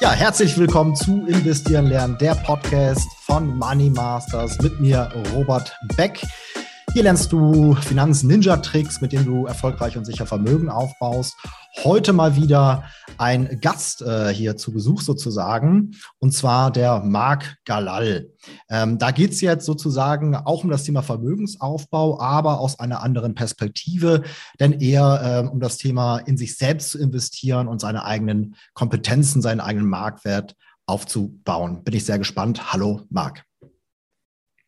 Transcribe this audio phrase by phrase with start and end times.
[0.00, 6.22] Ja, herzlich willkommen zu Investieren lernen, der Podcast von Money Masters mit mir, Robert Beck.
[6.92, 11.36] Hier lernst du Finanz-Ninja-Tricks, mit denen du erfolgreich und sicher Vermögen aufbaust.
[11.84, 12.82] Heute mal wieder
[13.16, 18.30] ein Gast äh, hier zu Besuch sozusagen, und zwar der Marc Galal.
[18.68, 23.36] Ähm, da geht es jetzt sozusagen auch um das Thema Vermögensaufbau, aber aus einer anderen
[23.36, 24.22] Perspektive,
[24.58, 29.42] denn eher äh, um das Thema in sich selbst zu investieren und seine eigenen Kompetenzen,
[29.42, 31.84] seinen eigenen Marktwert aufzubauen.
[31.84, 32.72] Bin ich sehr gespannt.
[32.72, 33.44] Hallo, Marc.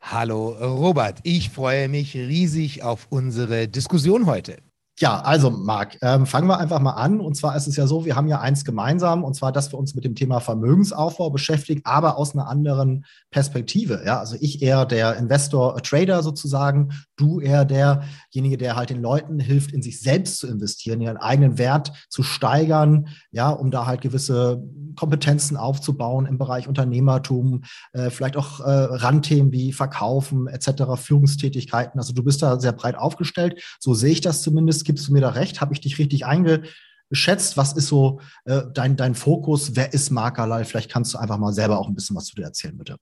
[0.04, 4.56] Hallo Robert, ich freue mich riesig auf unsere Diskussion heute.
[5.00, 7.20] Ja, also Marc, ähm, fangen wir einfach mal an.
[7.20, 9.78] Und zwar ist es ja so, wir haben ja eins gemeinsam, und zwar, dass wir
[9.78, 14.02] uns mit dem Thema Vermögensaufbau beschäftigen, aber aus einer anderen Perspektive.
[14.04, 19.40] Ja, also ich eher der Investor, Trader sozusagen, du eher derjenige, der halt den Leuten
[19.40, 24.02] hilft, in sich selbst zu investieren, ihren eigenen Wert zu steigern, ja, um da halt
[24.02, 24.62] gewisse
[24.94, 27.62] Kompetenzen aufzubauen im Bereich Unternehmertum,
[27.94, 31.98] äh, vielleicht auch äh, Randthemen wie Verkaufen etc., Führungstätigkeiten.
[31.98, 33.62] Also du bist da sehr breit aufgestellt.
[33.80, 34.81] So sehe ich das zumindest.
[34.84, 35.60] Gibst du mir da recht?
[35.60, 37.56] Habe ich dich richtig eingeschätzt?
[37.56, 39.76] Was ist so äh, dein, dein Fokus?
[39.76, 40.64] Wer ist Mark Alal?
[40.64, 42.96] Vielleicht kannst du einfach mal selber auch ein bisschen was zu dir erzählen, bitte.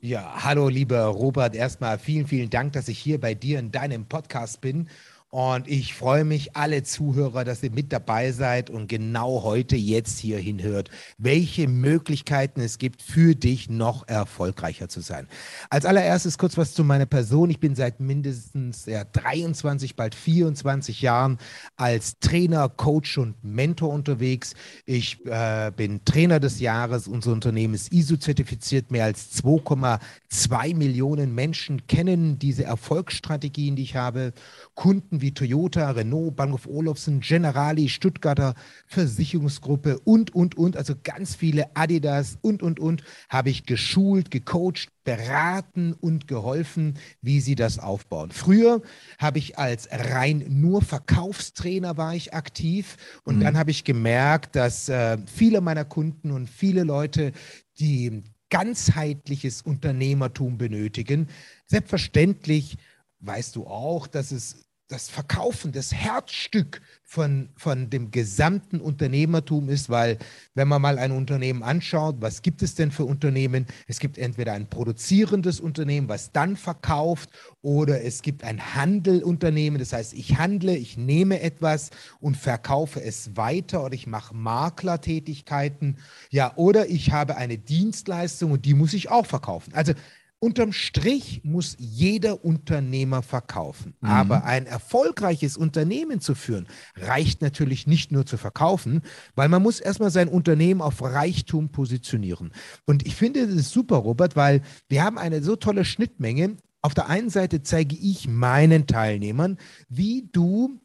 [0.00, 1.56] Ja, hallo lieber Robert.
[1.56, 4.88] Erstmal vielen, vielen Dank, dass ich hier bei dir in deinem Podcast bin
[5.30, 10.18] und ich freue mich, alle Zuhörer, dass ihr mit dabei seid und genau heute jetzt
[10.18, 15.28] hier hinhört, welche Möglichkeiten es gibt, für dich noch erfolgreicher zu sein.
[15.68, 17.50] Als allererstes kurz was zu meiner Person.
[17.50, 21.36] Ich bin seit mindestens ja, 23, bald 24 Jahren
[21.76, 24.54] als Trainer, Coach und Mentor unterwegs.
[24.86, 27.06] Ich äh, bin Trainer des Jahres.
[27.06, 28.90] Unser Unternehmen ist ISO-zertifiziert.
[28.90, 34.32] Mehr als 2,2 Millionen Menschen kennen diese Erfolgsstrategien, die ich habe.
[34.78, 38.54] Kunden wie Toyota, Renault, Bahnhof Olufsen, Generali, Stuttgarter
[38.86, 44.90] Versicherungsgruppe und, und, und, also ganz viele Adidas und, und, und, habe ich geschult, gecoacht,
[45.02, 48.30] beraten und geholfen, wie sie das aufbauen.
[48.30, 48.80] Früher
[49.18, 53.40] habe ich als rein nur Verkaufstrainer war ich aktiv und mhm.
[53.40, 57.32] dann habe ich gemerkt, dass äh, viele meiner Kunden und viele Leute,
[57.80, 61.26] die ganzheitliches Unternehmertum benötigen,
[61.66, 62.78] selbstverständlich
[63.20, 69.90] weißt du auch, dass es das Verkaufen, das Herzstück von, von dem gesamten Unternehmertum ist,
[69.90, 70.18] weil
[70.54, 73.66] wenn man mal ein Unternehmen anschaut, was gibt es denn für Unternehmen?
[73.86, 79.92] Es gibt entweder ein produzierendes Unternehmen, was dann verkauft, oder es gibt ein Handelunternehmen, das
[79.92, 81.90] heißt, ich handle, ich nehme etwas
[82.20, 85.98] und verkaufe es weiter oder ich mache Maklertätigkeiten,
[86.30, 89.72] ja, oder ich habe eine Dienstleistung und die muss ich auch verkaufen.
[89.74, 89.92] Also
[90.40, 93.94] Unterm Strich muss jeder Unternehmer verkaufen.
[94.00, 94.08] Mhm.
[94.08, 99.02] Aber ein erfolgreiches Unternehmen zu führen, reicht natürlich nicht nur zu verkaufen,
[99.34, 102.52] weil man muss erstmal sein Unternehmen auf Reichtum positionieren.
[102.86, 106.56] Und ich finde das ist super, Robert, weil wir haben eine so tolle Schnittmenge.
[106.82, 110.80] Auf der einen Seite zeige ich meinen Teilnehmern, wie du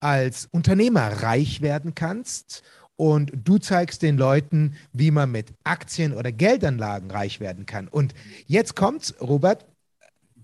[0.00, 2.62] als Unternehmer reich werden kannst
[2.98, 7.86] und du zeigst den Leuten, wie man mit Aktien oder Geldanlagen reich werden kann.
[7.86, 8.12] Und
[8.46, 9.64] jetzt kommt's, Robert,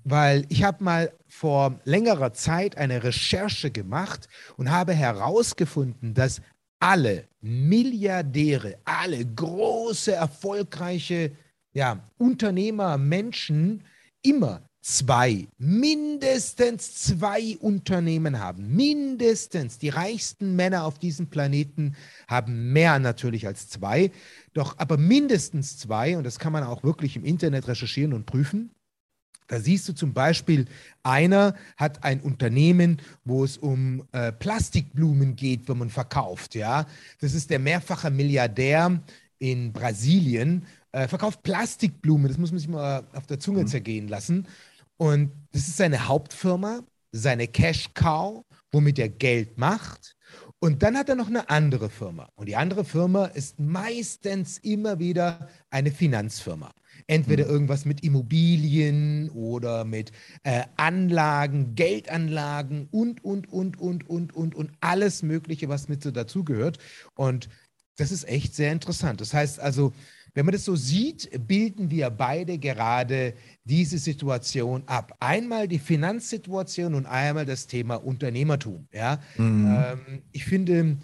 [0.05, 6.43] weil ich habe mal vor längerer Zeit eine Recherche gemacht und habe herausgefunden, dass
[6.79, 11.33] alle Milliardäre, alle große, erfolgreiche
[11.73, 13.83] ja, Unternehmer, Menschen
[14.23, 18.77] immer zwei, mindestens zwei Unternehmen haben.
[18.77, 19.79] Mindestens.
[19.79, 21.97] Die reichsten Männer auf diesem Planeten
[22.29, 24.11] haben mehr natürlich als zwei.
[24.53, 28.71] Doch aber mindestens zwei, und das kann man auch wirklich im Internet recherchieren und prüfen.
[29.47, 30.67] Da siehst du zum Beispiel,
[31.03, 36.55] einer hat ein Unternehmen, wo es um äh, Plastikblumen geht, wenn man verkauft.
[36.55, 36.87] Ja,
[37.21, 39.01] das ist der mehrfache Milliardär
[39.39, 42.29] in Brasilien, äh, verkauft Plastikblumen.
[42.29, 43.67] Das muss man sich mal auf der Zunge mhm.
[43.67, 44.47] zergehen lassen.
[44.97, 46.81] Und das ist seine Hauptfirma,
[47.13, 50.17] seine Cash Cow, womit er Geld macht.
[50.59, 52.29] Und dann hat er noch eine andere Firma.
[52.37, 56.73] Und die andere Firma ist meistens immer wieder eine Finanzfirma.
[57.07, 57.51] Entweder mhm.
[57.51, 60.11] irgendwas mit Immobilien oder mit
[60.43, 66.11] äh, Anlagen, Geldanlagen und, und, und, und, und, und, und alles Mögliche, was mit so
[66.11, 66.79] dazugehört.
[67.15, 67.49] Und
[67.97, 69.21] das ist echt sehr interessant.
[69.21, 69.93] Das heißt also,
[70.35, 75.17] wenn man das so sieht, bilden wir beide gerade diese Situation ab.
[75.21, 78.89] Einmal die Finanzsituation und einmal das Thema Unternehmertum.
[78.93, 79.21] Ja?
[79.37, 79.67] Mhm.
[79.67, 80.99] Ähm, ich finde,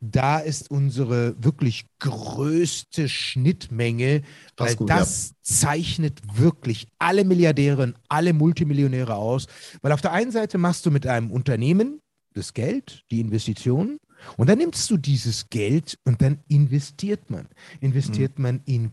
[0.00, 4.22] da ist unsere wirklich größte Schnittmenge,
[4.56, 5.36] weil das, gut, das ja.
[5.42, 9.46] zeichnet wirklich alle Milliardäre und alle Multimillionäre aus.
[9.80, 12.00] Weil auf der einen Seite machst du mit einem Unternehmen
[12.34, 13.98] das Geld, die Investitionen,
[14.36, 17.48] Und dann nimmst du dieses Geld und dann investiert man.
[17.80, 18.42] Investiert mhm.
[18.42, 18.90] man in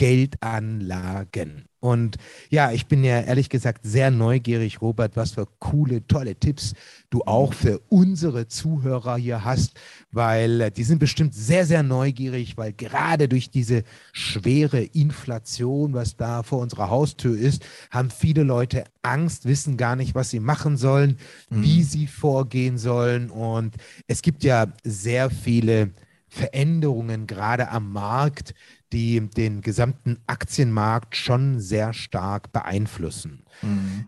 [0.00, 1.66] Geldanlagen.
[1.78, 2.16] Und
[2.48, 6.72] ja, ich bin ja ehrlich gesagt sehr neugierig, Robert, was für coole, tolle Tipps
[7.10, 9.78] du auch für unsere Zuhörer hier hast,
[10.10, 13.82] weil äh, die sind bestimmt sehr, sehr neugierig, weil gerade durch diese
[14.14, 20.14] schwere Inflation, was da vor unserer Haustür ist, haben viele Leute Angst, wissen gar nicht,
[20.14, 21.18] was sie machen sollen,
[21.50, 21.62] mhm.
[21.62, 23.28] wie sie vorgehen sollen.
[23.28, 23.74] Und
[24.06, 25.90] es gibt ja sehr viele
[26.30, 28.54] Veränderungen gerade am Markt,
[28.92, 33.44] die den gesamten Aktienmarkt schon sehr stark beeinflussen.
[33.62, 34.06] Mhm.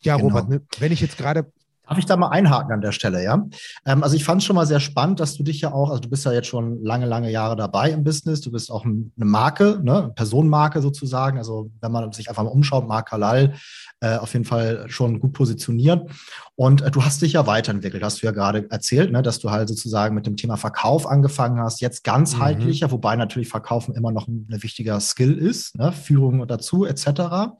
[0.00, 0.28] Ja, genau.
[0.28, 1.52] Robert, ne, wenn ich jetzt gerade
[1.88, 3.44] Darf ich da mal einhaken an der Stelle, ja?
[3.84, 6.00] Ähm, also ich fand es schon mal sehr spannend, dass du dich ja auch, also
[6.00, 9.10] du bist ja jetzt schon lange, lange Jahre dabei im Business, du bist auch eine
[9.16, 10.04] Marke, ne?
[10.04, 11.38] eine Personenmarke sozusagen.
[11.38, 13.54] Also wenn man sich einfach mal umschaut, Mark Halal,
[14.00, 16.08] äh, auf jeden Fall schon gut positioniert.
[16.54, 19.22] Und äh, du hast dich ja weiterentwickelt, hast du ja gerade erzählt, ne?
[19.22, 22.92] dass du halt sozusagen mit dem Thema Verkauf angefangen hast, jetzt ganzheitlicher, mhm.
[22.92, 25.92] wobei natürlich Verkaufen immer noch ein, ein wichtiger Skill ist, ne?
[25.92, 27.54] Führung dazu etc.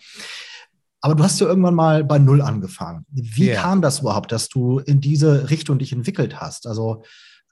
[1.03, 3.05] Aber du hast ja irgendwann mal bei Null angefangen.
[3.11, 3.61] Wie yeah.
[3.61, 6.67] kam das überhaupt, dass du in diese Richtung dich entwickelt hast?
[6.67, 7.03] Also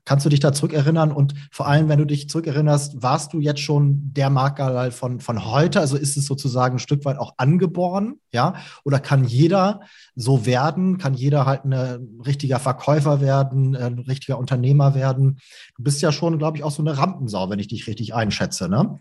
[0.04, 1.12] kannst du dich da zurückerinnern?
[1.12, 5.44] Und vor allem, wenn du dich zurückerinnerst, warst du jetzt schon der Marktgehalt von, von
[5.44, 5.80] heute?
[5.80, 8.20] Also ist es sozusagen ein Stück weit auch angeboren?
[8.32, 8.54] Ja?
[8.84, 9.80] Oder kann jeder
[10.14, 10.98] so werden?
[10.98, 15.38] Kann jeder halt ein richtiger Verkäufer werden, ein richtiger Unternehmer werden?
[15.76, 18.68] Du bist ja schon, glaube ich, auch so eine Rampensau, wenn ich dich richtig einschätze.
[18.68, 18.98] Ne?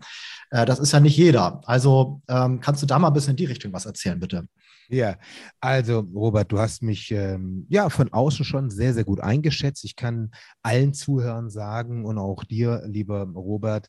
[0.50, 1.60] Äh, das ist ja nicht jeder.
[1.64, 4.46] Also ähm, kannst du da mal ein bisschen in die Richtung was erzählen, bitte?
[4.92, 5.16] Ja,
[5.60, 9.84] also Robert, du hast mich ähm, ja von außen schon sehr, sehr gut eingeschätzt.
[9.84, 10.32] Ich kann
[10.62, 13.88] allen Zuhörern sagen und auch dir, lieber Robert,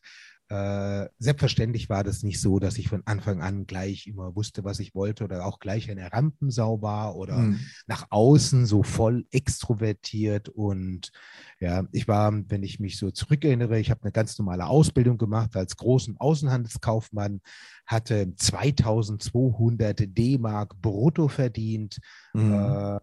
[0.52, 4.80] äh, selbstverständlich war das nicht so, dass ich von Anfang an gleich immer wusste, was
[4.80, 7.60] ich wollte oder auch gleich eine Rampensau war oder mhm.
[7.86, 10.50] nach außen so voll extrovertiert.
[10.50, 11.10] Und
[11.58, 15.56] ja, ich war, wenn ich mich so zurückerinnere, ich habe eine ganz normale Ausbildung gemacht
[15.56, 17.40] als großen Außenhandelskaufmann,
[17.86, 21.98] hatte 2200 D-Mark brutto verdient.
[22.34, 22.52] Mhm.
[22.52, 23.00] Äh,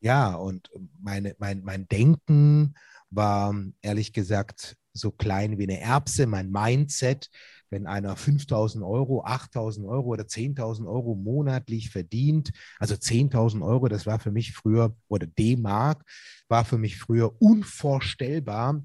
[0.00, 2.72] ja, und meine, mein, mein Denken
[3.10, 7.30] war ehrlich gesagt so klein wie eine Erbse, mein Mindset.
[7.68, 14.06] Wenn einer 5000 Euro, 8000 Euro oder 10.000 Euro monatlich verdient, also 10.000 Euro, das
[14.06, 16.04] war für mich früher, oder D-Mark,
[16.48, 18.84] war für mich früher unvorstellbar,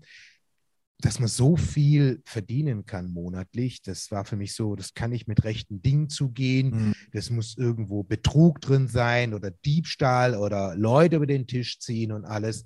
[1.01, 3.81] dass man so viel verdienen kann monatlich.
[3.81, 6.87] Das war für mich so, das kann nicht mit rechten Dingen zugehen.
[6.87, 6.93] Mhm.
[7.11, 12.25] Das muss irgendwo Betrug drin sein oder Diebstahl oder Leute über den Tisch ziehen und
[12.25, 12.63] alles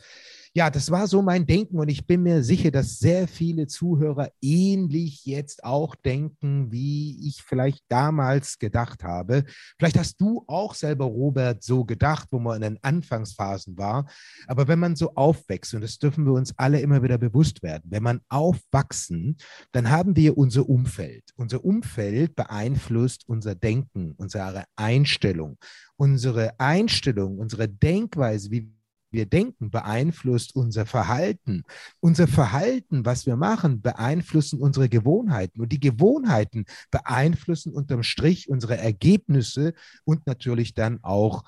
[0.58, 4.32] ja, das war so mein Denken und ich bin mir sicher, dass sehr viele Zuhörer
[4.42, 9.44] ähnlich jetzt auch denken, wie ich vielleicht damals gedacht habe.
[9.78, 14.08] Vielleicht hast du auch selber, Robert, so gedacht, wo man in den Anfangsphasen war.
[14.48, 17.84] Aber wenn man so aufwächst, und das dürfen wir uns alle immer wieder bewusst werden,
[17.90, 19.36] wenn man aufwachsen,
[19.74, 21.34] dann haben wir unser Umfeld.
[21.36, 25.58] Unser Umfeld beeinflusst unser Denken, unsere Einstellung.
[25.98, 28.72] Unsere Einstellung, unsere Denkweise, wie
[29.16, 31.64] wir denken, beeinflusst unser Verhalten.
[32.00, 35.62] Unser Verhalten, was wir machen, beeinflussen unsere Gewohnheiten.
[35.62, 39.74] Und die Gewohnheiten beeinflussen unterm Strich unsere Ergebnisse
[40.04, 41.44] und natürlich dann auch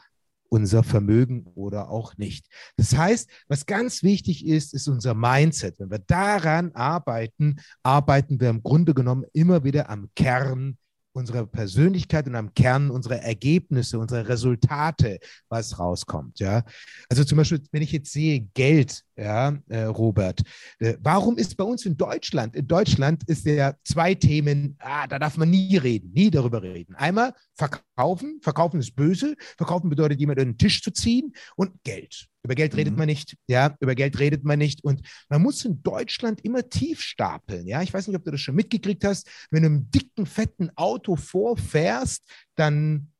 [0.49, 2.47] unser Vermögen oder auch nicht.
[2.77, 5.75] Das heißt, was ganz wichtig ist, ist unser Mindset.
[5.79, 10.77] Wenn wir daran arbeiten, arbeiten wir im Grunde genommen immer wieder am Kern
[11.17, 15.19] unserer Persönlichkeit und am Kern unserer Ergebnisse, unserer Resultate,
[15.49, 16.39] was rauskommt.
[16.39, 16.63] Ja,
[17.09, 20.41] also zum Beispiel, wenn ich jetzt sehe Geld, ja, äh, Robert,
[20.79, 25.17] äh, warum ist bei uns in Deutschland, in Deutschland ist ja zwei Themen, ah, da
[25.17, 26.95] darf man nie reden, nie darüber reden.
[26.95, 32.27] Einmal verkaufen, verkaufen ist böse, verkaufen bedeutet jemand an den Tisch zu ziehen und Geld.
[32.43, 32.99] Über Geld redet mhm.
[32.99, 34.83] man nicht, ja, über Geld redet man nicht.
[34.83, 37.81] Und man muss in Deutschland immer tief stapeln, ja.
[37.81, 39.27] Ich weiß nicht, ob du das schon mitgekriegt hast.
[39.49, 42.23] Wenn du im dicken, fetten Auto vorfährst,
[42.55, 43.11] dann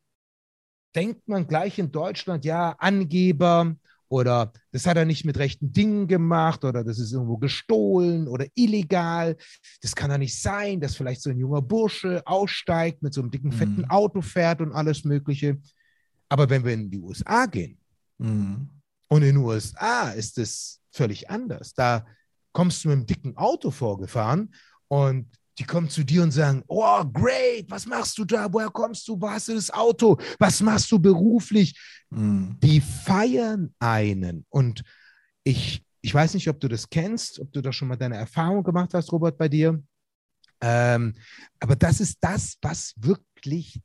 [0.95, 3.75] denkt man gleich in Deutschland, ja, Angeber
[4.09, 8.45] oder das hat er nicht mit rechten Dingen gemacht oder das ist irgendwo gestohlen oder
[8.55, 9.35] illegal.
[9.81, 13.31] Das kann ja nicht sein, dass vielleicht so ein junger Bursche aussteigt, mit so einem
[13.31, 13.89] dicken, fetten mhm.
[13.89, 15.57] Auto fährt und alles Mögliche.
[16.29, 17.77] Aber wenn wir in die USA gehen,
[18.17, 18.69] mhm.
[19.07, 21.73] Und in den USA ist es völlig anders.
[21.73, 22.05] Da
[22.51, 24.53] kommst du mit einem dicken Auto vorgefahren
[24.87, 25.27] und
[25.59, 28.51] die kommen zu dir und sagen, oh, great, was machst du da?
[28.51, 29.19] Woher kommst du?
[29.19, 30.17] Wo hast du das Auto?
[30.37, 31.79] Was machst du beruflich?
[32.09, 32.57] Mhm.
[32.61, 34.45] Die feiern einen.
[34.49, 34.83] Und
[35.43, 38.63] ich, ich weiß nicht, ob du das kennst, ob du da schon mal deine Erfahrung
[38.63, 39.81] gemacht hast, Robert, bei dir.
[40.61, 41.13] Ähm,
[41.59, 43.79] aber das ist das, was wirklich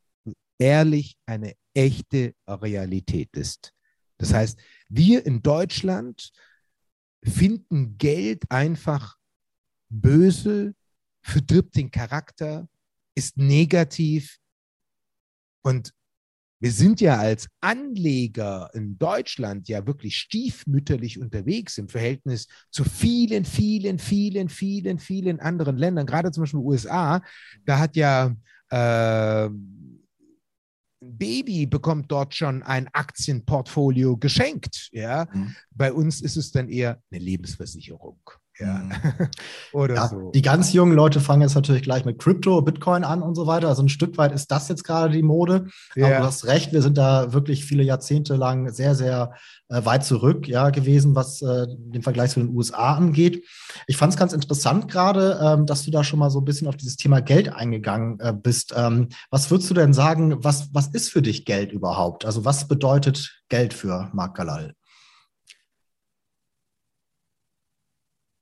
[0.58, 3.72] ehrlich eine echte Realität ist.
[4.18, 6.32] Das heißt, wir in Deutschland
[7.24, 9.16] finden Geld einfach
[9.88, 10.74] böse,
[11.22, 12.68] verdirbt den Charakter,
[13.14, 14.38] ist negativ.
[15.62, 15.92] Und
[16.60, 23.44] wir sind ja als Anleger in Deutschland ja wirklich stiefmütterlich unterwegs im Verhältnis zu vielen,
[23.44, 27.20] vielen, vielen, vielen, vielen anderen Ländern, gerade zum Beispiel USA.
[27.64, 28.36] Da hat ja
[28.70, 29.50] äh,
[31.02, 34.88] Baby bekommt dort schon ein Aktienportfolio geschenkt.
[34.92, 35.26] Ja?
[35.32, 35.56] Mhm.
[35.72, 38.20] Bei uns ist es dann eher eine Lebensversicherung.
[38.58, 38.74] Ja.
[38.74, 38.92] Mhm.
[39.72, 40.30] Oder ja, so.
[40.30, 43.68] Die ganz jungen Leute fangen jetzt natürlich gleich mit Krypto, Bitcoin an und so weiter.
[43.68, 45.68] Also ein Stück weit ist das jetzt gerade die Mode.
[45.94, 46.06] Ja.
[46.06, 49.32] Aber du hast recht, wir sind da wirklich viele Jahrzehnte lang sehr, sehr
[49.68, 53.44] äh, weit zurück ja, gewesen, was äh, den Vergleich zu den USA angeht.
[53.86, 56.68] Ich fand es ganz interessant gerade, ähm, dass du da schon mal so ein bisschen
[56.68, 58.74] auf dieses Thema Geld eingegangen äh, bist.
[58.76, 62.24] Ähm, was würdest du denn sagen, was, was ist für dich Geld überhaupt?
[62.24, 64.74] Also was bedeutet Geld für Marc Galal?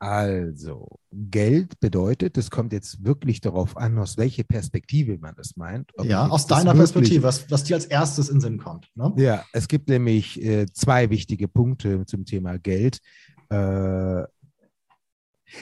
[0.03, 5.91] Also, Geld bedeutet, es kommt jetzt wirklich darauf an, aus welcher Perspektive man das meint.
[6.03, 8.89] ja, aus deiner Perspektive, was, was dir als erstes in den Sinn kommt.
[8.95, 9.13] Ne?
[9.19, 13.01] Ja, es gibt nämlich äh, zwei wichtige Punkte zum Thema Geld.
[13.51, 14.23] Äh,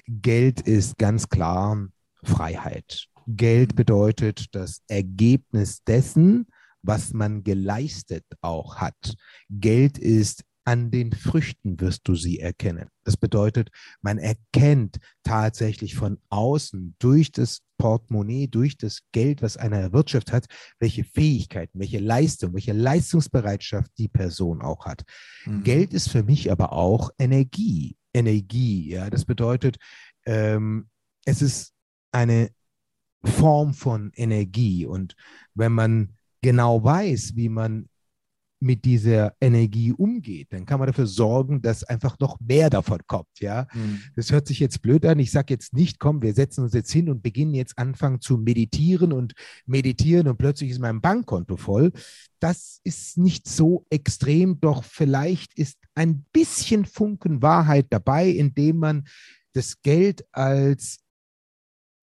[0.07, 1.89] Geld ist ganz klar
[2.23, 3.07] Freiheit.
[3.27, 6.47] Geld bedeutet das Ergebnis dessen,
[6.83, 9.17] was man geleistet auch hat.
[9.51, 12.91] Geld ist an den Früchten wirst du sie erkennen.
[13.03, 13.71] Das bedeutet,
[14.03, 20.47] man erkennt tatsächlich von außen durch das Portemonnaie, durch das Geld, was einer erwirtschaftet hat,
[20.79, 25.05] welche Fähigkeiten, welche Leistung, welche Leistungsbereitschaft die Person auch hat.
[25.47, 25.65] Mhm.
[25.65, 27.97] Geld ist für mich aber auch Energie.
[28.13, 29.79] Energie, ja, das bedeutet,
[30.27, 30.91] ähm,
[31.25, 31.73] es ist
[32.13, 32.51] eine
[33.25, 34.85] Form von Energie.
[34.85, 35.15] Und
[35.55, 37.89] wenn man genau weiß, wie man
[38.61, 43.29] mit dieser Energie umgeht, dann kann man dafür sorgen, dass einfach noch mehr davon kommt.
[43.39, 44.01] Ja, mhm.
[44.17, 45.19] das hört sich jetzt blöd an.
[45.19, 48.37] Ich sage jetzt nicht, komm, wir setzen uns jetzt hin und beginnen jetzt anfangen zu
[48.37, 49.35] meditieren und
[49.67, 51.93] meditieren und plötzlich ist mein Bankkonto voll.
[52.41, 59.05] Das ist nicht so extrem, doch vielleicht ist ein bisschen Funken Wahrheit dabei, indem man
[59.53, 60.99] das Geld als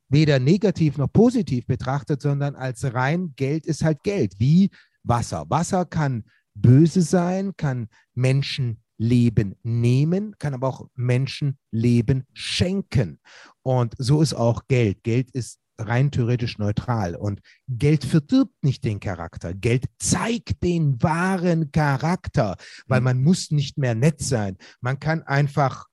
[0.10, 4.70] weder negativ noch positiv betrachtet, sondern als rein Geld ist halt Geld, wie
[5.04, 5.46] Wasser.
[5.50, 6.24] Wasser kann
[6.56, 13.20] böse sein, kann Menschenleben nehmen, kann aber auch Menschenleben schenken.
[13.62, 15.04] Und so ist auch Geld.
[15.04, 17.16] Geld ist rein theoretisch neutral.
[17.16, 19.54] Und Geld verdirbt nicht den Charakter.
[19.54, 22.56] Geld zeigt den wahren Charakter,
[22.88, 24.58] weil man muss nicht mehr nett sein.
[24.82, 25.88] Man kann einfach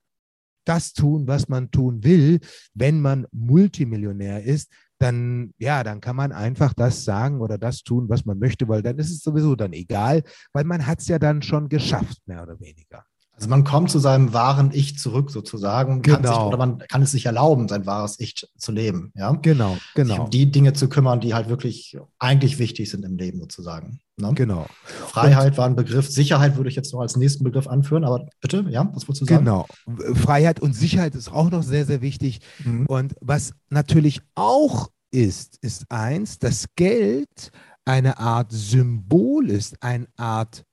[0.64, 2.38] das tun, was man tun will,
[2.74, 4.70] wenn man Multimillionär ist,
[5.02, 8.82] dann, ja, dann kann man einfach das sagen oder das tun, was man möchte, weil
[8.82, 12.42] dann ist es sowieso dann egal, weil man hat es ja dann schon geschafft, mehr
[12.42, 13.04] oder weniger.
[13.34, 16.02] Also man kommt zu seinem wahren Ich zurück sozusagen.
[16.02, 16.28] Genau.
[16.28, 19.10] Sich, oder man kann es sich erlauben, sein wahres Ich zu leben.
[19.16, 19.32] Ja?
[19.32, 20.14] Genau, genau.
[20.14, 24.00] Sich um die Dinge zu kümmern, die halt wirklich eigentlich wichtig sind im Leben sozusagen.
[24.16, 24.32] Ne?
[24.34, 24.66] Genau.
[25.08, 26.08] Freiheit und, war ein Begriff.
[26.08, 29.26] Sicherheit würde ich jetzt noch als nächsten Begriff anführen, aber bitte, ja, was wolltest du
[29.26, 29.44] sagen?
[29.44, 29.66] Genau.
[30.14, 32.40] Freiheit und Sicherheit ist auch noch sehr, sehr wichtig.
[32.64, 32.86] Mhm.
[32.86, 37.50] Und was natürlich auch ist, ist eins, dass Geld
[37.84, 40.64] eine Art Symbol ist, eine Art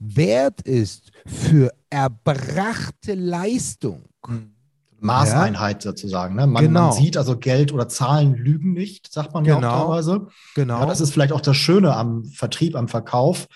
[0.00, 4.02] Wert ist für erbrachte Leistung.
[4.26, 4.54] Mhm.
[5.00, 5.90] Maßeinheit ja.
[5.90, 6.34] sozusagen.
[6.34, 6.46] Ne?
[6.46, 6.88] Man, genau.
[6.88, 9.60] man, sieht also Geld oder Zahlen lügen nicht, sagt man genau.
[9.60, 10.26] ja auch teilweise.
[10.54, 10.80] Genau.
[10.80, 13.46] Ja, das ist vielleicht auch das Schöne am Vertrieb, am Verkauf.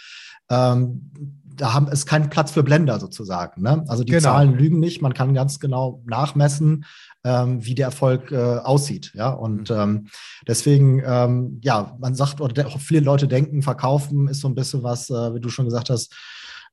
[0.48, 1.10] Ähm,
[1.56, 3.62] da haben, ist kein Platz für Blender sozusagen.
[3.62, 3.84] Ne?
[3.88, 4.22] Also die genau.
[4.22, 6.84] Zahlen lügen nicht, man kann ganz genau nachmessen,
[7.24, 9.12] ähm, wie der Erfolg äh, aussieht.
[9.14, 9.76] Ja, und mhm.
[9.76, 10.06] ähm,
[10.46, 15.10] deswegen, ähm, ja, man sagt, oder viele Leute denken, verkaufen ist so ein bisschen was,
[15.10, 16.14] äh, wie du schon gesagt hast,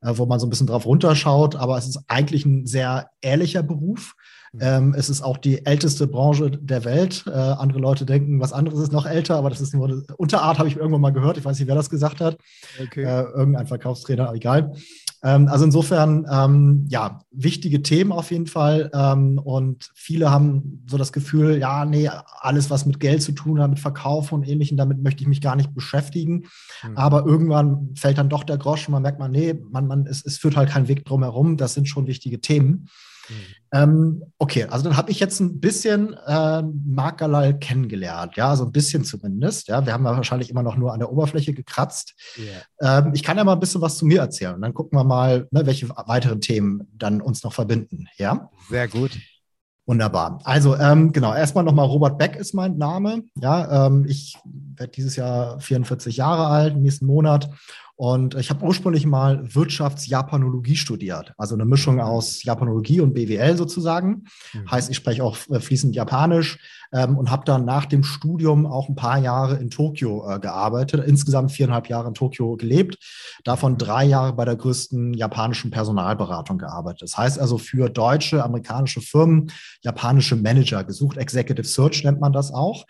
[0.01, 3.63] äh, wo man so ein bisschen drauf runterschaut, aber es ist eigentlich ein sehr ehrlicher
[3.63, 4.15] Beruf.
[4.53, 4.60] Mhm.
[4.62, 7.24] Ähm, es ist auch die älteste Branche der Welt.
[7.27, 10.60] Äh, andere Leute denken, was anderes ist noch älter, aber das ist nur eine Unterart,
[10.60, 11.38] habe ich irgendwann mal gehört.
[11.38, 12.38] Ich weiß nicht, wer das gesagt hat.
[12.81, 13.03] Okay.
[13.03, 14.74] Äh, irgendein Verkaufstrainer, egal.
[15.24, 18.90] Ähm, also insofern, ähm, ja, wichtige Themen auf jeden Fall.
[18.94, 22.10] Ähm, und viele haben so das Gefühl, ja, nee,
[22.40, 25.42] alles, was mit Geld zu tun hat, mit Verkauf und Ähnlichem, damit möchte ich mich
[25.42, 26.46] gar nicht beschäftigen.
[26.84, 26.98] Mhm.
[26.98, 30.38] Aber irgendwann fällt dann doch der Groschen, man merkt man, nee, man, man, es, es
[30.38, 31.58] führt halt kein Weg drum herum.
[31.58, 32.88] Das sind schon wichtige Themen.
[33.32, 33.62] Mhm.
[33.74, 38.66] Ähm, okay, also dann habe ich jetzt ein bisschen äh, Mark Galal kennengelernt, ja, so
[38.66, 39.70] ein bisschen zumindest.
[39.70, 42.14] Ja, wir haben ja wahrscheinlich immer noch nur an der Oberfläche gekratzt.
[42.38, 43.00] Yeah.
[43.00, 45.06] Ähm, ich kann ja mal ein bisschen was zu mir erzählen und dann gucken wir
[45.06, 48.08] mal, ne, welche weiteren Themen dann uns noch verbinden.
[48.18, 49.18] Ja, sehr gut.
[49.86, 50.40] Wunderbar.
[50.44, 53.24] Also ähm, genau, erstmal nochmal Robert Beck ist mein Name.
[53.36, 54.38] Ja, ähm, ich
[54.82, 57.50] werde dieses Jahr 44 Jahre alt, nächsten Monat
[58.02, 62.02] Und ich habe ursprünglich mal Wirtschaftsjapanologie studiert, also eine Mischung mhm.
[62.02, 64.24] aus Japanologie und BWL sozusagen.
[64.54, 64.72] Mhm.
[64.72, 66.58] Heißt, ich spreche auch äh, fließend Japanisch
[66.94, 71.06] ähm, und habe dann nach dem Studium auch ein paar Jahre in Tokio äh, gearbeitet,
[71.06, 72.98] insgesamt viereinhalb Jahre in Tokio gelebt,
[73.44, 77.04] davon drei Jahre bei der größten japanischen Personalberatung gearbeitet.
[77.04, 82.52] Das heißt also für deutsche, amerikanische Firmen japanische Manager gesucht, Executive Search nennt man das
[82.52, 82.88] auch.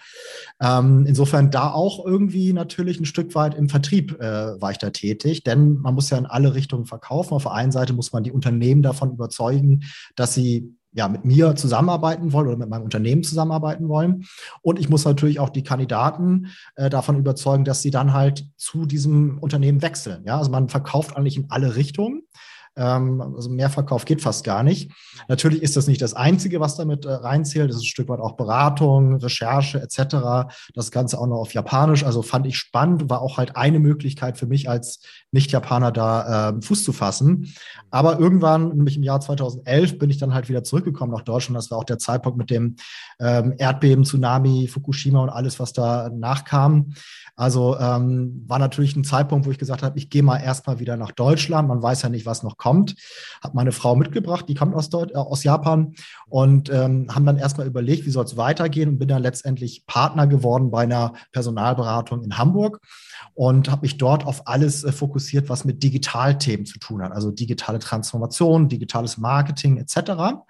[0.61, 4.89] Ähm, insofern da auch irgendwie natürlich ein Stück weit im Vertrieb äh, war ich da
[4.89, 7.33] tätig tätig, denn man muss ja in alle Richtungen verkaufen.
[7.33, 9.83] Auf der einen Seite muss man die Unternehmen davon überzeugen,
[10.15, 14.25] dass sie ja, mit mir zusammenarbeiten wollen oder mit meinem Unternehmen zusammenarbeiten wollen.
[14.61, 18.85] Und ich muss natürlich auch die Kandidaten äh, davon überzeugen, dass sie dann halt zu
[18.85, 20.23] diesem Unternehmen wechseln.
[20.25, 22.23] Ja, also man verkauft eigentlich in alle Richtungen.
[22.75, 24.91] Ähm, also Mehrverkauf geht fast gar nicht.
[25.27, 27.69] Natürlich ist das nicht das Einzige, was damit äh, reinzählt.
[27.69, 30.51] Das ist ein Stück weit auch Beratung, Recherche etc.
[30.73, 32.05] Das Ganze auch noch auf Japanisch.
[32.05, 35.01] Also fand ich spannend, war auch halt eine Möglichkeit für mich als
[35.31, 37.53] Nicht-Japaner da äh, Fuß zu fassen.
[37.89, 41.57] Aber irgendwann, nämlich im Jahr 2011, bin ich dann halt wieder zurückgekommen nach Deutschland.
[41.57, 42.77] Das war auch der Zeitpunkt mit dem
[43.19, 46.93] ähm, Erdbeben, Tsunami, Fukushima und alles, was da nachkam.
[47.35, 50.97] Also ähm, war natürlich ein Zeitpunkt, wo ich gesagt habe, ich gehe mal erstmal wieder
[50.97, 51.67] nach Deutschland.
[51.67, 52.95] Man weiß ja nicht, was noch kommt.
[53.43, 55.93] Habe meine Frau mitgebracht, die kommt aus, Deut äh, aus Japan
[56.27, 60.27] und ähm, haben dann erstmal überlegt, wie soll es weitergehen und bin dann letztendlich Partner
[60.27, 62.79] geworden bei einer Personalberatung in Hamburg
[63.33, 67.31] und habe mich dort auf alles äh, fokussiert, was mit Digitalthemen zu tun hat, also
[67.31, 70.41] digitale Transformation, digitales Marketing etc.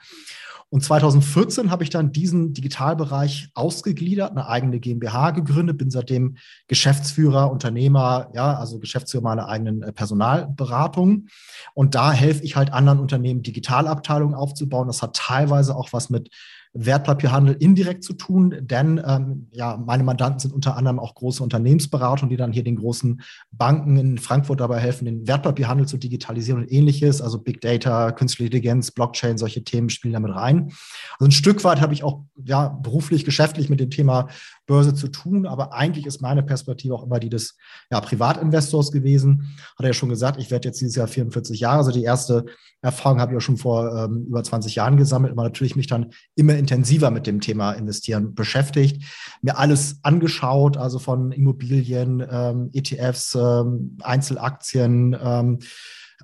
[0.73, 6.37] Und 2014 habe ich dann diesen Digitalbereich ausgegliedert, eine eigene GmbH gegründet, bin seitdem
[6.67, 11.27] Geschäftsführer, Unternehmer, ja, also Geschäftsführer meiner eigenen äh, Personalberatung.
[11.73, 14.87] Und da helfe ich halt anderen Unternehmen, Digitalabteilungen aufzubauen.
[14.87, 16.29] Das hat teilweise auch was mit
[16.73, 22.29] Wertpapierhandel indirekt zu tun, denn ähm, ja, meine Mandanten sind unter anderem auch große Unternehmensberatungen,
[22.29, 26.71] die dann hier den großen Banken in Frankfurt dabei helfen, den Wertpapierhandel zu digitalisieren und
[26.71, 27.21] ähnliches.
[27.21, 30.71] Also Big Data, Künstliche Intelligenz, Blockchain, solche Themen spielen damit rein.
[31.19, 34.29] Also ein Stück weit habe ich auch ja, beruflich, geschäftlich mit dem Thema
[34.67, 37.57] Börse zu tun, aber eigentlich ist meine Perspektive auch immer die des
[37.91, 39.55] ja, Privatinvestors gewesen.
[39.77, 42.45] Hat er ja schon gesagt, ich werde jetzt dieses Jahr 44 Jahre, also die erste
[42.81, 46.11] Erfahrung habe ich auch schon vor ähm, über 20 Jahren gesammelt, aber natürlich mich dann
[46.35, 49.03] immer intensiver mit dem Thema Investieren beschäftigt,
[49.41, 55.59] mir alles angeschaut, also von Immobilien, ähm, ETFs, ähm, Einzelaktien, ähm,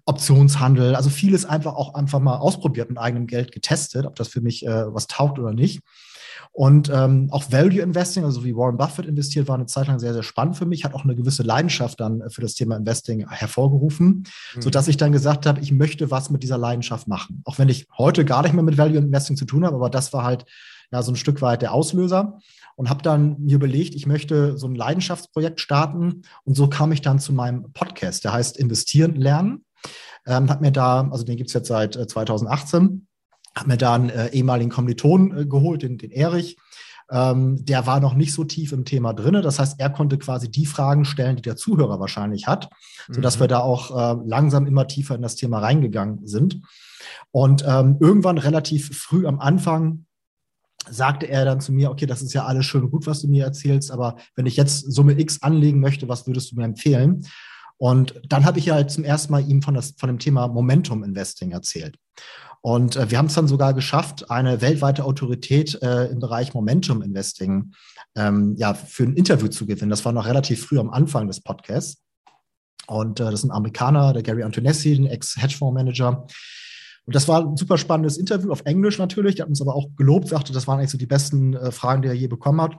[0.06, 4.42] Optionshandel, also vieles einfach auch einfach mal ausprobiert mit eigenem Geld getestet, ob das für
[4.42, 5.82] mich äh, was taugt oder nicht.
[6.58, 10.16] Und ähm, auch Value Investing, also wie Warren Buffett investiert, war eine Zeit lang sehr,
[10.16, 14.24] sehr spannend für mich, hat auch eine gewisse Leidenschaft dann für das Thema Investing hervorgerufen,
[14.56, 14.62] mhm.
[14.64, 17.44] sodass ich dann gesagt habe, ich möchte was mit dieser Leidenschaft machen.
[17.46, 20.14] Auch wenn ich heute gar nicht mehr mit Value Investing zu tun habe, aber das
[20.14, 20.46] war halt
[20.92, 22.40] ja so ein Stück weit der Auslöser
[22.76, 27.04] und habe dann mir überlegt, ich möchte so ein Leidenschaftsprojekt starten und so kam ich
[27.04, 29.64] dann zu meinem Podcast, der heißt Investieren lernen.
[30.26, 33.08] Ähm, hat mir da, also den gibt es jetzt seit äh, 2018
[33.60, 36.58] habe mir da einen äh, ehemaligen Kommiliton äh, geholt, den, den Erich.
[37.10, 39.42] Ähm, der war noch nicht so tief im Thema drin.
[39.42, 42.70] Das heißt, er konnte quasi die Fragen stellen, die der Zuhörer wahrscheinlich hat,
[43.10, 43.42] sodass mhm.
[43.42, 46.62] wir da auch äh, langsam immer tiefer in das Thema reingegangen sind.
[47.32, 50.06] Und ähm, irgendwann relativ früh am Anfang
[50.90, 53.28] sagte er dann zu mir, okay, das ist ja alles schön und gut, was du
[53.28, 57.26] mir erzählst, aber wenn ich jetzt Summe X anlegen möchte, was würdest du mir empfehlen?
[57.78, 60.48] Und dann habe ich ja halt zum ersten Mal ihm von, das, von dem Thema
[60.48, 61.98] Momentum Investing erzählt.
[62.62, 67.02] Und äh, wir haben es dann sogar geschafft, eine weltweite Autorität äh, im Bereich Momentum
[67.02, 67.74] Investing
[68.16, 69.90] ähm, ja, für ein Interview zu gewinnen.
[69.90, 72.02] Das war noch relativ früh am Anfang des Podcasts.
[72.88, 76.26] Und äh, das ist ein Amerikaner, der Gary Antonessi, ein Ex-Hedgefonds-Manager.
[77.06, 79.36] Und das war ein super spannendes Interview auf Englisch natürlich.
[79.36, 82.02] Der hat uns aber auch gelobt, sagte, das waren eigentlich so die besten äh, Fragen,
[82.02, 82.78] die er je bekommen hat.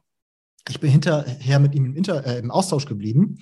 [0.69, 3.39] Ich bin hinterher mit ihm im, Inter äh, im Austausch geblieben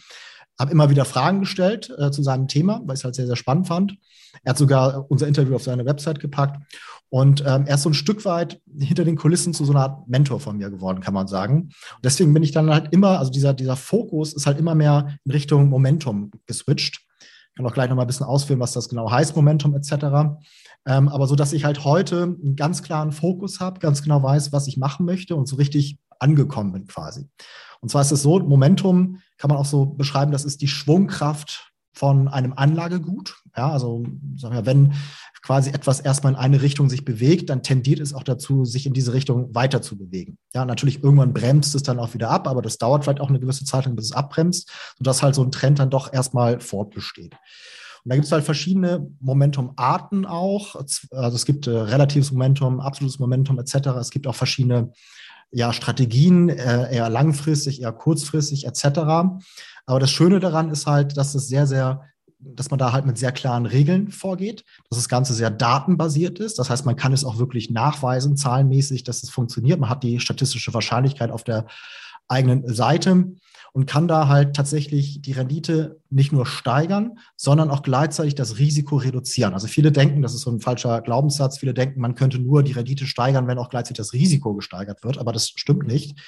[0.59, 3.37] habe immer wieder Fragen gestellt äh, zu seinem Thema, weil ich es halt sehr, sehr
[3.37, 3.97] spannend fand.
[4.43, 6.61] Er hat sogar unser Interview auf seine Website gepackt.
[7.09, 10.09] Und ähm, er ist so ein Stück weit hinter den Kulissen zu so einer Art
[10.09, 11.63] Mentor von mir geworden, kann man sagen.
[11.63, 15.17] Und deswegen bin ich dann halt immer, also dieser, dieser Fokus ist halt immer mehr
[15.25, 17.01] in Richtung Momentum geswitcht.
[17.21, 19.93] Ich kann auch gleich nochmal ein bisschen ausführen, was das genau heißt, Momentum etc.
[20.87, 24.53] Ähm, aber so, dass ich halt heute einen ganz klaren Fokus habe, ganz genau weiß,
[24.53, 27.29] was ich machen möchte und so richtig angekommen bin quasi.
[27.87, 31.71] Und zwar ist es so, Momentum kann man auch so beschreiben, das ist die Schwungkraft
[31.93, 33.37] von einem Anlagegut.
[33.57, 34.95] Ja, also sagen wir, wenn
[35.41, 38.93] quasi etwas erstmal in eine Richtung sich bewegt, dann tendiert es auch dazu, sich in
[38.93, 40.37] diese Richtung weiter zu bewegen.
[40.53, 43.39] Ja, natürlich irgendwann bremst es dann auch wieder ab, aber das dauert vielleicht auch eine
[43.39, 44.69] gewisse Zeit bis es abbremst,
[44.99, 47.35] sodass halt so ein Trend dann doch erstmal fortbesteht.
[47.35, 50.75] Und da gibt es halt verschiedene Momentum-Arten auch.
[50.75, 53.75] Also es gibt äh, relatives Momentum, absolutes Momentum etc.
[54.01, 54.91] Es gibt auch verschiedene
[55.51, 58.85] ja, Strategien, äh, eher langfristig, eher kurzfristig etc.
[59.87, 62.03] Aber das Schöne daran ist halt, dass es sehr, sehr
[62.39, 66.59] dass man da halt mit sehr klaren Regeln vorgeht, dass das Ganze sehr datenbasiert ist.
[66.59, 69.81] Das heißt, man kann es auch wirklich nachweisen, zahlenmäßig, dass es funktioniert.
[69.81, 71.67] Man hat die statistische Wahrscheinlichkeit auf der
[72.29, 73.33] eigenen Seite
[73.77, 78.97] und kann da halt tatsächlich die Rendite nicht nur steigern, sondern auch gleichzeitig das Risiko
[78.97, 79.53] reduzieren.
[79.53, 82.73] Also viele denken, das ist so ein falscher Glaubenssatz, viele denken, man könnte nur die
[82.73, 86.19] Rendite steigern, wenn auch gleichzeitig das Risiko gesteigert wird, aber das stimmt nicht.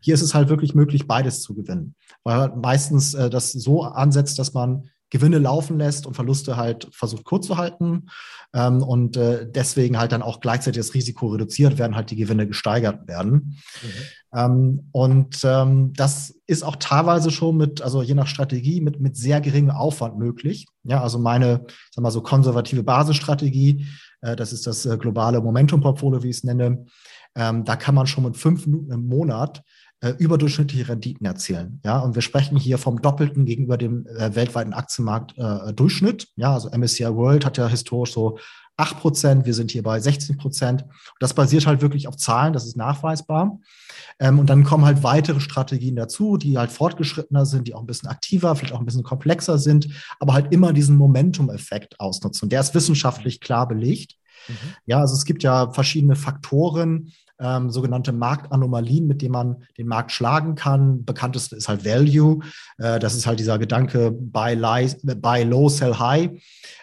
[0.00, 4.38] Hier ist es halt wirklich möglich, beides zu gewinnen, weil meistens äh, das so ansetzt,
[4.38, 8.06] dass man Gewinne laufen lässt und Verluste halt versucht kurz zu halten
[8.54, 12.46] ähm, und äh, deswegen halt dann auch gleichzeitig das Risiko reduziert werden, halt die Gewinne
[12.46, 13.58] gesteigert werden.
[13.82, 13.88] Mhm.
[14.36, 19.16] Ähm, und ähm, das ist auch teilweise schon mit, also je nach Strategie, mit, mit
[19.16, 20.66] sehr geringem Aufwand möglich.
[20.84, 23.86] Ja, also meine, sag mal so konservative Basisstrategie,
[24.20, 26.84] äh, das ist das äh, globale Momentum-Portfolio, wie ich es nenne.
[27.34, 29.62] Ähm, da kann man schon mit fünf Minuten im Monat
[30.00, 31.80] äh, überdurchschnittliche Renditen erzielen.
[31.82, 36.24] Ja, und wir sprechen hier vom Doppelten gegenüber dem äh, weltweiten Aktienmarkt-Durchschnitt.
[36.24, 38.38] Äh, ja, also MSCI World hat ja historisch so
[38.76, 40.84] 8 Prozent, wir sind hier bei 16 Prozent.
[41.20, 43.58] Das basiert halt wirklich auf Zahlen, das ist nachweisbar.
[44.18, 47.86] Ähm, und dann kommen halt weitere Strategien dazu, die halt fortgeschrittener sind, die auch ein
[47.86, 49.88] bisschen aktiver, vielleicht auch ein bisschen komplexer sind,
[50.20, 52.46] aber halt immer diesen Momentum-Effekt ausnutzen.
[52.46, 54.16] Und der ist wissenschaftlich klar belegt.
[54.48, 54.54] Mhm.
[54.86, 60.12] Ja, also es gibt ja verschiedene Faktoren, ähm, sogenannte Marktanomalien, mit denen man den Markt
[60.12, 61.04] schlagen kann.
[61.04, 62.40] Bekannteste ist halt Value.
[62.78, 66.30] Äh, das ist halt dieser Gedanke buy, lie, buy low, sell high.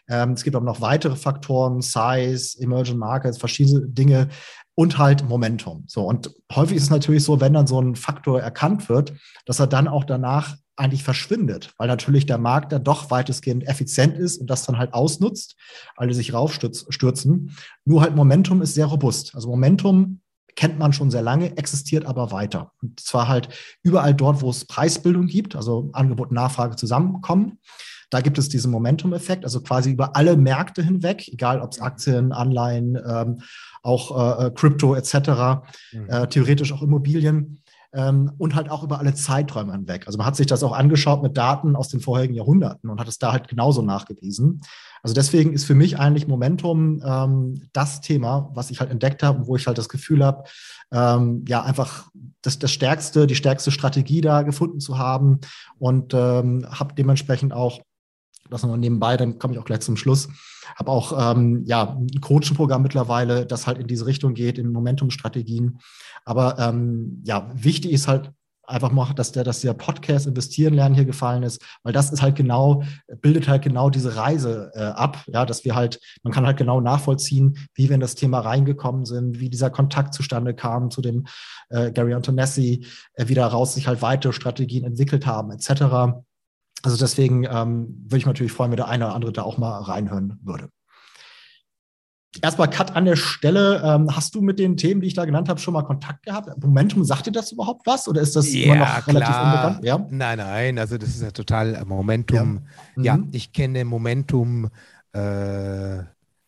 [0.08, 4.30] Ähm, es gibt aber noch weitere Faktoren, Size, Emerging Markets, verschiedene Dinge
[4.76, 5.84] und halt Momentum.
[5.88, 9.14] So und häufig ist es natürlich so, wenn dann so ein Faktor erkannt wird,
[9.46, 14.18] dass er dann auch danach eigentlich verschwindet, weil natürlich der Markt dann doch weitestgehend effizient
[14.18, 15.56] ist und das dann halt ausnutzt,
[15.96, 17.56] alle sich raufstürzen.
[17.86, 19.36] Nur halt Momentum ist sehr robust.
[19.36, 20.22] Also Momentum
[20.56, 22.72] kennt man schon sehr lange, existiert aber weiter.
[22.82, 23.50] Und zwar halt
[23.84, 27.60] überall dort, wo es Preisbildung gibt, also Angebot und Nachfrage zusammenkommen.
[28.10, 32.32] Da gibt es diesen Momentum-Effekt, also quasi über alle Märkte hinweg, egal ob es Aktien,
[32.32, 33.42] Anleihen, ähm,
[33.84, 35.14] auch äh, Krypto etc.,
[35.92, 36.10] mhm.
[36.10, 37.62] äh, theoretisch auch Immobilien
[37.94, 40.08] ähm, und halt auch über alle Zeiträume hinweg.
[40.08, 43.08] Also man hat sich das auch angeschaut mit Daten aus den vorherigen Jahrhunderten und hat
[43.08, 44.62] es da halt genauso nachgewiesen.
[45.04, 49.40] Also deswegen ist für mich eigentlich Momentum ähm, das Thema, was ich halt entdeckt habe
[49.40, 50.46] und wo ich halt das Gefühl habe,
[50.92, 52.10] ähm, ja, einfach
[52.42, 55.40] das, das stärkste, die stärkste Strategie da gefunden zu haben
[55.78, 57.82] und ähm, habe dementsprechend auch
[58.50, 60.30] das noch nebenbei, dann komme ich auch gleich zum Schluss.
[60.76, 65.80] Habe auch ähm, ja, ein Coaching-Programm mittlerweile, das halt in diese Richtung geht, in Momentum-Strategien.
[66.26, 68.32] Aber ähm, ja, wichtig ist halt
[68.66, 72.22] einfach mal, dass der, dass der Podcast Investieren lernen hier gefallen ist, weil das ist
[72.22, 72.84] halt genau,
[73.22, 76.80] bildet halt genau diese Reise äh, ab, ja, dass wir halt, man kann halt genau
[76.80, 81.26] nachvollziehen, wie wir in das Thema reingekommen sind, wie dieser Kontakt zustande kam zu dem
[81.70, 86.24] äh, Gary Antonessi, äh, wie daraus sich halt weitere Strategien entwickelt haben, etc.
[86.84, 89.58] Also deswegen ähm, würde ich mich natürlich freuen, wenn der eine oder andere da auch
[89.58, 90.70] mal reinhören würde.
[92.42, 93.82] Erstmal Cut an der Stelle.
[93.86, 96.50] Ähm, hast du mit den Themen, die ich da genannt habe, schon mal Kontakt gehabt?
[96.62, 98.08] Momentum, sagt dir das überhaupt was?
[98.08, 99.46] Oder ist das ja, immer noch relativ klar.
[99.46, 99.86] unbekannt?
[99.86, 100.80] Ja, nein, nein.
[100.80, 102.62] Also das ist ja total äh, Momentum.
[102.98, 103.24] Ja, mhm.
[103.24, 104.70] ja ich kenne Momentum
[105.14, 106.00] äh,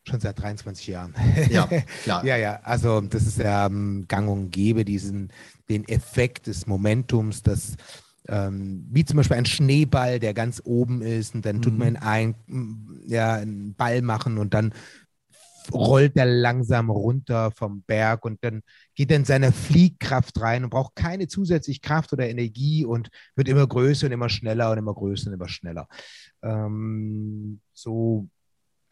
[0.03, 1.13] schon seit 23 Jahren.
[1.49, 1.67] Ja,
[2.03, 2.25] klar.
[2.25, 2.59] ja, ja.
[2.63, 5.31] Also das ist ja ähm, gang und gäbe, diesen,
[5.69, 7.75] den Effekt des Momentums, das
[8.27, 11.79] ähm, wie zum Beispiel ein Schneeball, der ganz oben ist und dann tut mhm.
[11.79, 12.35] man ein,
[13.05, 14.73] ja, einen Ball machen und dann
[15.73, 18.61] rollt er langsam runter vom Berg und dann
[18.93, 23.47] geht er in seine Fliehkraft rein und braucht keine zusätzliche Kraft oder Energie und wird
[23.47, 25.87] immer größer und immer schneller und immer größer und immer schneller.
[26.43, 28.27] Ähm, so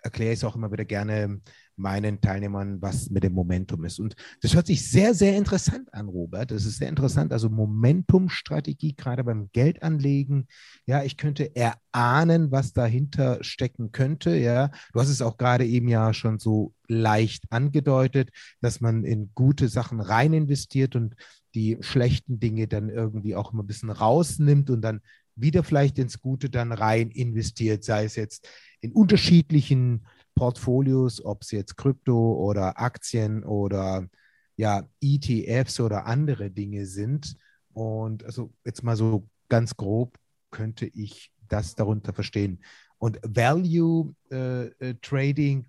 [0.01, 1.41] erkläre ich es auch immer wieder gerne
[1.75, 3.99] meinen Teilnehmern, was mit dem Momentum ist.
[3.99, 6.51] Und das hört sich sehr, sehr interessant an, Robert.
[6.51, 7.33] Das ist sehr interessant.
[7.33, 10.47] Also Momentumstrategie, gerade beim Geldanlegen.
[10.85, 14.35] Ja, ich könnte erahnen, was dahinter stecken könnte.
[14.35, 18.29] Ja, du hast es auch gerade eben ja schon so leicht angedeutet,
[18.61, 21.15] dass man in gute Sachen rein investiert und
[21.55, 25.01] die schlechten Dinge dann irgendwie auch immer ein bisschen rausnimmt und dann
[25.35, 28.47] wieder vielleicht ins Gute dann rein investiert, sei es jetzt
[28.81, 34.07] in unterschiedlichen Portfolios, ob es jetzt Krypto oder Aktien oder
[34.55, 37.35] ja, ETFs oder andere Dinge sind.
[37.73, 40.17] Und also jetzt mal so ganz grob
[40.51, 42.59] könnte ich das darunter verstehen.
[42.97, 45.65] Und Value äh, äh, Trading,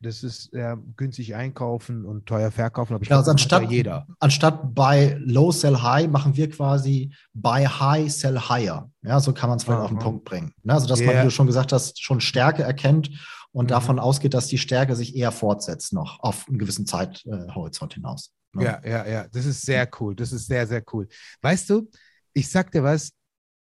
[0.00, 4.06] das ist äh, günstig einkaufen und teuer verkaufen, aber ich ja, glaube, also anstatt, jeder.
[4.20, 8.88] Anstatt buy low, sell high, machen wir quasi buy high, sell higher.
[9.02, 10.52] Ja, so kann man es vielleicht auf den Punkt bringen.
[10.62, 10.74] Ne?
[10.74, 11.12] Also, dass yeah.
[11.12, 13.10] man, wie du schon gesagt hast, schon Stärke erkennt
[13.52, 13.68] und mhm.
[13.68, 18.32] davon ausgeht, dass die Stärke sich eher fortsetzt noch auf einen gewissen Zeithorizont hinaus.
[18.52, 18.64] Ne?
[18.64, 20.14] Ja, ja, ja, das ist sehr cool.
[20.14, 21.08] Das ist sehr, sehr cool.
[21.42, 21.90] Weißt du,
[22.32, 23.12] ich sag dir was,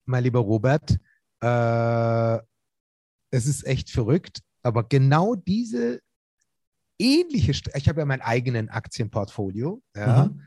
[0.05, 0.97] mein lieber Robert,
[1.41, 2.37] äh,
[3.31, 5.99] es ist echt verrückt, aber genau diese
[6.99, 10.41] ähnliche, ich habe ja mein eigenen Aktienportfolio, ja, mhm.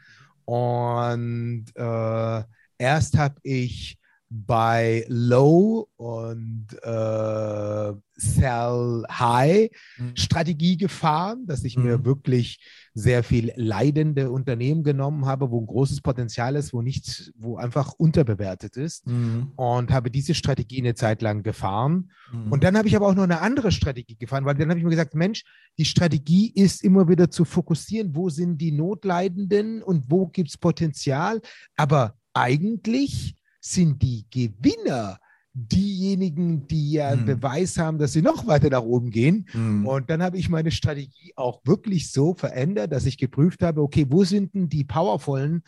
[0.44, 2.44] und äh,
[2.79, 10.17] erst habe ich bei Low und äh, Sell High mhm.
[10.17, 11.85] Strategie gefahren, dass ich mhm.
[11.85, 12.59] mir wirklich
[12.95, 17.93] sehr viel leidende Unternehmen genommen habe, wo ein großes Potenzial ist, wo nichts, wo einfach
[17.93, 19.53] unterbewertet ist mhm.
[19.57, 22.11] und habe diese Strategie eine Zeit lang gefahren.
[22.33, 22.53] Mhm.
[22.53, 24.85] Und dann habe ich aber auch noch eine andere Strategie gefahren, weil dann habe ich
[24.85, 25.45] mir gesagt, Mensch,
[25.79, 30.57] die Strategie ist immer wieder zu fokussieren, wo sind die Notleidenden und wo gibt es
[30.57, 31.43] Potenzial.
[31.77, 33.37] Aber eigentlich
[33.72, 35.18] sind die Gewinner
[35.52, 37.40] diejenigen, die ja einen hm.
[37.40, 39.46] Beweis haben, dass sie noch weiter nach oben gehen.
[39.52, 39.87] Hm.
[39.87, 44.07] Und dann habe ich meine Strategie auch wirklich so verändert, dass ich geprüft habe, okay,
[44.09, 45.62] wo sind denn die powervollen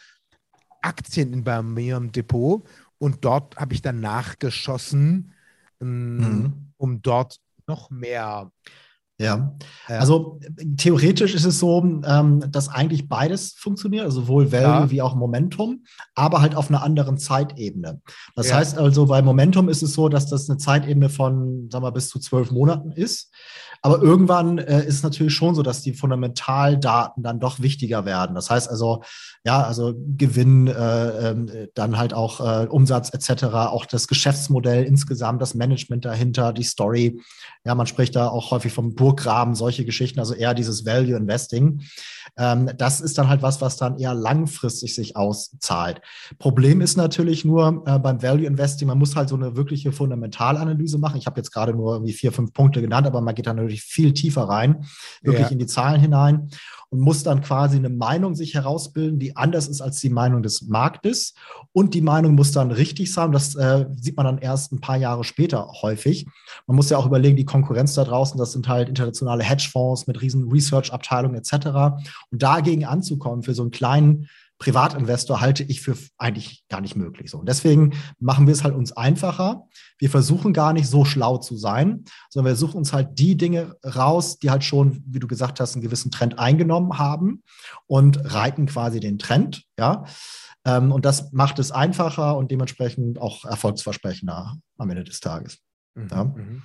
[0.83, 2.69] Aktien in bei mir im Depot?
[2.99, 5.33] Und dort habe ich dann nachgeschossen,
[5.81, 6.53] ähm, hm.
[6.77, 8.51] um dort noch mehr
[9.21, 9.53] ja,
[9.89, 10.39] also
[10.77, 14.91] theoretisch ist es so, ähm, dass eigentlich beides funktioniert, also sowohl Value ja.
[14.91, 15.83] wie auch Momentum,
[16.15, 18.01] aber halt auf einer anderen Zeitebene.
[18.37, 18.57] Das ja.
[18.57, 22.11] heißt also, bei Momentum ist es so, dass das eine Zeitebene von, sagen wir, bis
[22.11, 23.33] zu zwölf Monaten ist.
[23.83, 28.35] Aber irgendwann äh, ist es natürlich schon so, dass die Fundamentaldaten dann doch wichtiger werden.
[28.35, 29.03] Das heißt also,
[29.45, 35.41] ja, also Gewinn, äh, äh, dann halt auch äh, Umsatz etc., auch das Geschäftsmodell insgesamt,
[35.41, 37.21] das Management dahinter, die Story.
[37.65, 41.83] Ja, man spricht da auch häufig vom Burggraben, solche Geschichten, also eher dieses Value Investing.
[42.37, 46.01] Ähm, das ist dann halt was, was dann eher langfristig sich auszahlt.
[46.39, 50.99] Problem ist natürlich nur äh, beim Value Investing, man muss halt so eine wirkliche Fundamentalanalyse
[50.99, 51.19] machen.
[51.19, 53.83] Ich habe jetzt gerade nur irgendwie vier, fünf Punkte genannt, aber man geht dann natürlich
[53.83, 54.85] viel tiefer rein,
[55.23, 55.53] wirklich ja.
[55.53, 56.49] in die Zahlen hinein
[56.91, 60.63] und muss dann quasi eine Meinung sich herausbilden, die anders ist als die Meinung des
[60.63, 61.35] Marktes.
[61.73, 63.31] Und die Meinung muss dann richtig sein.
[63.31, 66.27] Das äh, sieht man dann erst ein paar Jahre später häufig.
[66.67, 70.21] Man muss ja auch überlegen, die Konkurrenz da draußen, das sind halt internationale Hedgefonds mit
[70.23, 72.01] riesen Research-Abteilungen etc.
[72.31, 74.29] Und dagegen anzukommen für so einen kleinen
[74.59, 77.31] Privatinvestor halte ich für eigentlich gar nicht möglich.
[77.31, 77.39] So.
[77.39, 79.65] Und deswegen machen wir es halt uns einfacher.
[79.99, 83.77] Wir versuchen gar nicht so schlau zu sein, sondern wir suchen uns halt die Dinge
[83.85, 87.43] raus, die halt schon, wie du gesagt hast, einen gewissen Trend eingenommen haben
[87.87, 89.65] und reiten quasi den Trend.
[89.79, 90.05] Ja.
[90.65, 95.59] Ähm, und das macht es einfacher und dementsprechend auch erfolgsversprechender am Ende des Tages.
[95.95, 96.09] Mhm.
[96.11, 96.25] Ja.
[96.25, 96.63] Mhm.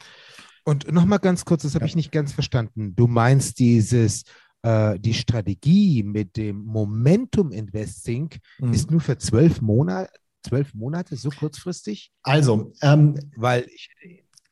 [0.65, 1.87] Und nochmal ganz kurz, das habe ja.
[1.87, 2.95] ich nicht ganz verstanden.
[2.95, 4.23] Du meinst dieses
[4.63, 8.73] äh, die Strategie mit dem Momentum Investing mhm.
[8.73, 12.11] ist nur für zwölf Monate, zwölf Monate, so kurzfristig?
[12.23, 13.89] Also, ähm, weil ich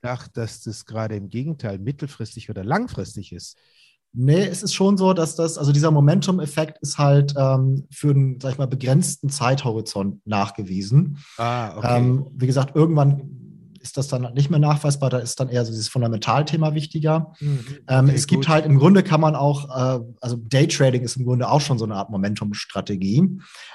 [0.02, 3.58] dachte, dass das gerade im Gegenteil mittelfristig oder langfristig ist.
[4.13, 8.41] Nee, es ist schon so, dass das, also dieser Momentum-Effekt ist halt ähm, für einen,
[8.41, 11.19] sag ich mal, begrenzten Zeithorizont nachgewiesen.
[11.38, 11.97] Ah, okay.
[11.97, 13.41] Ähm, wie gesagt, irgendwann
[13.82, 15.10] ist das dann nicht mehr nachweisbar.
[15.10, 17.34] Da ist dann eher so dieses Fundamentalthema wichtiger.
[17.39, 18.50] Mhm, ähm, okay, es gibt gut.
[18.50, 21.86] halt im Grunde kann man auch, äh, also Daytrading ist im Grunde auch schon so
[21.86, 23.30] eine Art Momentum-Strategie.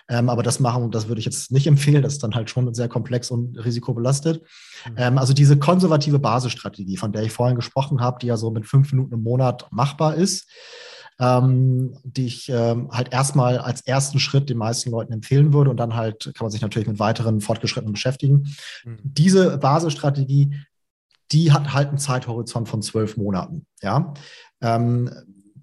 [0.09, 2.03] Ähm, aber das machen, das würde ich jetzt nicht empfehlen.
[2.03, 4.43] Das ist dann halt schon sehr komplex und risikobelastet.
[4.89, 4.95] Mhm.
[4.97, 8.67] Ähm, also diese konservative Basisstrategie, von der ich vorhin gesprochen habe, die ja so mit
[8.67, 10.47] fünf Minuten im Monat machbar ist
[11.19, 15.79] ähm, die ich ähm, halt erstmal als ersten Schritt den meisten Leuten empfehlen würde und
[15.79, 18.49] dann halt kann man sich natürlich mit weiteren Fortgeschrittenen beschäftigen.
[18.85, 18.99] Mhm.
[19.03, 20.55] Diese Basisstrategie,
[21.33, 23.67] die hat halt einen Zeithorizont von zwölf Monaten.
[23.83, 24.15] Ja.
[24.61, 25.11] Ähm,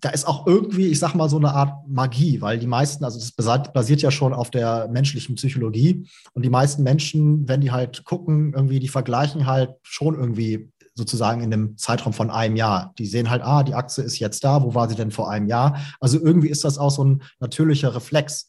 [0.03, 3.17] da ist auch irgendwie, ich sag mal, so eine Art Magie, weil die meisten, also
[3.17, 8.03] das basiert ja schon auf der menschlichen Psychologie und die meisten Menschen, wenn die halt
[8.03, 12.93] gucken, irgendwie, die vergleichen halt schon irgendwie sozusagen in einem Zeitraum von einem Jahr.
[12.97, 15.47] Die sehen halt, ah, die Achse ist jetzt da, wo war sie denn vor einem
[15.47, 15.77] Jahr?
[15.99, 18.47] Also irgendwie ist das auch so ein natürlicher Reflex.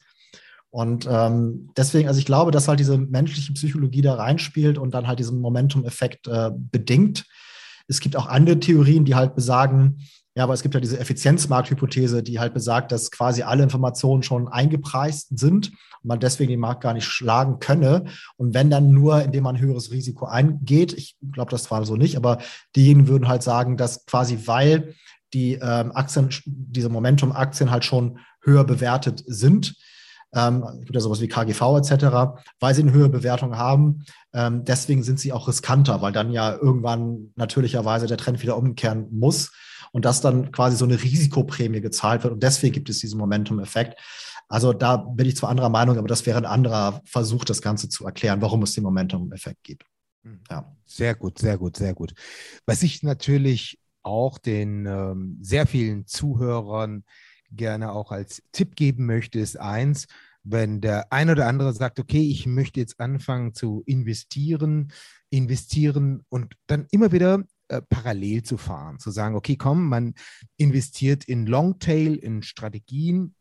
[0.70, 5.07] Und ähm, deswegen, also ich glaube, dass halt diese menschliche Psychologie da reinspielt und dann
[5.07, 7.24] halt diesen Momentum-Effekt äh, bedingt.
[7.87, 10.00] Es gibt auch andere Theorien, die halt besagen,
[10.37, 14.49] ja, aber es gibt ja diese Effizienzmarkthypothese, die halt besagt, dass quasi alle Informationen schon
[14.49, 18.07] eingepreist sind und man deswegen den Markt gar nicht schlagen könne.
[18.37, 22.16] Und wenn dann nur, indem man höheres Risiko eingeht, ich glaube, das war so nicht,
[22.16, 22.38] aber
[22.75, 24.94] diejenigen würden halt sagen, dass quasi weil
[25.33, 29.77] die ähm, Aktien, diese Momentum-Aktien halt schon höher bewertet sind,
[30.35, 34.05] ähm, gibt ja sowas wie KGV etc., weil sie eine höhere Bewertung haben.
[34.33, 39.07] Ähm, deswegen sind sie auch riskanter, weil dann ja irgendwann natürlicherweise der Trend wieder umkehren
[39.12, 39.53] muss
[39.94, 42.35] und dass dann quasi so eine Risikoprämie gezahlt wird.
[42.35, 43.96] Und deswegen gibt es diesen Momentum-Effekt.
[44.48, 47.88] Also da bin ich zwar anderer Meinung, aber das wäre ein anderer Versuch, das Ganze
[47.88, 49.85] zu erklären, warum es den Momentum-Effekt gibt.
[50.24, 50.40] Mhm.
[50.50, 50.76] Ja.
[50.85, 52.12] Sehr gut, sehr gut, sehr gut.
[52.66, 57.04] Was ich natürlich auch den ähm, sehr vielen Zuhörern
[57.52, 60.09] gerne auch als Tipp geben möchte, ist eins,
[60.42, 64.92] wenn der ein oder andere sagt, okay, ich möchte jetzt anfangen zu investieren,
[65.30, 70.14] investieren und dann immer wieder äh, parallel zu fahren, zu sagen, okay, komm, man
[70.57, 73.35] investiert in Longtail, in Strategien,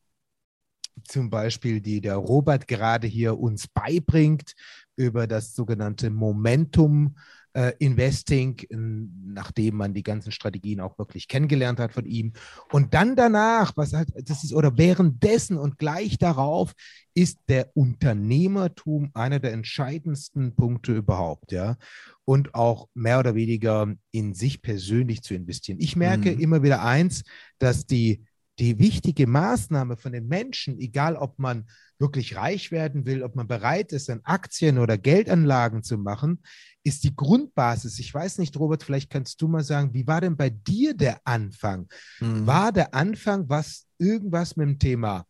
[1.03, 4.53] zum Beispiel, die der Robert gerade hier uns beibringt
[4.95, 7.17] über das sogenannte Momentum
[7.53, 12.33] äh, Investing, nachdem man die ganzen Strategien auch wirklich kennengelernt hat von ihm.
[12.71, 16.73] Und dann danach, was halt, das ist, oder währenddessen und gleich darauf
[17.13, 21.77] ist der Unternehmertum einer der entscheidendsten Punkte überhaupt, ja.
[22.25, 25.77] Und auch mehr oder weniger in sich persönlich zu investieren.
[25.79, 26.39] Ich merke mhm.
[26.39, 27.23] immer wieder eins,
[27.59, 28.23] dass die
[28.59, 31.65] die wichtige Maßnahme von den Menschen, egal ob man
[31.99, 36.43] wirklich reich werden will, ob man bereit ist, an Aktien oder Geldanlagen zu machen,
[36.83, 37.97] ist die Grundbasis.
[37.99, 41.21] Ich weiß nicht, Robert, vielleicht kannst du mal sagen, wie war denn bei dir der
[41.23, 41.87] Anfang?
[42.19, 42.45] Mhm.
[42.45, 45.25] War der Anfang was irgendwas mit dem Thema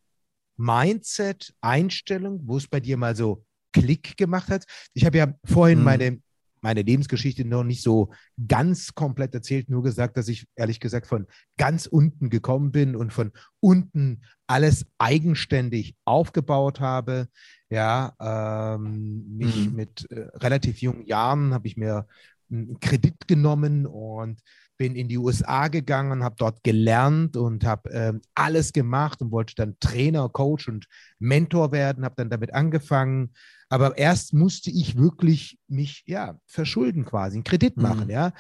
[0.58, 4.66] Mindset, Einstellung, wo es bei dir mal so Klick gemacht hat?
[4.94, 5.86] Ich habe ja vorhin mhm.
[5.86, 6.23] meine
[6.64, 8.12] meine Lebensgeschichte noch nicht so
[8.48, 13.12] ganz komplett erzählt, nur gesagt, dass ich ehrlich gesagt von ganz unten gekommen bin und
[13.12, 17.28] von unten alles eigenständig aufgebaut habe.
[17.70, 19.76] Ja, ähm, mich mhm.
[19.76, 22.08] mit äh, relativ jungen Jahren habe ich mir
[22.50, 24.40] einen Kredit genommen und
[24.78, 29.56] bin in die USA gegangen, habe dort gelernt und habe äh, alles gemacht und wollte
[29.56, 30.88] dann Trainer, Coach und
[31.20, 33.32] Mentor werden, habe dann damit angefangen,
[33.74, 38.12] aber erst musste ich wirklich mich ja verschulden quasi, einen Kredit machen, mhm.
[38.12, 38.34] ja.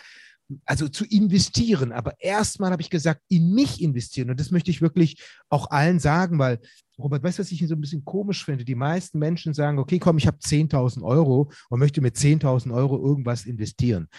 [0.66, 1.92] Also zu investieren.
[1.92, 4.30] Aber erstmal habe ich gesagt, in mich investieren.
[4.30, 6.60] Und das möchte ich wirklich auch allen sagen, weil,
[7.00, 8.64] Robert, weißt du, was ich so ein bisschen komisch finde?
[8.64, 13.04] Die meisten Menschen sagen, okay, komm, ich habe 10.000 Euro und möchte mit 10.000 Euro
[13.04, 14.10] irgendwas investieren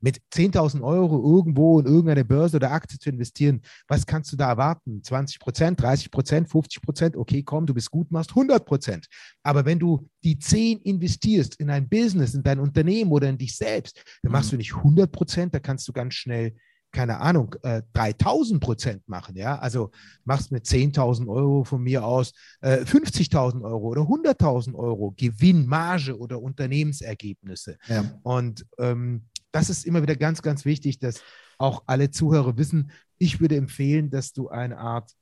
[0.00, 4.48] mit 10.000 Euro irgendwo in irgendeine Börse oder Aktie zu investieren, was kannst du da
[4.48, 5.02] erwarten?
[5.02, 7.16] 20 Prozent, 30 Prozent, 50 Prozent?
[7.16, 9.06] Okay, komm, du bist gut, machst 100 Prozent.
[9.42, 13.56] Aber wenn du die 10 investierst in ein Business, in dein Unternehmen oder in dich
[13.56, 14.56] selbst, dann machst mhm.
[14.56, 16.54] du nicht 100 Prozent, da kannst du ganz schnell
[16.92, 19.90] keine Ahnung, äh, 3000 Prozent machen, ja, also
[20.24, 26.18] machst mit 10.000 Euro von mir aus äh, 50.000 Euro oder 100.000 Euro Gewinn, Marge
[26.18, 27.76] oder Unternehmensergebnisse.
[27.88, 28.04] Ja.
[28.22, 31.22] Und ähm, das ist immer wieder ganz, ganz wichtig, dass
[31.58, 35.12] auch alle Zuhörer wissen, ich würde empfehlen, dass du eine Art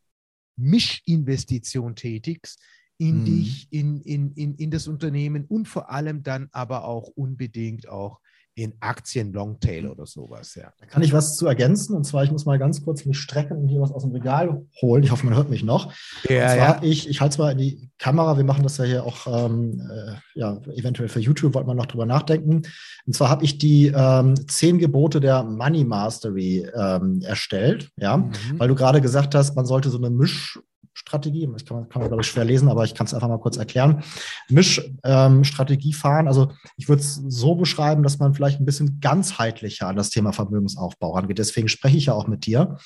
[0.56, 2.60] Mischinvestition tätigst
[2.98, 3.24] in mhm.
[3.24, 8.20] dich, in, in, in, in das Unternehmen und vor allem dann aber auch unbedingt auch
[8.56, 10.72] in Aktien Longtail oder sowas, ja.
[10.80, 13.58] Da kann ich was zu ergänzen und zwar, ich muss mal ganz kurz mich strecken
[13.58, 15.04] und hier was aus dem Regal holen.
[15.04, 15.92] Ich hoffe, man hört mich noch.
[16.26, 16.80] Ja, und zwar, ja.
[16.82, 19.82] ich, ich halte es mal in die Kamera, wir machen das ja hier auch, ähm,
[19.90, 22.62] äh, ja, eventuell für YouTube, wollte man noch drüber nachdenken.
[23.06, 28.32] Und zwar habe ich die ähm, zehn Gebote der Money Mastery ähm, erstellt, ja, mhm.
[28.56, 30.58] weil du gerade gesagt hast, man sollte so eine Misch
[31.06, 33.28] Strategie, das kann man, kann man glaube ich, schwer lesen, aber ich kann es einfach
[33.28, 34.02] mal kurz erklären.
[34.48, 36.26] Mischstrategie ähm, fahren.
[36.26, 40.32] Also ich würde es so beschreiben, dass man vielleicht ein bisschen ganzheitlicher an das Thema
[40.32, 41.38] Vermögensaufbau rangeht.
[41.38, 42.78] Deswegen spreche ich ja auch mit dir.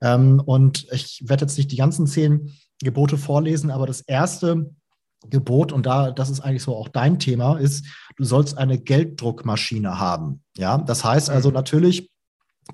[0.00, 4.70] Ähm, und ich werde jetzt nicht die ganzen zehn Gebote vorlesen, aber das erste
[5.28, 7.84] Gebot, und da, das ist eigentlich so auch dein Thema, ist,
[8.16, 10.42] du sollst eine Gelddruckmaschine haben.
[10.56, 11.54] Ja, das heißt also mhm.
[11.54, 12.10] natürlich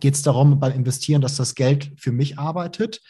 [0.01, 3.03] geht es darum beim Investieren, dass das Geld für mich arbeitet.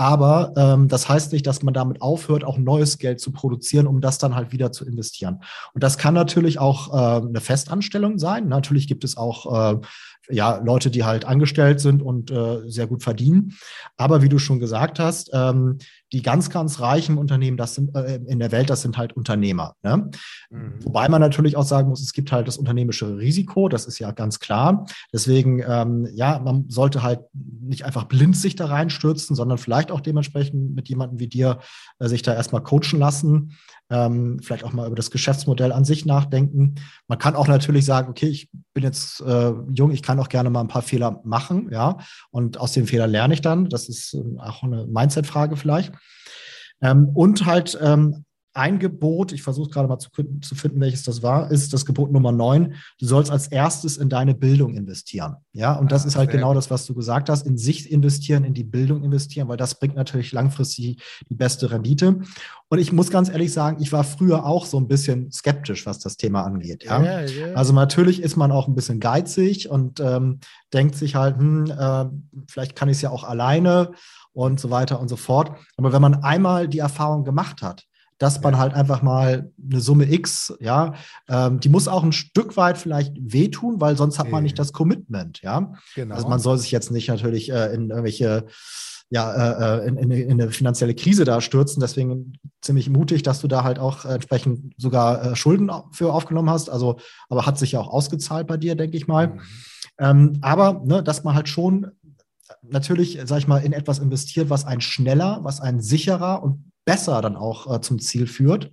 [0.00, 4.00] Aber ähm, das heißt nicht, dass man damit aufhört, auch neues Geld zu produzieren, um
[4.00, 5.42] das dann halt wieder zu investieren.
[5.74, 8.46] Und das kann natürlich auch äh, eine Festanstellung sein.
[8.46, 9.80] Natürlich gibt es auch äh,
[10.30, 13.54] ja, Leute, die halt angestellt sind und äh, sehr gut verdienen.
[13.96, 15.78] Aber wie du schon gesagt hast, ähm,
[16.12, 19.74] die ganz, ganz reichen Unternehmen, das sind äh, in der Welt, das sind halt Unternehmer.
[19.82, 20.10] Ne?
[20.50, 20.74] Mhm.
[20.82, 24.10] Wobei man natürlich auch sagen muss, es gibt halt das unternehmische Risiko, das ist ja
[24.12, 24.86] ganz klar.
[25.12, 30.00] Deswegen, ähm, ja, man sollte halt nicht einfach blind sich da reinstürzen, sondern vielleicht auch
[30.00, 31.58] dementsprechend mit jemandem wie dir
[31.98, 33.56] äh, sich da erstmal coachen lassen
[33.90, 36.76] ähm, vielleicht auch mal über das Geschäftsmodell an sich nachdenken.
[37.06, 40.50] Man kann auch natürlich sagen, okay, ich bin jetzt äh, jung, ich kann auch gerne
[40.50, 41.98] mal ein paar Fehler machen, ja,
[42.30, 43.68] und aus den Fehlern lerne ich dann.
[43.68, 45.92] Das ist äh, auch eine Mindset-Frage vielleicht.
[46.80, 48.24] Ähm, und halt ähm,
[48.54, 52.10] ein Gebot, ich versuche gerade mal zu, zu, finden, welches das war, ist das Gebot
[52.10, 52.74] Nummer neun.
[52.98, 55.36] Du sollst als erstes in deine Bildung investieren.
[55.52, 58.44] Ja, und das ah, ist halt genau das, was du gesagt hast, in sich investieren,
[58.44, 62.20] in die Bildung investieren, weil das bringt natürlich langfristig die beste Rendite.
[62.68, 65.98] Und ich muss ganz ehrlich sagen, ich war früher auch so ein bisschen skeptisch, was
[65.98, 66.84] das Thema angeht.
[66.84, 67.00] Ja?
[67.00, 67.54] Yeah, yeah.
[67.54, 70.40] Also natürlich ist man auch ein bisschen geizig und ähm,
[70.72, 72.06] denkt sich halt, hm, äh,
[72.48, 73.92] vielleicht kann ich es ja auch alleine
[74.32, 75.52] und so weiter und so fort.
[75.76, 77.84] Aber wenn man einmal die Erfahrung gemacht hat,
[78.18, 80.94] dass man halt einfach mal eine Summe X, ja,
[81.28, 84.72] ähm, die muss auch ein Stück weit vielleicht wehtun, weil sonst hat man nicht das
[84.72, 85.72] Commitment, ja.
[85.94, 86.14] Genau.
[86.14, 88.46] Also man soll sich jetzt nicht natürlich äh, in irgendwelche
[89.10, 91.80] ja, äh, äh, in, in, in, eine finanzielle Krise da stürzen.
[91.80, 96.68] Deswegen ziemlich mutig, dass du da halt auch entsprechend sogar äh, Schulden für aufgenommen hast.
[96.68, 96.98] Also,
[97.30, 99.28] aber hat sich ja auch ausgezahlt bei dir, denke ich mal.
[99.28, 99.40] Mhm.
[99.98, 101.90] Ähm, aber, ne, dass man halt schon
[102.62, 107.20] natürlich, sag ich mal, in etwas investiert, was einen schneller, was einen sicherer und besser
[107.20, 108.70] dann auch äh, zum Ziel führt.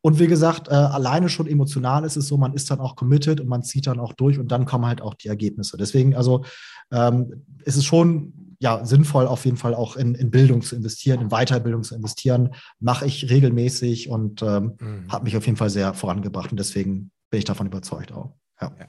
[0.00, 3.40] Und wie gesagt, äh, alleine schon emotional ist es so, man ist dann auch committed
[3.40, 5.76] und man zieht dann auch durch und dann kommen halt auch die Ergebnisse.
[5.76, 6.44] Deswegen, also
[6.90, 11.20] ähm, ist es schon ja, sinnvoll, auf jeden Fall auch in, in Bildung zu investieren,
[11.20, 12.52] in Weiterbildung zu investieren.
[12.80, 15.12] Mache ich regelmäßig und ähm, mhm.
[15.12, 16.50] hat mich auf jeden Fall sehr vorangebracht.
[16.50, 18.34] Und deswegen bin ich davon überzeugt auch.
[18.60, 18.72] Ja.
[18.80, 18.86] ja.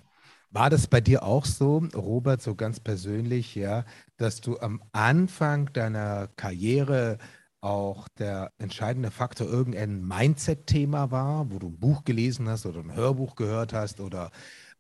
[0.50, 3.86] War das bei dir auch so, Robert, so ganz persönlich, ja,
[4.16, 7.20] dass du am Anfang deiner Karriere
[7.62, 12.96] auch der entscheidende Faktor irgendein Mindset-Thema war, wo du ein Buch gelesen hast oder ein
[12.96, 14.32] Hörbuch gehört hast oder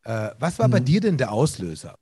[0.03, 0.71] äh, was war mhm.
[0.71, 1.95] bei dir denn der Auslöser?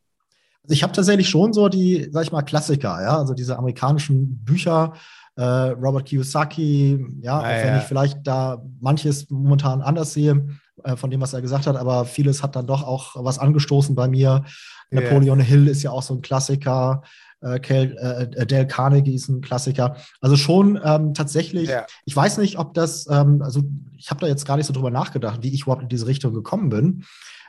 [0.64, 4.44] Also ich habe tatsächlich schon so die, sag ich mal, Klassiker, ja, also diese amerikanischen
[4.44, 4.94] Bücher,
[5.36, 7.78] äh, Robert Kiyosaki, ja, ah, auch wenn ja.
[7.78, 10.48] ich vielleicht da manches momentan anders sehe
[10.84, 13.96] äh, von dem, was er gesagt hat, aber vieles hat dann doch auch was angestoßen
[13.96, 14.44] bei mir.
[14.92, 15.02] Yeah.
[15.02, 17.02] Napoleon Hill ist ja auch so ein Klassiker.
[17.46, 19.98] Äh, äh, Dale Carnegie ist ein Klassiker.
[20.20, 21.86] Also schon ähm, tatsächlich, yeah.
[22.06, 23.62] ich weiß nicht, ob das, ähm, also
[23.98, 26.34] ich habe da jetzt gar nicht so drüber nachgedacht, wie ich überhaupt in diese Richtung
[26.34, 27.04] gekommen bin.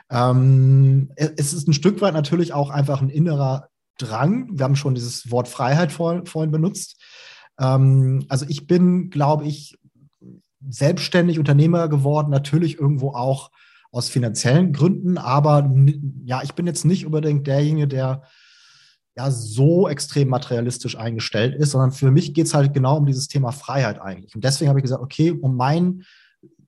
[0.09, 4.49] Ähm, es ist ein Stück weit natürlich auch einfach ein innerer Drang.
[4.51, 7.01] Wir haben schon dieses Wort Freiheit vor, vorhin benutzt.
[7.59, 9.79] Ähm, also ich bin, glaube ich,
[10.69, 13.49] selbstständig Unternehmer geworden, natürlich irgendwo auch
[13.91, 15.71] aus finanziellen Gründen, aber
[16.25, 18.23] ja, ich bin jetzt nicht unbedingt derjenige, der
[19.17, 23.27] ja so extrem materialistisch eingestellt ist, sondern für mich geht es halt genau um dieses
[23.27, 24.35] Thema Freiheit eigentlich.
[24.35, 26.03] Und deswegen habe ich gesagt, okay, um mein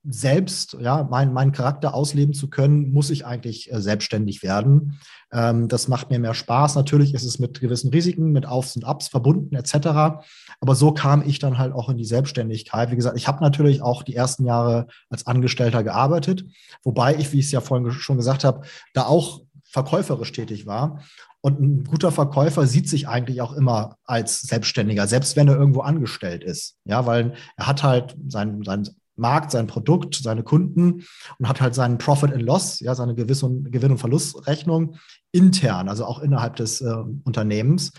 [0.04, 4.98] selbst, ja, mein, meinen Charakter ausleben zu können, muss ich eigentlich äh, selbstständig werden.
[5.32, 6.76] Ähm, das macht mir mehr Spaß.
[6.76, 10.24] Natürlich ist es mit gewissen Risiken, mit Aufs und Abs verbunden, etc.
[10.62, 12.92] Aber so kam ich dann halt auch in die Selbstständigkeit.
[12.92, 16.46] Wie gesagt, ich habe natürlich auch die ersten Jahre als Angestellter gearbeitet,
[16.84, 21.02] wobei ich, wie ich es ja vorhin schon gesagt habe, da auch verkäuferisch tätig war.
[21.42, 25.82] Und ein guter Verkäufer sieht sich eigentlich auch immer als Selbstständiger, selbst wenn er irgendwo
[25.82, 26.76] angestellt ist.
[26.84, 31.06] Ja, weil er hat halt sein, sein Markt, sein Produkt, seine Kunden
[31.38, 34.96] und hat halt seinen Profit and Loss, ja, seine Gewiss und, Gewinn- und Verlustrechnung
[35.32, 37.92] intern, also auch innerhalb des äh, Unternehmens.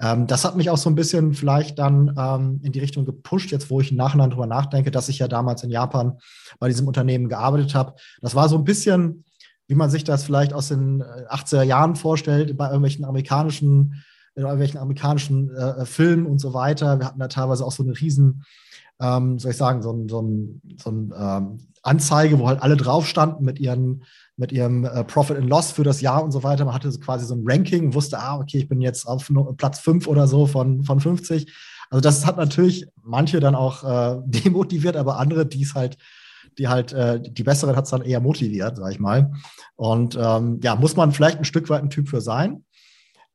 [0.00, 3.50] Ähm, das hat mich auch so ein bisschen vielleicht dann ähm, in die Richtung gepusht,
[3.50, 6.18] jetzt wo ich im Nachhinein drüber nachdenke, dass ich ja damals in Japan
[6.58, 7.94] bei diesem Unternehmen gearbeitet habe.
[8.20, 9.24] Das war so ein bisschen,
[9.68, 14.02] wie man sich das vielleicht aus den 80er äh, Jahren vorstellt, bei irgendwelchen amerikanischen,
[14.34, 16.98] in irgendwelchen amerikanischen äh, Filmen und so weiter.
[16.98, 18.44] Wir hatten da teilweise auch so eine riesen
[19.00, 22.76] ähm, soll ich sagen, so ein, so ein, so ein ähm, Anzeige, wo halt alle
[22.76, 24.02] drauf standen mit ihren
[24.36, 26.64] mit ihrem äh, Profit and Loss für das Jahr und so weiter.
[26.64, 29.80] Man hatte so quasi so ein Ranking, wusste, ah, okay, ich bin jetzt auf Platz
[29.80, 31.52] 5 oder so von, von 50.
[31.90, 35.98] Also das hat natürlich manche dann auch äh, demotiviert, aber andere, die es halt,
[36.56, 39.32] die halt, äh, die besseren hat es dann eher motiviert, sag ich mal.
[39.76, 42.64] Und ähm, ja, muss man vielleicht ein Stück weit ein Typ für sein.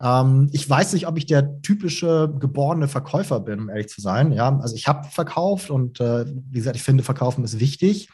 [0.01, 4.31] Ähm, ich weiß nicht, ob ich der typische geborene Verkäufer bin, um ehrlich zu sein.
[4.33, 8.09] Ja, also ich habe verkauft und äh, wie gesagt, ich finde, Verkaufen ist wichtig.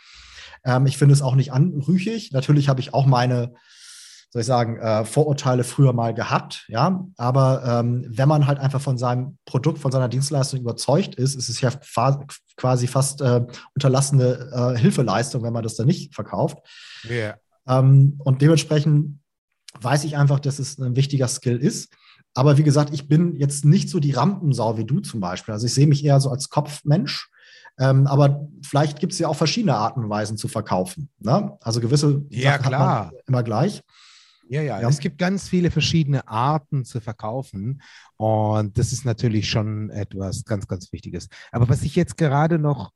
[0.63, 2.31] Ähm, ich finde es auch nicht anrüchig.
[2.31, 3.53] Natürlich habe ich auch meine,
[4.31, 6.65] soll ich sagen, äh, Vorurteile früher mal gehabt.
[6.67, 11.35] Ja, aber ähm, wenn man halt einfach von seinem Produkt, von seiner Dienstleistung überzeugt ist,
[11.35, 12.25] ist es ja fa
[12.55, 16.59] quasi fast äh, unterlassene äh, Hilfeleistung, wenn man das dann nicht verkauft.
[17.09, 17.37] Yeah.
[17.67, 19.19] Ähm, und dementsprechend
[19.81, 21.91] weiß ich einfach, dass es ein wichtiger Skill ist.
[22.35, 25.53] Aber wie gesagt, ich bin jetzt nicht so die Rampensau wie du zum Beispiel.
[25.53, 27.29] Also ich sehe mich eher so als Kopfmensch.
[27.79, 31.09] Ähm, aber vielleicht gibt es ja auch verschiedene Arten und Weisen zu verkaufen.
[31.19, 31.57] Ne?
[31.61, 33.11] Also gewisse ja, Sachen klar.
[33.25, 33.81] immer gleich.
[34.49, 37.83] Ja, ja, ja, es gibt ganz viele verschiedene Arten zu verkaufen
[38.17, 41.29] und das ist natürlich schon etwas ganz, ganz Wichtiges.
[41.51, 42.91] Aber was ich jetzt gerade noch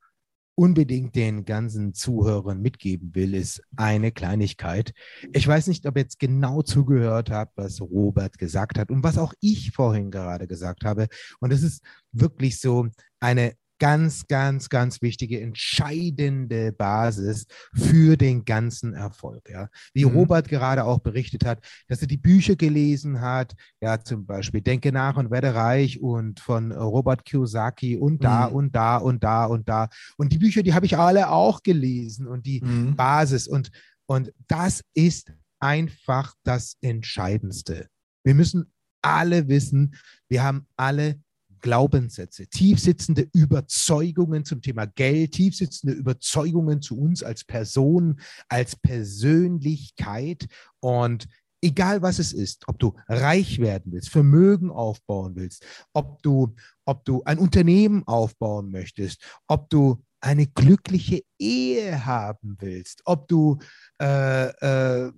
[0.56, 4.94] unbedingt den ganzen Zuhörern mitgeben will, ist eine Kleinigkeit.
[5.32, 9.18] Ich weiß nicht, ob ihr jetzt genau zugehört habt, was Robert gesagt hat und was
[9.20, 11.08] auch ich vorhin gerade gesagt habe.
[11.40, 12.88] Und es ist wirklich so
[13.20, 19.50] eine ganz, ganz, ganz wichtige, entscheidende Basis für den ganzen Erfolg.
[19.50, 19.70] Ja.
[19.94, 20.12] Wie mhm.
[20.12, 24.92] Robert gerade auch berichtet hat, dass er die Bücher gelesen hat, ja, zum Beispiel Denke
[24.92, 28.56] nach und werde reich und von Robert Kiyosaki und da mhm.
[28.56, 29.90] und da und da und da.
[30.18, 32.96] Und die Bücher, die habe ich alle auch gelesen und die mhm.
[32.96, 33.48] Basis.
[33.48, 33.72] Und,
[34.06, 37.88] und das ist einfach das Entscheidendste.
[38.24, 38.72] Wir müssen
[39.02, 39.96] alle wissen,
[40.30, 41.22] wir haben alle
[41.64, 50.46] Glaubenssätze, tiefsitzende Überzeugungen zum Thema Geld, tiefsitzende Überzeugungen zu uns als Person, als Persönlichkeit.
[50.82, 51.28] Und
[51.62, 56.54] egal was es ist, ob du reich werden willst, Vermögen aufbauen willst, ob du,
[56.86, 63.60] ob du ein Unternehmen aufbauen möchtest, ob du eine glückliche Ehe haben willst, ob du
[64.02, 65.12] äh, äh,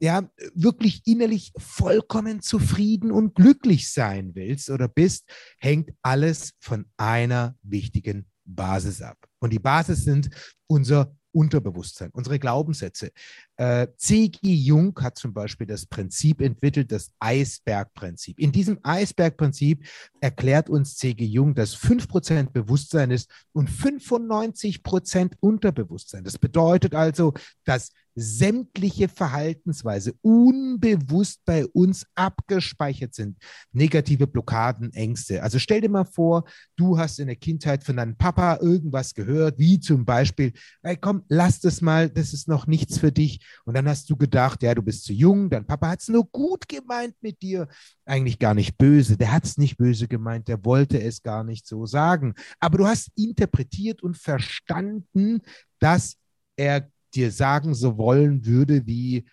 [0.00, 5.24] ja, wirklich innerlich vollkommen zufrieden und glücklich sein willst oder bist,
[5.58, 9.16] hängt alles von einer wichtigen Basis ab.
[9.38, 10.30] Und die Basis sind
[10.66, 13.10] unser Unterbewusstsein, unsere Glaubenssätze.
[13.56, 14.52] Äh, C.G.
[14.52, 18.38] Jung hat zum Beispiel das Prinzip entwickelt, das Eisbergprinzip.
[18.38, 19.84] In diesem Eisbergprinzip
[20.20, 21.24] erklärt uns C.G.
[21.24, 26.24] Jung, dass 5% Bewusstsein ist und 95% Unterbewusstsein.
[26.24, 27.32] Das bedeutet also,
[27.64, 33.36] dass sämtliche Verhaltensweise unbewusst bei uns abgespeichert sind.
[33.72, 35.42] Negative Blockaden, Ängste.
[35.42, 36.44] Also stell dir mal vor,
[36.76, 41.24] du hast in der Kindheit von deinem Papa irgendwas gehört, wie zum Beispiel, hey, komm,
[41.28, 43.40] lass das mal, das ist noch nichts für dich.
[43.64, 46.26] Und dann hast du gedacht, ja, du bist zu jung, dein Papa hat es nur
[46.26, 47.68] gut gemeint mit dir.
[48.04, 49.16] Eigentlich gar nicht böse.
[49.16, 52.34] Der hat es nicht böse gemeint, der wollte es gar nicht so sagen.
[52.60, 55.42] Aber du hast interpretiert und verstanden,
[55.78, 56.16] dass
[56.56, 59.26] er dir sagen so wollen würde, wie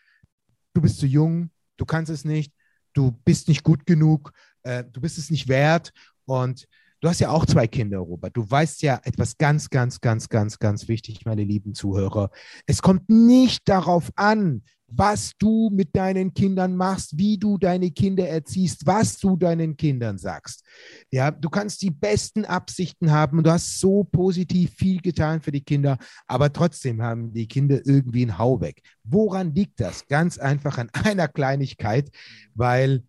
[0.74, 2.54] du bist zu jung, du kannst es nicht,
[2.94, 4.34] du bist nicht gut genug,
[4.64, 5.92] äh, du bist es nicht wert.
[6.26, 6.68] Und
[7.04, 8.36] du hast ja auch zwei Kinder, Robert.
[8.36, 12.30] Du weißt ja etwas ganz, ganz, ganz, ganz, ganz wichtig, meine lieben Zuhörer.
[12.66, 18.30] Es kommt nicht darauf an, was du mit deinen Kindern machst, wie du deine Kinder
[18.30, 20.64] erziehst, was du deinen Kindern sagst.
[21.12, 25.52] Ja, du kannst die besten Absichten haben und du hast so positiv viel getan für
[25.52, 25.98] die Kinder,
[26.28, 28.82] aber trotzdem haben die Kinder irgendwie einen Hau weg.
[29.04, 30.08] Woran liegt das?
[30.08, 32.10] Ganz einfach an einer Kleinigkeit,
[32.54, 33.04] weil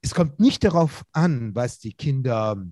[0.00, 2.64] es kommt nicht darauf an, was die Kinder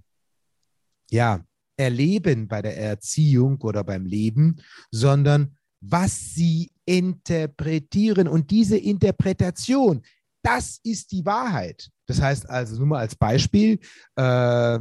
[1.17, 1.45] ja
[1.77, 4.57] erleben bei der Erziehung oder beim Leben,
[4.91, 8.29] sondern was sie interpretieren.
[8.29, 10.03] Und diese Interpretation,
[10.43, 11.91] das ist die Wahrheit.
[12.07, 13.79] Das heißt also, nur mal als Beispiel,
[14.15, 14.79] äh,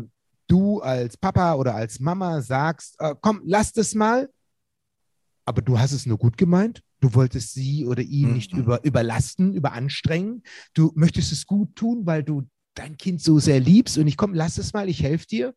[0.48, 4.30] du als Papa oder als Mama sagst, äh, komm, lass das mal,
[5.46, 6.82] aber du hast es nur gut gemeint.
[7.02, 8.34] Du wolltest sie oder ihn mhm.
[8.36, 10.44] nicht über, überlasten, überanstrengen.
[10.74, 14.34] Du möchtest es gut tun, weil du dein Kind so sehr liebst und ich komm,
[14.34, 15.54] lass es mal, ich helfe dir.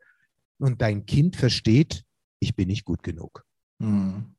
[0.58, 2.04] Und dein Kind versteht,
[2.40, 3.44] ich bin nicht gut genug.
[3.78, 4.34] Mhm.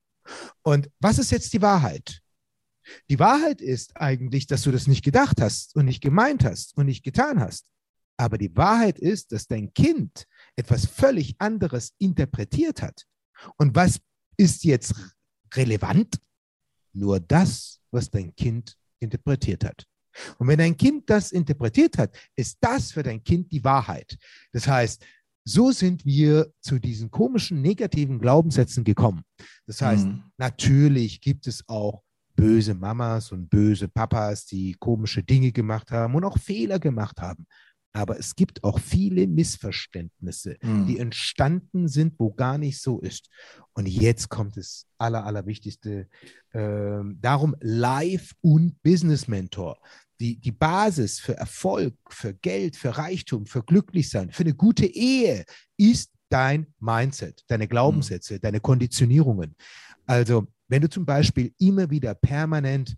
[0.62, 2.22] Und was ist jetzt die Wahrheit?
[3.10, 6.86] Die Wahrheit ist eigentlich, dass du das nicht gedacht hast und nicht gemeint hast und
[6.88, 7.66] nicht getan hast.
[8.18, 13.06] Aber die Wahrheit ist, dass dein Kind etwas völlig anderes interpretiert hat.
[13.58, 14.00] Und was
[14.38, 14.94] ist jetzt
[15.54, 16.20] relevant?
[16.94, 19.86] Nur das, was dein Kind interpretiert hat.
[20.38, 24.18] Und wenn dein Kind das interpretiert hat, ist das für dein Kind die Wahrheit.
[24.52, 25.06] Das heißt,
[25.50, 29.24] so sind wir zu diesen komischen negativen Glaubenssätzen gekommen.
[29.66, 30.24] Das heißt, mhm.
[30.38, 32.04] natürlich gibt es auch
[32.36, 37.46] böse Mamas und böse Papas, die komische Dinge gemacht haben und auch Fehler gemacht haben.
[37.92, 40.86] Aber es gibt auch viele Missverständnisse, mhm.
[40.86, 43.30] die entstanden sind, wo gar nicht so ist.
[43.74, 46.08] Und jetzt kommt das Aller, Allerwichtigste.
[46.52, 49.80] Äh, darum Life- und Business Mentor
[50.20, 55.46] die, die Basis für Erfolg, für Geld, für Reichtum, für Glücklichsein, für eine gute Ehe
[55.78, 58.42] ist dein Mindset, deine Glaubenssätze, mhm.
[58.42, 59.56] deine Konditionierungen.
[60.06, 62.96] Also, wenn du zum Beispiel immer wieder permanent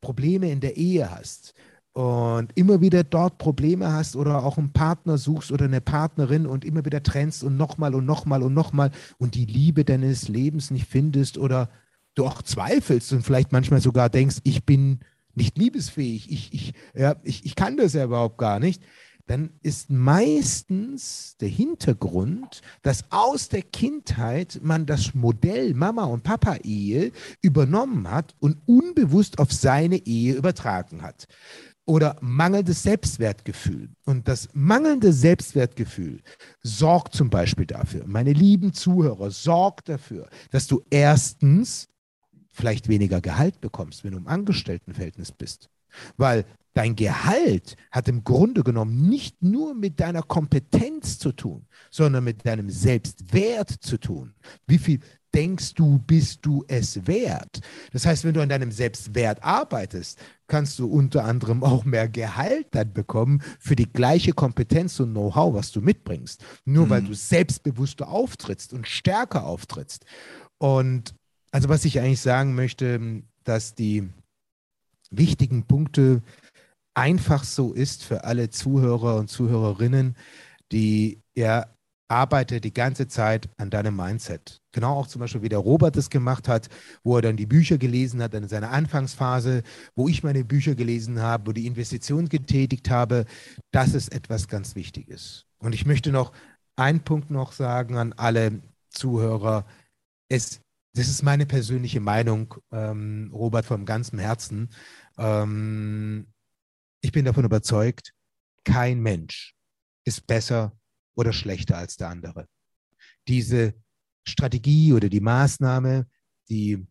[0.00, 1.54] Probleme in der Ehe hast
[1.92, 6.64] und immer wieder dort Probleme hast oder auch einen Partner suchst oder eine Partnerin und
[6.64, 10.86] immer wieder trennst und nochmal und nochmal und nochmal und die Liebe deines Lebens nicht
[10.86, 11.70] findest oder
[12.14, 15.00] du auch zweifelst und vielleicht manchmal sogar denkst, ich bin
[15.40, 18.82] nicht liebesfähig, ich, ich, ja, ich, ich kann das ja überhaupt gar nicht,
[19.26, 26.56] dann ist meistens der Hintergrund, dass aus der Kindheit man das Modell Mama und Papa
[26.56, 31.26] Ehe übernommen hat und unbewusst auf seine Ehe übertragen hat.
[31.86, 33.88] Oder mangelndes Selbstwertgefühl.
[34.04, 36.20] Und das mangelnde Selbstwertgefühl
[36.62, 41.89] sorgt zum Beispiel dafür, meine lieben Zuhörer, sorgt dafür, dass du erstens
[42.60, 45.70] vielleicht weniger Gehalt bekommst, wenn du im Angestelltenverhältnis bist.
[46.16, 46.44] Weil
[46.74, 52.46] dein Gehalt hat im Grunde genommen nicht nur mit deiner Kompetenz zu tun, sondern mit
[52.46, 54.34] deinem Selbstwert zu tun.
[54.66, 55.00] Wie viel
[55.34, 57.60] denkst du, bist du es wert?
[57.92, 62.68] Das heißt, wenn du an deinem Selbstwert arbeitest, kannst du unter anderem auch mehr Gehalt
[62.72, 66.44] dann bekommen für die gleiche Kompetenz und Know-how, was du mitbringst.
[66.64, 66.90] Nur mhm.
[66.90, 70.04] weil du selbstbewusster auftrittst und stärker auftrittst.
[70.58, 71.14] Und
[71.50, 74.08] also was ich eigentlich sagen möchte, dass die
[75.10, 76.22] wichtigen Punkte
[76.94, 80.16] einfach so ist für alle Zuhörer und Zuhörerinnen,
[80.72, 81.66] die ja
[82.10, 84.60] arbeite die ganze Zeit an deinem Mindset.
[84.72, 86.68] Genau auch zum Beispiel, wie der Robert es gemacht hat,
[87.04, 89.62] wo er dann die Bücher gelesen hat in seiner Anfangsphase,
[89.94, 93.26] wo ich meine Bücher gelesen habe, wo die Investition getätigt habe.
[93.70, 95.46] Das ist etwas ganz Wichtiges.
[95.58, 96.32] Und ich möchte noch
[96.74, 99.64] einen Punkt noch sagen an alle Zuhörer.
[100.28, 100.60] Es,
[100.92, 104.70] das ist meine persönliche Meinung, ähm, Robert, vom ganzen Herzen.
[105.18, 106.32] Ähm,
[107.00, 108.12] ich bin davon überzeugt,
[108.64, 109.54] kein Mensch
[110.04, 110.76] ist besser
[111.14, 112.48] oder schlechter als der andere.
[113.28, 113.74] Diese
[114.26, 116.06] Strategie oder die Maßnahme,
[116.48, 116.86] die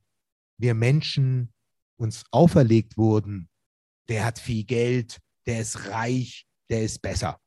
[0.58, 1.54] wir Menschen
[1.98, 3.50] uns auferlegt wurden,
[4.08, 7.40] der hat viel Geld, der ist reich, der ist besser.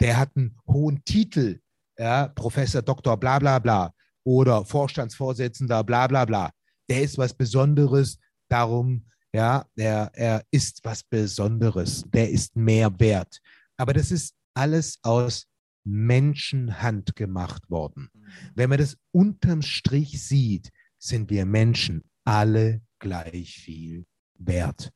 [0.00, 1.60] Der hat einen hohen Titel,
[1.98, 3.92] ja, Professor, Doktor, bla bla bla,
[4.26, 6.50] oder Vorstandsvorsitzender, bla bla bla.
[6.88, 8.18] Der ist was Besonderes,
[8.48, 13.40] darum, ja, er, er ist was Besonderes, der ist mehr wert.
[13.76, 15.46] Aber das ist alles aus
[15.84, 18.10] Menschenhand gemacht worden.
[18.54, 24.06] Wenn man das unterm Strich sieht, sind wir Menschen alle gleich viel
[24.38, 24.90] wert.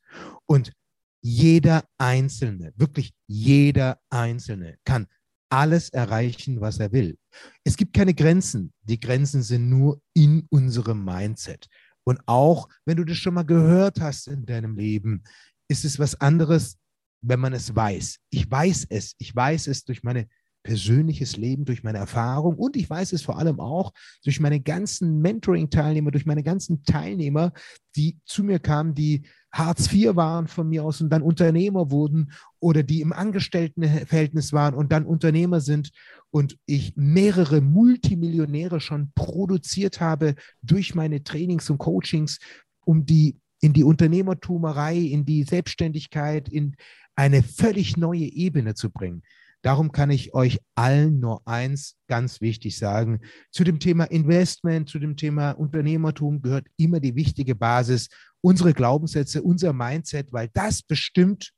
[0.47, 0.73] Und
[1.21, 5.07] jeder Einzelne, wirklich jeder Einzelne kann
[5.51, 7.19] alles erreichen, was er will.
[7.65, 8.73] Es gibt keine Grenzen.
[8.83, 11.69] Die Grenzen sind nur in unserem Mindset.
[12.05, 15.23] Und auch wenn du das schon mal gehört hast in deinem Leben,
[15.69, 16.79] ist es was anderes,
[17.23, 18.17] wenn man es weiß.
[18.31, 19.15] Ich weiß es.
[19.19, 20.29] Ich weiß es durch meine
[20.63, 23.93] persönliches Leben, durch meine Erfahrung und ich weiß es vor allem auch
[24.25, 27.53] durch meine ganzen Mentoring-Teilnehmer, durch meine ganzen Teilnehmer,
[27.97, 32.33] die zu mir kamen, die Hartz IV waren von mir aus und dann Unternehmer wurden
[32.61, 35.91] oder die im Angestelltenverhältnis waren und dann Unternehmer sind
[36.31, 42.39] und ich mehrere Multimillionäre schon produziert habe durch meine Trainings und Coachings,
[42.85, 46.77] um die in die Unternehmertumerei, in die Selbstständigkeit, in
[47.15, 49.23] eine völlig neue Ebene zu bringen.
[49.63, 53.21] Darum kann ich euch allen nur eins ganz wichtig sagen.
[53.51, 58.09] Zu dem Thema Investment, zu dem Thema Unternehmertum gehört immer die wichtige Basis,
[58.41, 61.53] unsere Glaubenssätze, unser Mindset, weil das bestimmt,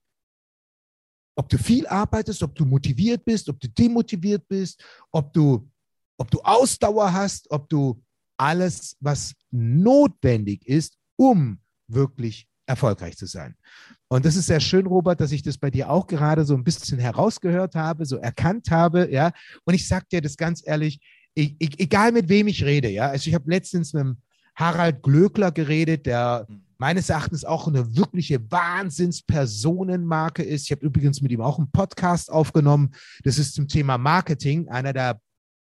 [1.37, 5.71] ob du viel arbeitest, ob du motiviert bist, ob du demotiviert bist, ob du,
[6.19, 8.03] ob du Ausdauer hast, ob du
[8.37, 13.57] alles, was notwendig ist, um wirklich erfolgreich zu sein.
[14.09, 16.65] Und das ist sehr schön, Robert, dass ich das bei dir auch gerade so ein
[16.65, 19.33] bisschen herausgehört habe, so erkannt habe, ja.
[19.65, 21.01] Und ich sage dir das ganz ehrlich,
[21.35, 23.09] ich, ich, egal mit wem ich rede, ja.
[23.09, 24.17] Also ich habe letztens mit
[24.55, 26.47] Harald Glöckler geredet, der
[26.79, 30.65] meines Erachtens auch eine wirkliche Wahnsinnspersonenmarke ist.
[30.65, 32.91] Ich habe übrigens mit ihm auch einen Podcast aufgenommen.
[33.23, 35.21] Das ist zum Thema Marketing, einer der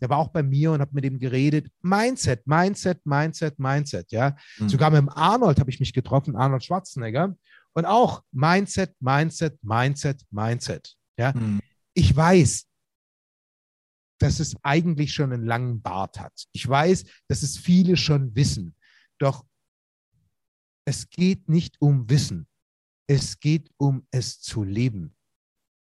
[0.02, 1.68] der war auch bei mir und habe mit ihm geredet.
[1.80, 4.36] Mindset, Mindset, Mindset, Mindset, ja.
[4.58, 4.68] Mhm.
[4.68, 7.36] Sogar mit dem Arnold habe ich mich getroffen, Arnold Schwarzenegger.
[7.72, 11.32] Und auch Mindset, Mindset, Mindset, Mindset, ja.
[11.32, 11.60] Mhm.
[11.94, 12.66] Ich weiß,
[14.22, 16.32] dass es eigentlich schon einen langen Bart hat.
[16.52, 18.76] Ich weiß, dass es viele schon wissen.
[19.18, 19.44] Doch
[20.84, 22.46] es geht nicht um Wissen.
[23.08, 25.14] Es geht um es zu leben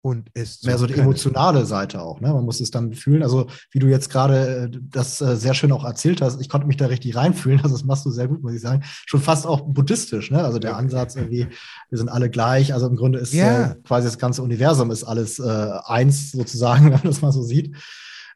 [0.02, 2.22] und es mehr so die emotionale Seite auch.
[2.22, 2.32] Ne?
[2.32, 3.24] Man muss es dann fühlen.
[3.24, 6.68] Also wie du jetzt gerade äh, das äh, sehr schön auch erzählt hast, ich konnte
[6.68, 7.60] mich da richtig reinfühlen.
[7.68, 8.84] Also das machst du sehr gut, muss ich sagen.
[9.08, 10.32] Schon fast auch buddhistisch.
[10.32, 10.44] Ne?
[10.44, 11.48] Also der Ansatz irgendwie,
[11.90, 12.74] wir sind alle gleich.
[12.74, 13.72] Also im Grunde ist ja.
[13.72, 17.42] äh, quasi das ganze Universum ist alles äh, eins sozusagen, wenn man das mal so
[17.42, 17.76] sieht.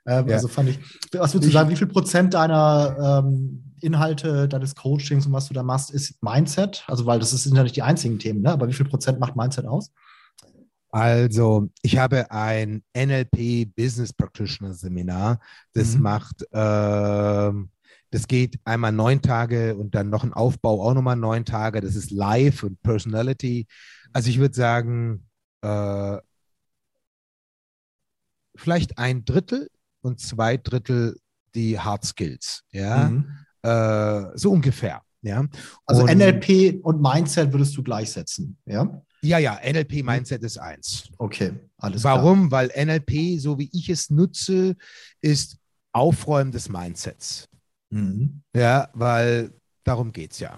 [0.05, 0.35] Ähm, ja.
[0.35, 0.79] Also fand ich,
[1.13, 5.53] was würdest du sagen, wie viel Prozent deiner ähm, Inhalte deines Coachings und was du
[5.53, 6.83] da machst, ist Mindset?
[6.87, 8.51] Also, weil das sind ja nicht die einzigen Themen, ne?
[8.51, 9.91] aber wie viel Prozent macht Mindset aus?
[10.89, 15.39] Also, ich habe ein NLP Business Practitioner Seminar.
[15.73, 16.01] Das mhm.
[16.01, 17.51] macht, äh,
[18.11, 21.79] das geht einmal neun Tage und dann noch ein Aufbau auch nochmal neun Tage.
[21.79, 23.67] Das ist Live und Personality.
[24.13, 25.27] Also, ich würde sagen,
[25.61, 26.17] äh,
[28.55, 29.69] vielleicht ein Drittel
[30.01, 31.17] und zwei Drittel
[31.55, 32.63] die Hard Skills.
[32.71, 33.25] Ja, mhm.
[33.61, 35.01] äh, so ungefähr.
[35.21, 35.45] Ja.
[35.85, 39.01] Also und, NLP und Mindset würdest du gleichsetzen, ja?
[39.23, 41.07] Ja, ja, NLP Mindset ist eins.
[41.19, 42.49] Okay, alles Warum?
[42.49, 42.61] klar.
[42.63, 42.71] Warum?
[42.75, 44.75] Weil NLP, so wie ich es nutze,
[45.21, 45.57] ist
[45.91, 47.47] Aufräumen des Mindsets.
[47.91, 48.41] Mhm.
[48.55, 49.51] Ja, weil
[49.83, 50.57] darum geht es ja.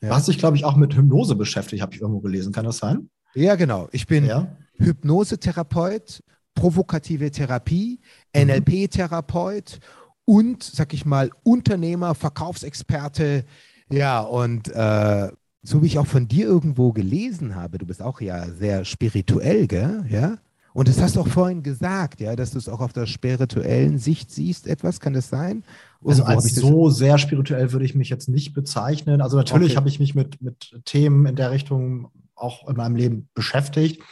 [0.00, 2.52] Du hast dich, glaube ich, auch mit Hypnose beschäftigt, habe ich irgendwo gelesen.
[2.52, 3.10] Kann das sein?
[3.34, 3.88] Ja, genau.
[3.92, 4.56] Ich bin ja.
[4.78, 6.22] Hypnosetherapeut,
[6.56, 8.00] provokative Therapie.
[8.36, 9.78] NLP-Therapeut
[10.24, 13.44] und, sag ich mal, Unternehmer, Verkaufsexperte.
[13.88, 15.28] Ja, und äh,
[15.62, 19.66] so wie ich auch von dir irgendwo gelesen habe, du bist auch ja sehr spirituell,
[19.68, 20.04] gell?
[20.08, 20.38] Ja.
[20.74, 23.98] Und das hast du auch vorhin gesagt, ja, dass du es auch auf der spirituellen
[23.98, 25.64] Sicht siehst, etwas, kann das sein?
[26.04, 29.22] Also als so sehr spirituell würde ich mich jetzt nicht bezeichnen.
[29.22, 29.76] Also natürlich okay.
[29.76, 34.02] habe ich mich mit, mit Themen in der Richtung auch in meinem Leben beschäftigt.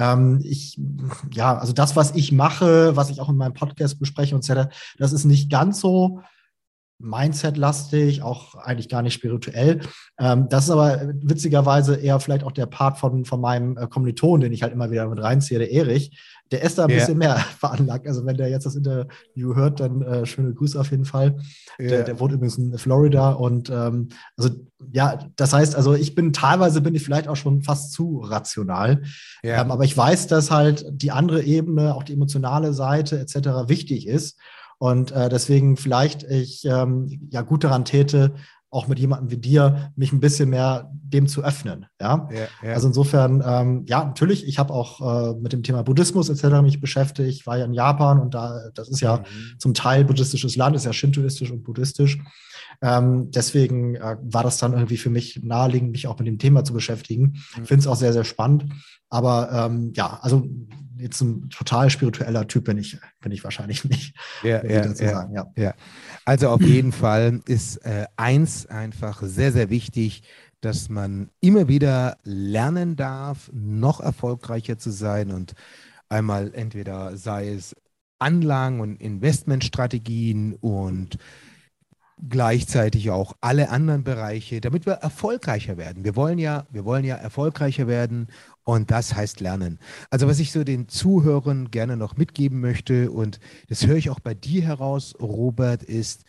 [0.00, 0.80] Ähm, ich,
[1.30, 4.54] ja, also das, was ich mache, was ich auch in meinem Podcast bespreche und so,
[4.98, 6.22] das ist nicht ganz so
[7.00, 9.80] Mindset-lastig, auch eigentlich gar nicht spirituell.
[10.18, 14.40] Ähm, das ist aber witzigerweise eher vielleicht auch der Part von, von meinem äh, Kommiliton,
[14.40, 16.18] den ich halt immer wieder mit reinziehe, der Erich.
[16.50, 16.96] Der ist da ein ja.
[16.96, 18.06] bisschen mehr veranlagt.
[18.06, 21.38] Also wenn der jetzt das Interview hört, dann äh, schöne Grüße auf jeden Fall.
[21.78, 21.88] Ja.
[21.88, 24.50] Der, der, wohnt übrigens in Florida und ähm, also
[24.92, 29.02] ja, das heißt, also ich bin teilweise bin ich vielleicht auch schon fast zu rational.
[29.42, 29.62] Ja.
[29.62, 33.68] Ähm, aber ich weiß, dass halt die andere Ebene, auch die emotionale Seite etc.
[33.68, 34.38] wichtig ist.
[34.80, 38.32] Und äh, deswegen vielleicht ich ähm, ja gut daran täte,
[38.70, 41.84] auch mit jemandem wie dir, mich ein bisschen mehr dem zu öffnen.
[42.00, 42.72] Ja, ja, ja.
[42.72, 46.62] also insofern, ähm, ja, natürlich, ich habe auch äh, mit dem Thema Buddhismus etc.
[46.62, 49.58] mich beschäftigt, war ja in Japan und da, das ist ja mhm.
[49.58, 52.18] zum Teil buddhistisches Land, ist ja shintoistisch und buddhistisch.
[52.80, 56.64] Ähm, deswegen äh, war das dann irgendwie für mich naheliegend, mich auch mit dem Thema
[56.64, 57.22] zu beschäftigen.
[57.56, 57.62] Mhm.
[57.62, 58.64] Ich finde es auch sehr, sehr spannend.
[59.10, 60.46] Aber ähm, ja, also
[61.00, 64.16] jetzt ein total spiritueller Typ bin ich, bin ich wahrscheinlich nicht.
[64.42, 65.74] Ja, ja, ja, sagen, ja, ja.
[66.24, 70.22] Also auf jeden Fall ist äh, eins einfach sehr, sehr wichtig,
[70.60, 75.54] dass man immer wieder lernen darf, noch erfolgreicher zu sein und
[76.08, 77.74] einmal entweder sei es
[78.18, 81.18] Anlagen und Investmentstrategien und
[82.28, 86.04] gleichzeitig auch alle anderen Bereiche, damit wir erfolgreicher werden.
[86.04, 88.28] Wir wollen ja, wir wollen ja erfolgreicher werden
[88.64, 89.78] und das heißt lernen.
[90.10, 94.20] Also was ich so den Zuhörern gerne noch mitgeben möchte und das höre ich auch
[94.20, 96.24] bei dir heraus, Robert, ist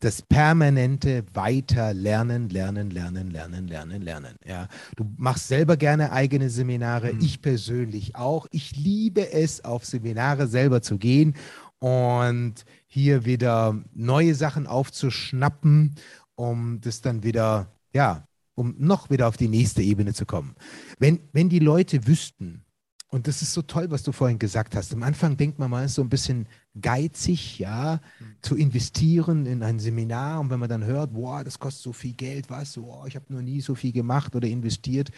[0.00, 4.36] das permanente weiter lernen, lernen, lernen, lernen, lernen, lernen.
[4.46, 4.66] Ja,
[4.96, 7.20] du machst selber gerne eigene Seminare, mhm.
[7.20, 8.46] ich persönlich auch.
[8.50, 11.34] Ich liebe es, auf Seminare selber zu gehen
[11.78, 15.94] und hier wieder neue Sachen aufzuschnappen,
[16.34, 18.26] um das dann wieder, ja,
[18.60, 20.54] um noch wieder auf die nächste Ebene zu kommen.
[20.98, 22.62] Wenn, wenn die Leute wüssten,
[23.08, 24.92] und das ist so toll, was du vorhin gesagt hast.
[24.92, 26.46] Am Anfang denkt man mal, ist so ein bisschen
[26.78, 28.36] geizig, ja, mhm.
[28.42, 30.40] zu investieren in ein Seminar.
[30.40, 33.32] Und wenn man dann hört, boah, das kostet so viel Geld, was, oh, ich habe
[33.32, 35.10] noch nie so viel gemacht oder investiert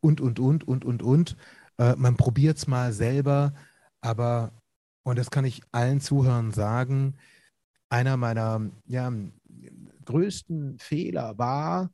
[0.00, 1.36] und, und, und, und, und, und.
[1.78, 3.52] Äh, man probiert es mal selber,
[4.00, 4.52] aber
[5.02, 7.16] und das kann ich allen Zuhörern sagen,
[7.90, 9.12] einer meiner ja,
[10.04, 11.90] größten Fehler war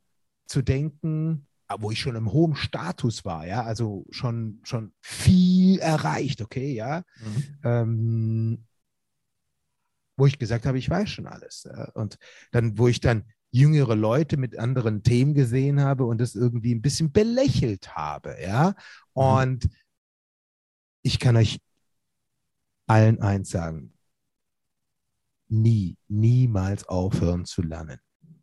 [0.51, 5.79] zu denken, ah, wo ich schon im hohen Status war, ja, also schon, schon viel
[5.79, 7.57] erreicht, okay, ja, mhm.
[7.63, 8.67] ähm,
[10.17, 11.63] wo ich gesagt habe, ich weiß schon alles.
[11.63, 11.89] Ja?
[11.93, 12.17] Und
[12.51, 16.81] dann, wo ich dann jüngere Leute mit anderen Themen gesehen habe und das irgendwie ein
[16.81, 18.75] bisschen belächelt habe, ja, mhm.
[19.13, 19.69] und
[21.03, 21.59] ich kann euch
[22.87, 23.93] allen eins sagen.
[25.47, 27.99] Nie, niemals aufhören zu lernen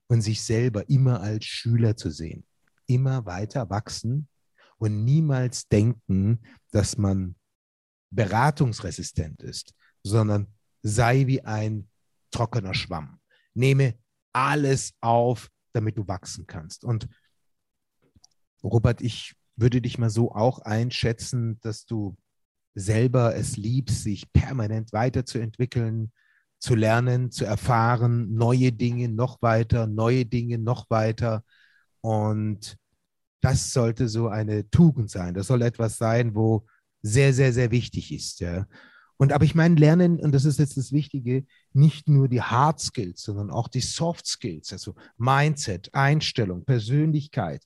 [0.09, 2.45] und sich selber immer als Schüler zu sehen.
[2.87, 4.29] Immer weiter wachsen
[4.79, 6.41] und niemals denken,
[6.71, 7.37] dass man
[8.11, 10.47] beratungsresistent ist, sondern
[10.83, 11.89] sei wie ein
[12.31, 13.21] trockener Schwamm.
[13.55, 13.95] Nehme
[14.33, 16.85] alles auf, damit du wachsen kannst.
[16.85, 17.09] Und
[18.63, 22.17] Robert, ich würde dich mal so auch einschätzen, dass du
[22.75, 26.13] selber es liebst, sich permanent weiterzuentwickeln,
[26.59, 31.45] zu lernen, zu erfahren, neue Dinge noch weiter, neue Dinge noch weiter.
[32.01, 32.77] Und
[33.41, 35.35] das sollte so eine Tugend sein.
[35.35, 36.67] Das soll etwas sein, wo
[37.03, 38.41] sehr, sehr, sehr wichtig ist.
[38.41, 38.67] Ja.
[39.17, 42.81] Und aber ich meine, lernen, und das ist jetzt das Wichtige, nicht nur die Hard
[42.81, 47.65] Skills, sondern auch die Soft Skills, also Mindset, Einstellung, Persönlichkeit,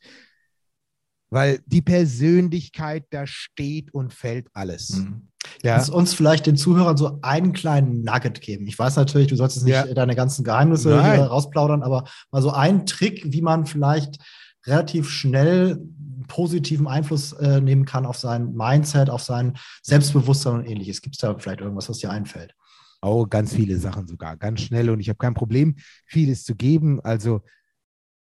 [1.31, 4.97] weil die Persönlichkeit, da steht und fällt alles.
[4.97, 5.29] Mhm.
[5.63, 5.77] Ja.
[5.77, 8.67] Kannst uns vielleicht den Zuhörern so einen kleinen Nugget geben?
[8.67, 9.95] Ich weiß natürlich, du sollst jetzt nicht ja.
[9.95, 14.19] deine ganzen Geheimnisse rausplaudern, aber mal so einen Trick, wie man vielleicht
[14.67, 15.81] relativ schnell
[16.29, 21.03] positiven Einfluss äh, nehmen kann auf sein Mindset, auf sein Selbstbewusstsein und ähnliches.
[21.03, 22.55] Gibt es da vielleicht irgendwas, was dir einfällt?
[23.03, 25.77] Oh, ganz viele Sachen sogar, ganz schnell und ich habe kein Problem,
[26.07, 27.01] vieles zu geben.
[27.01, 27.43] Also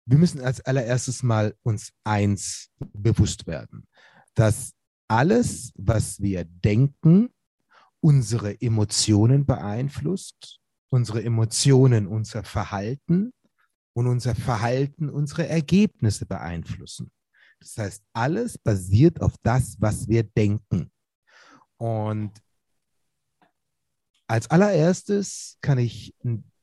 [0.07, 3.87] wir müssen als allererstes mal uns eins bewusst werden,
[4.35, 4.73] dass
[5.09, 7.31] alles, was wir denken,
[8.01, 13.33] unsere Emotionen beeinflusst, unsere Emotionen unser Verhalten
[13.95, 17.11] und unser Verhalten unsere Ergebnisse beeinflussen.
[17.61, 20.93] Das heißt, alles basiert auf das, was wir denken.
[21.77, 22.33] Und
[24.29, 26.15] als allererstes kann ich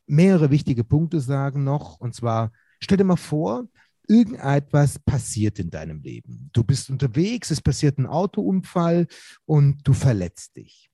[0.07, 1.99] mehrere wichtige Punkte sagen noch.
[1.99, 3.67] Und zwar, stell dir mal vor,
[4.07, 6.49] irgendetwas passiert in deinem Leben.
[6.53, 9.07] Du bist unterwegs, es passiert ein Autounfall
[9.45, 10.89] und du verletzt dich.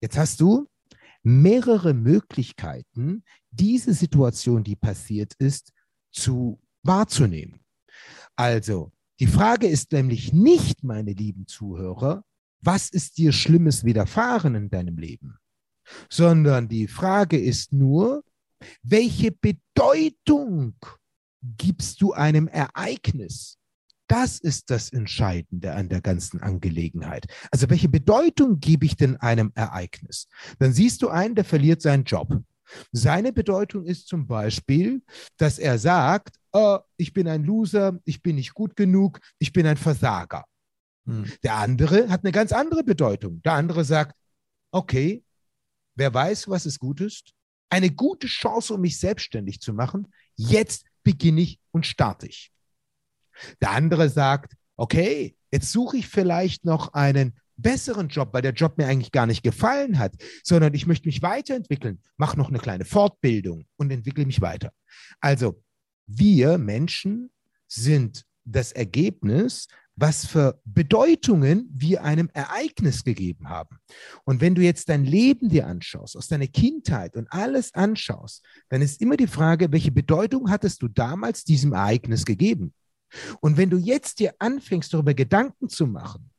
[0.00, 0.68] Jetzt hast du
[1.22, 5.72] mehrere Möglichkeiten, diese Situation, die passiert ist,
[6.12, 7.60] zu wahrzunehmen.
[8.36, 12.24] Also, die Frage ist nämlich nicht, meine lieben Zuhörer,
[12.62, 15.38] was ist dir Schlimmes widerfahren in deinem Leben,
[16.08, 18.24] sondern die Frage ist nur,
[18.82, 20.74] welche Bedeutung
[21.42, 23.58] gibst du einem Ereignis?
[24.06, 27.26] Das ist das Entscheidende an der ganzen Angelegenheit.
[27.52, 30.26] Also welche Bedeutung gebe ich denn einem Ereignis?
[30.58, 32.42] Dann siehst du einen, der verliert seinen Job.
[32.92, 35.02] Seine Bedeutung ist zum Beispiel,
[35.36, 39.66] dass er sagt, oh, ich bin ein Loser, ich bin nicht gut genug, ich bin
[39.66, 40.44] ein Versager.
[41.06, 41.30] Hm.
[41.42, 43.42] Der andere hat eine ganz andere Bedeutung.
[43.42, 44.16] Der andere sagt,
[44.72, 45.22] okay,
[45.94, 47.32] wer weiß, was es gut ist?
[47.68, 50.08] Eine gute Chance, um mich selbstständig zu machen.
[50.34, 52.50] Jetzt beginne ich und starte ich.
[53.60, 58.78] Der andere sagt, okay, jetzt suche ich vielleicht noch einen besseren Job, weil der Job
[58.78, 62.84] mir eigentlich gar nicht gefallen hat, sondern ich möchte mich weiterentwickeln, mache noch eine kleine
[62.84, 64.72] Fortbildung und entwickle mich weiter.
[65.20, 65.62] Also
[66.06, 67.30] wir Menschen
[67.66, 69.68] sind das Ergebnis,
[70.00, 73.76] was für Bedeutungen wir einem Ereignis gegeben haben.
[74.24, 78.80] Und wenn du jetzt dein Leben dir anschaust, aus deiner Kindheit und alles anschaust, dann
[78.80, 82.72] ist immer die Frage, welche Bedeutung hattest du damals diesem Ereignis gegeben?
[83.40, 86.29] Und wenn du jetzt dir anfängst, darüber Gedanken zu machen,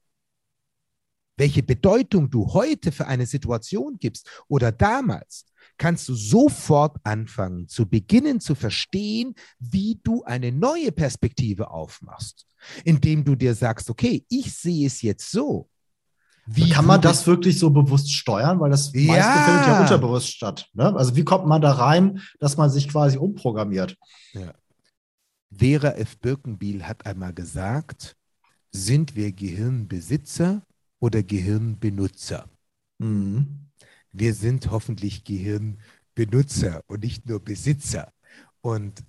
[1.41, 7.89] welche Bedeutung du heute für eine Situation gibst oder damals, kannst du sofort anfangen zu
[7.89, 12.45] beginnen zu verstehen, wie du eine neue Perspektive aufmachst,
[12.83, 15.67] indem du dir sagst, okay, ich sehe es jetzt so.
[16.45, 18.59] Wie kann man das wirklich so bewusst steuern?
[18.59, 19.07] Weil das ja.
[19.07, 20.69] meiste findet ja unterbewusst statt.
[20.73, 20.95] Ne?
[20.95, 23.97] Also wie kommt man da rein, dass man sich quasi umprogrammiert?
[24.33, 24.53] Ja.
[25.49, 26.19] Vera F.
[26.19, 28.15] Birkenbiel hat einmal gesagt,
[28.71, 30.61] sind wir Gehirnbesitzer
[31.01, 32.47] oder Gehirnbenutzer?
[32.99, 33.67] Mhm.
[34.13, 38.13] Wir sind hoffentlich Gehirnbenutzer und nicht nur Besitzer.
[38.61, 39.03] Und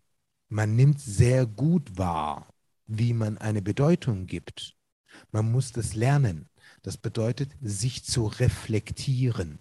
[0.48, 2.48] man nimmt sehr gut wahr,
[2.86, 4.74] wie man eine Bedeutung gibt.
[5.30, 6.48] Man muss das lernen.
[6.82, 9.60] Das bedeutet, sich zu reflektieren.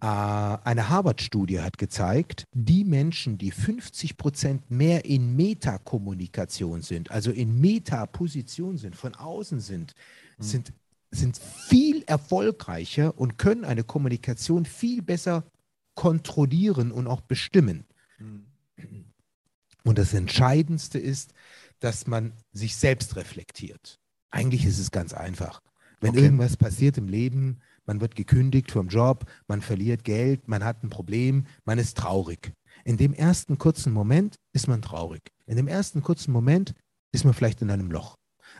[0.00, 7.30] Äh, eine Harvard-Studie hat gezeigt, die Menschen, die 50 Prozent mehr in Metakommunikation sind, also
[7.30, 9.94] in Metaposition sind, von außen sind,
[10.38, 10.42] mhm.
[10.42, 10.72] sind,
[11.10, 15.44] sind viel erfolgreicher und können eine Kommunikation viel besser
[15.94, 17.84] kontrollieren und auch bestimmen.
[19.84, 21.32] Und das Entscheidendste ist,
[21.80, 23.98] dass man sich selbst reflektiert.
[24.30, 25.60] Eigentlich ist es ganz einfach.
[26.00, 26.20] Wenn okay.
[26.20, 30.90] irgendwas passiert im Leben, man wird gekündigt vom Job, man verliert Geld, man hat ein
[30.90, 32.52] Problem, man ist traurig.
[32.84, 35.32] In dem ersten kurzen Moment ist man traurig.
[35.46, 36.74] In dem ersten kurzen Moment
[37.12, 38.16] ist man vielleicht in einem Loch.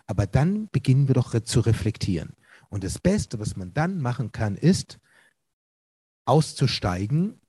[0.07, 2.32] Aber dann beginnen wir doch zu reflektieren.
[2.68, 4.98] Und das Beste, was man dann machen kann, ist
[6.24, 7.40] auszusteigen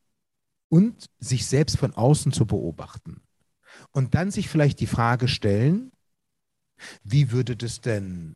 [0.70, 3.22] und sich selbst von außen zu beobachten.
[3.92, 5.92] Und dann sich vielleicht die Frage stellen,
[7.04, 8.36] wie würde das denn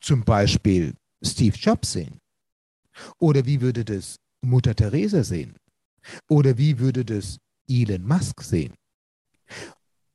[0.00, 2.20] zum Beispiel Steve Jobs sehen?
[3.18, 5.56] Oder wie würde das Mutter Teresa sehen?
[6.28, 8.74] Oder wie würde das Elon Musk sehen?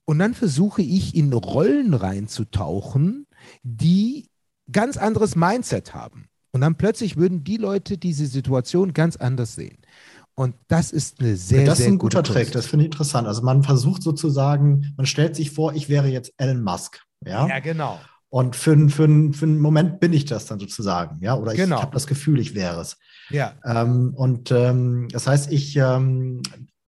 [0.05, 3.28] Und dann versuche ich in Rollen reinzutauchen,
[3.63, 4.30] die
[4.72, 6.28] ganz anderes Mindset haben.
[6.51, 9.78] Und dann plötzlich würden die Leute diese Situation ganz anders sehen.
[10.36, 12.51] Und das ist eine sehr, das ist ein guter Trick.
[12.51, 13.28] Das finde ich interessant.
[13.28, 17.01] Also man versucht sozusagen, man stellt sich vor, ich wäre jetzt Elon Musk.
[17.26, 17.99] Ja, ja genau.
[18.30, 21.82] Und für, für, für einen Moment bin ich das dann sozusagen, ja, oder ich genau.
[21.82, 22.97] habe das Gefühl, ich wäre es.
[23.30, 23.53] Ja.
[23.63, 26.41] Ähm, und ähm, das heißt, ich, ähm,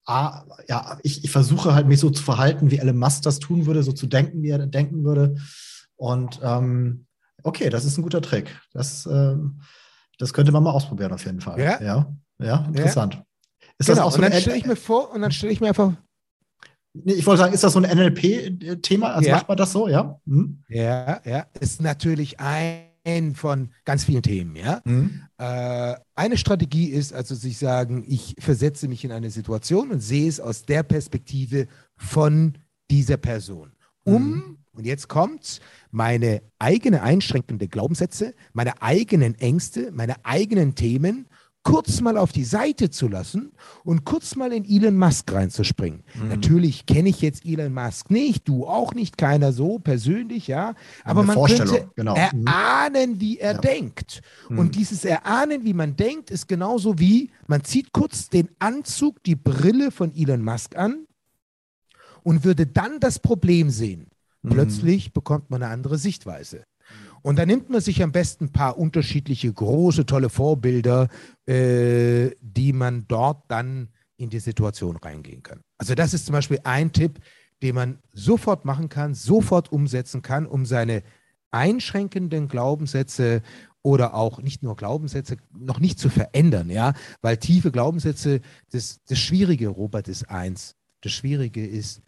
[0.05, 3.65] ah, ja, ich, ich versuche halt mich so zu verhalten, wie Elon Musk das tun
[3.65, 5.36] würde, so zu denken, wie er denken würde.
[5.95, 7.05] Und ähm,
[7.44, 8.56] okay, das ist ein guter Trick.
[8.74, 9.62] Das, ähm,
[10.18, 11.60] das könnte man mal ausprobieren auf jeden Fall.
[11.60, 13.16] Ja, ja, ja interessant.
[13.16, 13.26] Ja.
[13.78, 13.98] Ist genau.
[13.98, 15.94] das auch so und dann stelle ich mir vor, und dann stelle ich mir einfach
[16.94, 19.14] ich wollte sagen, ist das so ein NLP-Thema?
[19.14, 19.36] Also ja.
[19.36, 20.20] macht man das so, ja?
[20.28, 20.62] Hm?
[20.68, 21.46] Ja, ja.
[21.60, 24.82] Ist natürlich ein von ganz vielen Themen, ja.
[24.84, 25.24] Mhm.
[25.38, 30.28] Äh, eine Strategie ist also sich sagen, ich versetze mich in eine Situation und sehe
[30.28, 32.58] es aus der Perspektive von
[32.92, 33.72] dieser Person,
[34.04, 34.58] um mhm.
[34.74, 35.59] Und jetzt kommt's,
[35.91, 41.28] meine eigene einschränkende Glaubenssätze, meine eigenen Ängste, meine eigenen Themen
[41.63, 43.51] kurz mal auf die Seite zu lassen
[43.84, 46.03] und kurz mal in Elon Musk reinzuspringen.
[46.15, 46.30] Mhm.
[46.30, 50.74] Natürlich kenne ich jetzt Elon Musk nicht, du auch nicht, keiner so persönlich, ja.
[51.03, 52.15] Aber man könnte genau.
[52.15, 52.47] Mhm.
[52.47, 53.61] erahnen, wie er ja.
[53.61, 54.22] denkt.
[54.49, 54.59] Mhm.
[54.59, 59.36] Und dieses Erahnen, wie man denkt, ist genauso wie, man zieht kurz den Anzug, die
[59.36, 61.05] Brille von Elon Musk an
[62.24, 64.11] und würde dann das Problem sehen.
[64.42, 64.50] Mhm.
[64.50, 66.64] Plötzlich bekommt man eine andere Sichtweise.
[67.22, 71.08] Und da nimmt man sich am besten ein paar unterschiedliche große, tolle Vorbilder,
[71.46, 75.62] äh, die man dort dann in die Situation reingehen kann.
[75.78, 77.20] Also das ist zum Beispiel ein Tipp,
[77.62, 81.04] den man sofort machen kann, sofort umsetzen kann, um seine
[81.52, 83.42] einschränkenden Glaubenssätze
[83.84, 89.20] oder auch nicht nur Glaubenssätze noch nicht zu verändern, ja, weil tiefe Glaubenssätze, das, das
[89.20, 90.76] Schwierige, Robert, ist eins.
[91.02, 92.02] Das Schwierige ist,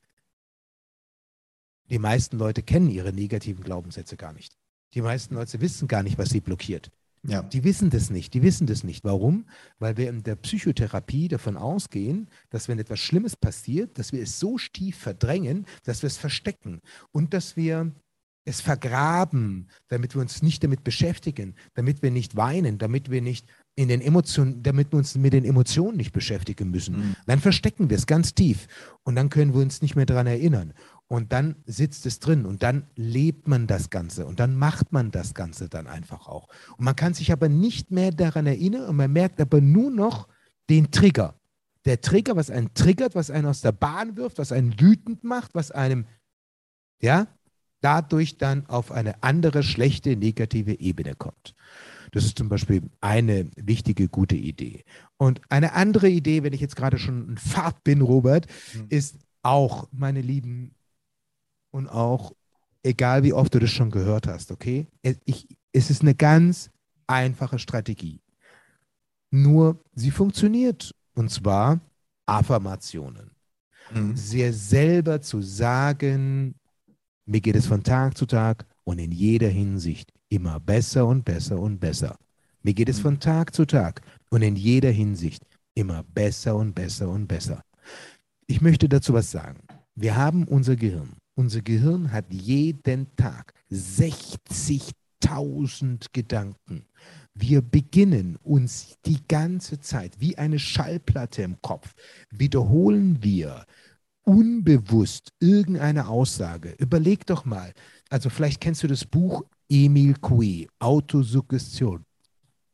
[1.89, 4.57] die meisten Leute kennen ihre negativen Glaubenssätze gar nicht.
[4.93, 6.91] Die meisten Leute wissen gar nicht, was sie blockiert.
[7.25, 7.41] Ja.
[7.41, 8.33] Die wissen das nicht.
[8.33, 9.03] Die wissen das nicht.
[9.05, 9.45] Warum?
[9.79, 14.39] Weil wir in der Psychotherapie davon ausgehen, dass wenn etwas Schlimmes passiert, dass wir es
[14.39, 16.81] so tief verdrängen, dass wir es verstecken
[17.11, 17.93] und dass wir
[18.45, 23.47] es vergraben, damit wir uns nicht damit beschäftigen, damit wir nicht weinen, damit wir nicht
[23.75, 26.97] in den Emotionen, damit wir uns mit den Emotionen nicht beschäftigen müssen.
[26.97, 27.15] Mhm.
[27.25, 28.67] Dann verstecken wir es ganz tief
[29.03, 30.73] und dann können wir uns nicht mehr daran erinnern.
[31.13, 35.11] Und dann sitzt es drin und dann lebt man das Ganze und dann macht man
[35.11, 36.47] das Ganze dann einfach auch.
[36.75, 40.27] Und man kann sich aber nicht mehr daran erinnern und man merkt aber nur noch
[40.71, 41.35] den Trigger.
[41.85, 45.53] Der Trigger, was einen triggert, was einen aus der Bahn wirft, was einen wütend macht,
[45.53, 46.07] was einem,
[46.99, 47.27] ja,
[47.81, 51.53] dadurch dann auf eine andere, schlechte, negative Ebene kommt.
[52.11, 54.83] Das ist zum Beispiel eine wichtige, gute Idee.
[55.17, 58.87] Und eine andere Idee, wenn ich jetzt gerade schon in Fahrt bin, Robert, mhm.
[58.89, 60.73] ist auch, meine lieben
[61.73, 62.33] und auch,
[62.83, 64.87] egal wie oft du das schon gehört hast, okay?
[65.25, 66.69] Ich, es ist eine ganz
[67.07, 68.21] einfache Strategie.
[69.31, 70.93] Nur sie funktioniert.
[71.15, 71.79] Und zwar
[72.25, 73.31] Affirmationen.
[73.93, 74.15] Mhm.
[74.15, 76.55] Sehr selber zu sagen,
[77.25, 81.59] mir geht es von Tag zu Tag und in jeder Hinsicht immer besser und besser
[81.59, 82.17] und besser.
[82.61, 83.03] Mir geht es mhm.
[83.03, 85.43] von Tag zu Tag und in jeder Hinsicht
[85.75, 87.63] immer besser und besser und besser.
[88.47, 89.61] Ich möchte dazu was sagen.
[89.95, 91.17] Wir haben unser Gehirn.
[91.35, 96.85] Unser Gehirn hat jeden Tag 60.000 Gedanken.
[97.33, 101.95] Wir beginnen uns die ganze Zeit wie eine Schallplatte im Kopf,
[102.29, 103.65] wiederholen wir
[104.23, 106.75] unbewusst irgendeine Aussage.
[106.77, 107.73] Überleg doch mal,
[108.09, 112.05] also vielleicht kennst du das Buch Emil Coué, Autosuggestion.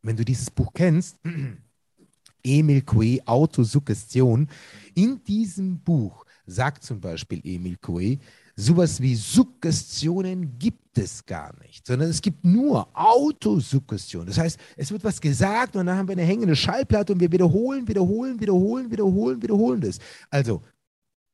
[0.02, 1.18] Wenn du dieses Buch kennst,
[2.44, 4.50] Emil Coué, Autosuggestion,
[4.96, 8.20] in diesem Buch sagt zum Beispiel Emil Coué,
[8.60, 14.26] sowas wie Suggestionen gibt es gar nicht, sondern es gibt nur Autosuggestion.
[14.26, 17.32] Das heißt, es wird was gesagt und dann haben wir eine hängende Schallplatte und wir
[17.32, 20.00] wiederholen, wiederholen, wiederholen, wiederholen, wiederholen das.
[20.30, 20.62] Also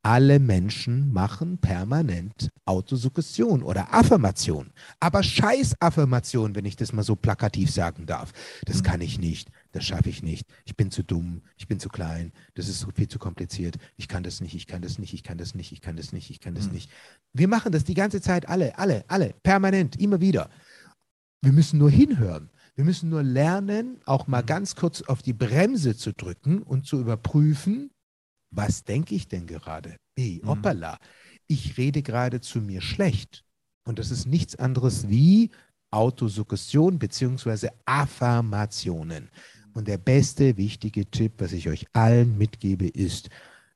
[0.03, 4.69] alle Menschen machen permanent Autosuggestion oder Affirmation.
[4.99, 8.31] Aber scheiß Affirmation, wenn ich das mal so plakativ sagen darf.
[8.65, 10.47] Das kann ich nicht, das schaffe ich nicht.
[10.63, 13.75] Ich bin zu dumm, ich bin zu klein, das ist viel zu kompliziert.
[13.97, 16.13] Ich kann das nicht, ich kann das nicht, ich kann das nicht, ich kann das
[16.13, 16.89] nicht, ich kann das nicht.
[17.33, 20.49] Wir machen das die ganze Zeit, alle, alle, alle, permanent, immer wieder.
[21.41, 22.49] Wir müssen nur hinhören.
[22.75, 26.97] Wir müssen nur lernen, auch mal ganz kurz auf die Bremse zu drücken und zu
[27.01, 27.91] überprüfen,
[28.51, 29.97] was denke ich denn gerade?
[30.17, 30.47] Hey, mhm.
[30.47, 30.99] hoppala,
[31.47, 33.43] ich rede gerade zu mir schlecht.
[33.83, 35.51] Und das ist nichts anderes wie
[35.91, 37.71] Autosuggestion bzw.
[37.83, 39.29] Affirmationen.
[39.75, 43.29] Und der beste wichtige Tipp, was ich euch allen mitgebe, ist,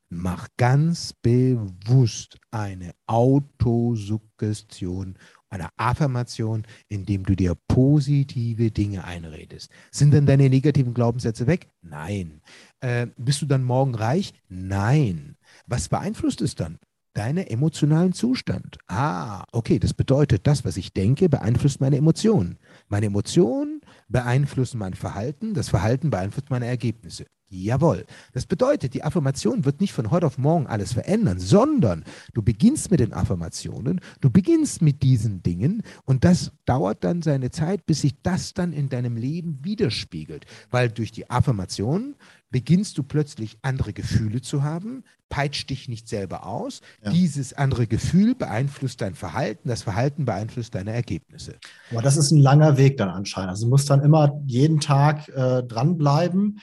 [0.09, 5.17] mach ganz bewusst eine Autosuggestion,
[5.49, 9.69] eine Affirmation, indem du dir positive Dinge einredest.
[9.91, 11.67] Sind dann deine negativen Glaubenssätze weg?
[11.81, 12.39] Nein.
[12.79, 14.31] Äh, bist du dann morgen reich?
[14.47, 15.35] Nein.
[15.67, 16.79] Was beeinflusst es dann?
[17.13, 18.77] Deinen emotionalen Zustand.
[18.87, 22.57] Ah, okay, das bedeutet, das, was ich denke, beeinflusst meine Emotionen.
[22.87, 23.78] Meine Emotionen
[24.09, 27.25] beeinflussen mein Verhalten, das Verhalten beeinflusst meine Ergebnisse.
[27.51, 28.05] Jawohl.
[28.33, 32.03] Das bedeutet, die Affirmation wird nicht von heute auf morgen alles verändern, sondern
[32.35, 37.49] du beginnst mit den Affirmationen, du beginnst mit diesen Dingen und das dauert dann seine
[37.49, 40.45] Zeit, bis sich das dann in deinem Leben widerspiegelt.
[40.69, 42.15] Weil durch die Affirmation
[42.51, 46.81] beginnst du plötzlich andere Gefühle zu haben, peitscht dich nicht selber aus.
[47.03, 47.11] Ja.
[47.11, 51.55] Dieses andere Gefühl beeinflusst dein Verhalten, das Verhalten beeinflusst deine Ergebnisse.
[51.91, 53.51] Aber das ist ein langer Weg dann anscheinend.
[53.51, 56.59] Also du musst dann immer jeden Tag äh, dranbleiben.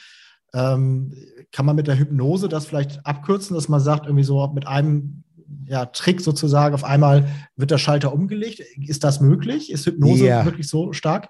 [0.53, 1.15] Ähm,
[1.53, 5.25] kann man mit der Hypnose das vielleicht abkürzen, dass man sagt, irgendwie so mit einem
[5.67, 8.61] ja, Trick sozusagen, auf einmal wird der Schalter umgelegt.
[8.61, 9.71] Ist das möglich?
[9.71, 10.45] Ist Hypnose ja.
[10.45, 11.29] wirklich so stark?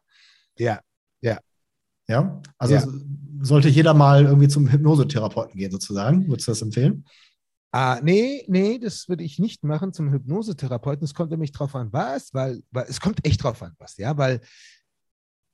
[0.59, 0.81] Ja,
[1.21, 1.39] ja.
[2.09, 2.85] Ja, also ja.
[3.41, 6.29] Sollte jeder mal irgendwie zum Hypnosetherapeuten gehen, sozusagen.
[6.29, 7.05] Würdest du das empfehlen?
[7.73, 11.05] Ah, nee, nee, das würde ich nicht machen zum Hypnosetherapeuten.
[11.05, 14.17] Es kommt nämlich drauf an, was, weil, weil es kommt echt drauf an, was, ja,
[14.17, 14.41] weil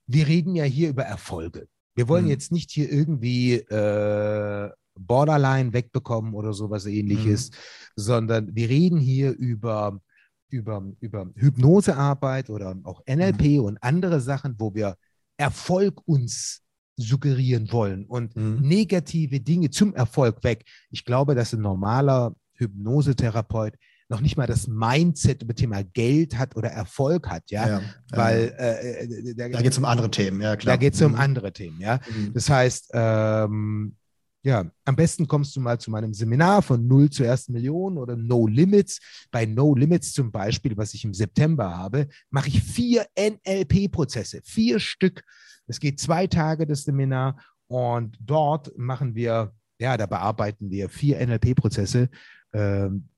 [0.06, 1.66] wir reden ja hier über Erfolge.
[1.94, 2.30] Wir wollen mhm.
[2.30, 7.54] jetzt nicht hier irgendwie äh, Borderline wegbekommen oder sowas ähnliches, mhm.
[7.96, 10.00] sondern wir reden hier über,
[10.48, 13.64] über, über Hypnosearbeit oder auch NLP mhm.
[13.64, 14.96] und andere Sachen, wo wir
[15.36, 16.61] Erfolg uns
[17.02, 18.60] suggerieren wollen und mhm.
[18.60, 20.64] negative Dinge zum Erfolg weg.
[20.90, 23.74] Ich glaube, dass ein normaler Hypnosetherapeut
[24.08, 28.54] noch nicht mal das Mindset über Thema Geld hat oder Erfolg hat, ja, ja weil
[28.58, 30.74] äh, äh da, da geht es um andere Themen, ja klar.
[30.74, 31.18] Da geht es um mhm.
[31.18, 31.98] andere Themen, ja.
[32.14, 32.34] Mhm.
[32.34, 33.96] Das heißt, ähm,
[34.44, 38.16] ja, am besten kommst du mal zu meinem Seminar von Null zur ersten Million oder
[38.16, 38.98] No Limits.
[39.30, 44.80] Bei No Limits zum Beispiel, was ich im September habe, mache ich vier NLP-Prozesse, vier
[44.80, 45.22] Stück.
[45.66, 47.36] Es geht zwei Tage das Seminar
[47.68, 52.10] und dort machen wir, ja, da bearbeiten wir vier NLP-Prozesse.
[52.52, 53.08] Ähm,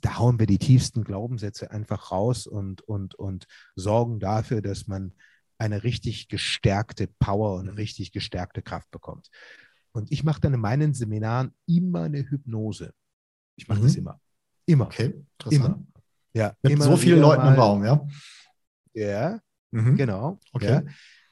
[0.00, 5.12] da hauen wir die tiefsten Glaubenssätze einfach raus und, und, und sorgen dafür, dass man
[5.58, 9.30] eine richtig gestärkte Power und eine richtig gestärkte Kraft bekommt.
[9.92, 12.92] Und ich mache dann in meinen Seminaren immer eine Hypnose.
[13.56, 13.84] Ich mache mhm.
[13.84, 14.20] das immer.
[14.66, 14.86] Immer.
[14.86, 15.64] Okay, interessant.
[15.64, 15.86] Immer.
[16.34, 17.54] Ja, Mit immer so vielen Leuten mal.
[17.54, 18.06] im Raum, ja?
[18.94, 19.40] Ja,
[19.70, 19.96] mhm.
[19.96, 20.40] genau.
[20.52, 20.66] Okay.
[20.66, 20.82] Ja,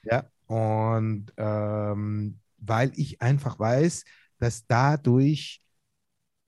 [0.04, 0.30] ja.
[0.50, 4.04] Und ähm, weil ich einfach weiß,
[4.38, 5.62] dass dadurch,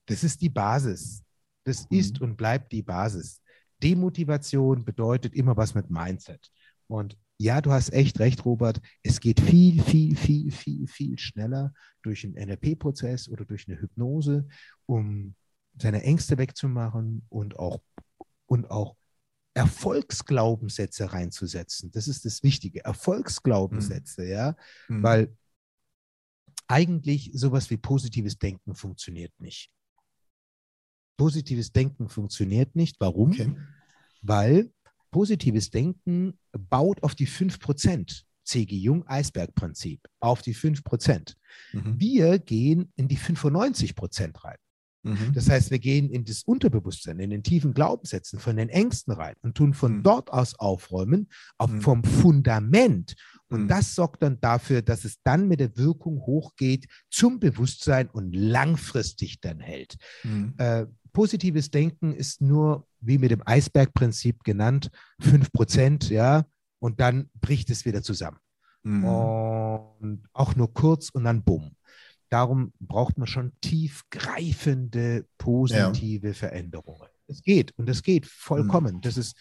[0.07, 1.23] das ist die Basis.
[1.63, 1.99] Das mhm.
[1.99, 3.41] ist und bleibt die Basis.
[3.81, 6.51] Demotivation bedeutet immer was mit Mindset.
[6.87, 8.81] Und ja, du hast echt recht, Robert.
[9.03, 14.45] Es geht viel, viel, viel, viel, viel schneller durch einen NLP-Prozess oder durch eine Hypnose,
[14.85, 15.33] um
[15.77, 17.81] seine Ängste wegzumachen und auch,
[18.47, 18.97] und auch
[19.53, 21.91] Erfolgsglaubenssätze reinzusetzen.
[21.91, 22.83] Das ist das Wichtige.
[22.83, 24.29] Erfolgsglaubenssätze, mhm.
[24.29, 24.55] ja,
[24.87, 25.03] mhm.
[25.03, 25.37] weil
[26.67, 29.69] eigentlich sowas wie positives Denken funktioniert nicht.
[31.17, 32.95] Positives Denken funktioniert nicht.
[32.99, 33.31] Warum?
[33.31, 33.55] Okay.
[34.21, 34.71] Weil
[35.11, 38.23] positives Denken baut auf die 5%.
[38.45, 38.75] C.G.
[38.75, 41.35] Jung Eisbergprinzip auf die 5%.
[41.71, 41.99] Mhm.
[41.99, 44.57] Wir gehen in die 95% rein.
[45.03, 45.33] Mhm.
[45.33, 49.35] Das heißt, wir gehen in das Unterbewusstsein, in den tiefen Glaubenssätzen von den Ängsten rein
[49.41, 50.03] und tun von mhm.
[50.03, 51.81] dort aus aufräumen, auf, mhm.
[51.81, 53.15] vom Fundament.
[53.49, 53.67] Und mhm.
[53.67, 59.41] das sorgt dann dafür, dass es dann mit der Wirkung hochgeht zum Bewusstsein und langfristig
[59.41, 59.97] dann hält.
[60.57, 64.89] Äh, positives Denken ist nur, wie mit dem Eisbergprinzip genannt,
[65.21, 66.45] 5%, ja,
[66.79, 68.37] und dann bricht es wieder zusammen.
[68.83, 69.05] Mhm.
[69.05, 71.75] Und auch nur kurz und dann bumm.
[72.33, 76.33] Darum braucht man schon tiefgreifende, positive ja.
[76.33, 77.07] Veränderungen.
[77.27, 78.95] Es geht und es geht vollkommen.
[78.95, 79.01] Mhm.
[79.01, 79.37] Das ist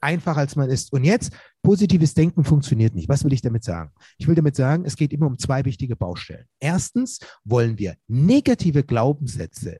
[0.00, 0.92] einfacher, als man ist.
[0.92, 1.32] Und jetzt,
[1.62, 3.08] positives Denken funktioniert nicht.
[3.08, 3.90] Was will ich damit sagen?
[4.18, 6.44] Ich will damit sagen, es geht immer um zwei wichtige Baustellen.
[6.60, 9.78] Erstens wollen wir negative Glaubenssätze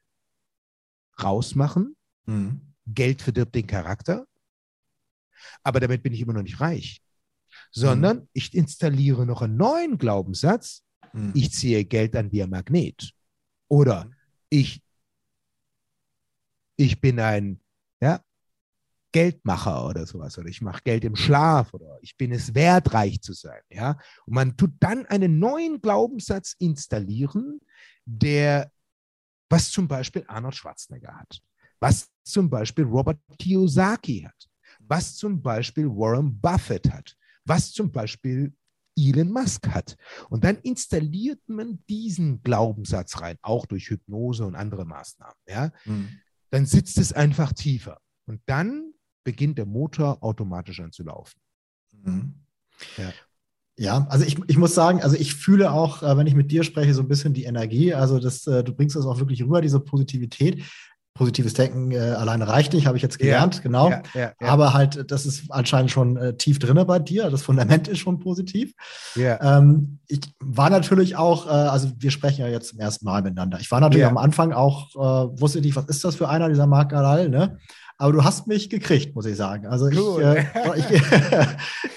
[1.22, 1.94] rausmachen.
[2.24, 2.72] Mhm.
[2.86, 4.24] Geld verdirbt den Charakter.
[5.62, 7.02] Aber damit bin ich immer noch nicht reich.
[7.70, 8.28] Sondern mhm.
[8.32, 10.85] ich installiere noch einen neuen Glaubenssatz.
[11.16, 11.32] Mhm.
[11.34, 13.12] Ich ziehe Geld an wie ein Magnet.
[13.68, 14.14] Oder mhm.
[14.50, 14.82] ich,
[16.76, 17.60] ich bin ein
[18.00, 18.20] ja,
[19.12, 20.36] Geldmacher oder sowas.
[20.38, 21.72] Oder ich mache Geld im Schlaf.
[21.72, 23.60] Oder ich bin es wert, reich zu sein.
[23.70, 23.98] Ja?
[24.26, 27.60] Und man tut dann einen neuen Glaubenssatz installieren,
[28.04, 28.70] der
[29.48, 31.40] was zum Beispiel Arnold Schwarzenegger hat,
[31.78, 34.48] was zum Beispiel Robert Kiyosaki hat,
[34.80, 38.52] was zum Beispiel Warren Buffett hat, was zum Beispiel
[38.96, 39.96] Elon Musk hat.
[40.30, 45.36] Und dann installiert man diesen Glaubenssatz rein, auch durch Hypnose und andere Maßnahmen.
[45.46, 45.72] Ja?
[45.84, 46.08] Mhm.
[46.50, 48.00] Dann sitzt es einfach tiefer.
[48.26, 48.92] Und dann
[49.24, 51.38] beginnt der Motor automatisch an zu laufen.
[51.92, 52.34] Mhm.
[52.96, 53.12] Ja.
[53.78, 56.64] Ja, also ich, ich muss sagen, also ich fühle auch, äh, wenn ich mit dir
[56.64, 57.92] spreche, so ein bisschen die Energie.
[57.92, 60.64] Also das, äh, du bringst das auch wirklich rüber, diese Positivität.
[61.16, 63.90] Positives Denken äh, alleine reicht nicht, habe ich jetzt gelernt, ja, genau.
[63.90, 67.30] Ja, ja, Aber halt, das ist anscheinend schon äh, tief drin bei dir.
[67.30, 68.72] Das Fundament ist schon positiv.
[69.40, 73.58] Ähm, ich war natürlich auch, äh, also wir sprechen ja jetzt zum ersten Mal miteinander.
[73.60, 76.66] Ich war natürlich am Anfang auch, äh, wusste nicht, was ist das für einer, dieser
[76.66, 77.58] Marc Galal, ne?
[77.98, 79.66] Aber du hast mich gekriegt, muss ich sagen.
[79.66, 80.44] Also cool.
[80.76, 81.02] ich, äh, ich,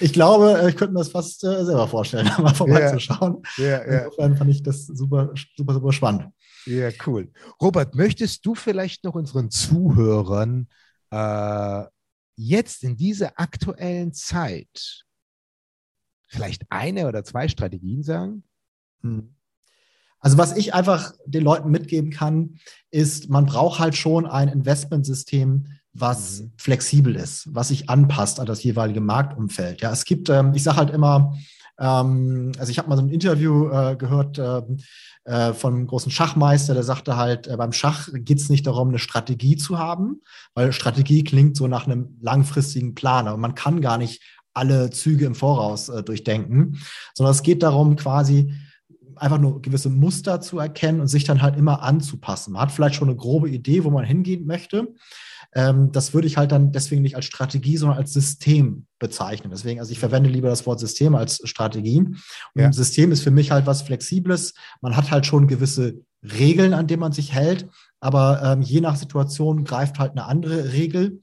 [0.00, 3.42] ich, glaube, ich könnte mir das fast äh, selber vorstellen, mal vorbeizuschauen.
[3.86, 6.28] Insofern fand ich das super, super, super spannend.
[6.66, 7.32] Ja, cool.
[7.60, 10.68] Robert, möchtest du vielleicht noch unseren Zuhörern
[11.10, 11.84] äh,
[12.36, 15.04] jetzt in dieser aktuellen Zeit
[16.28, 18.44] vielleicht eine oder zwei Strategien sagen?
[19.02, 19.34] Hm.
[20.20, 22.58] Also was ich einfach den Leuten mitgeben kann,
[22.90, 26.52] ist, man braucht halt schon ein Investmentsystem, was mhm.
[26.56, 29.80] flexibel ist, was sich anpasst an das jeweilige Marktumfeld.
[29.80, 31.36] Ja, es gibt, ähm, ich sage halt immer,
[31.80, 34.62] ähm, also ich habe mal so ein Interview äh, gehört äh,
[35.24, 38.88] äh, von einem großen Schachmeister, der sagte halt, äh, beim Schach geht es nicht darum,
[38.88, 40.20] eine Strategie zu haben,
[40.54, 44.22] weil Strategie klingt so nach einem langfristigen Plan, aber man kann gar nicht
[44.54, 46.78] alle Züge im Voraus äh, durchdenken,
[47.14, 48.54] sondern es geht darum, quasi
[49.16, 52.52] einfach nur gewisse Muster zu erkennen und sich dann halt immer anzupassen.
[52.52, 54.94] Man hat vielleicht schon eine grobe Idee, wo man hingehen möchte.
[55.54, 59.50] Ähm, das würde ich halt dann deswegen nicht als Strategie, sondern als System bezeichnen.
[59.50, 61.98] Deswegen, also ich verwende lieber das Wort System als Strategie.
[61.98, 62.18] Und
[62.54, 62.72] ja.
[62.72, 64.54] System ist für mich halt was Flexibles.
[64.80, 67.66] Man hat halt schon gewisse Regeln, an denen man sich hält,
[67.98, 71.20] aber ähm, je nach Situation greift halt eine andere Regel.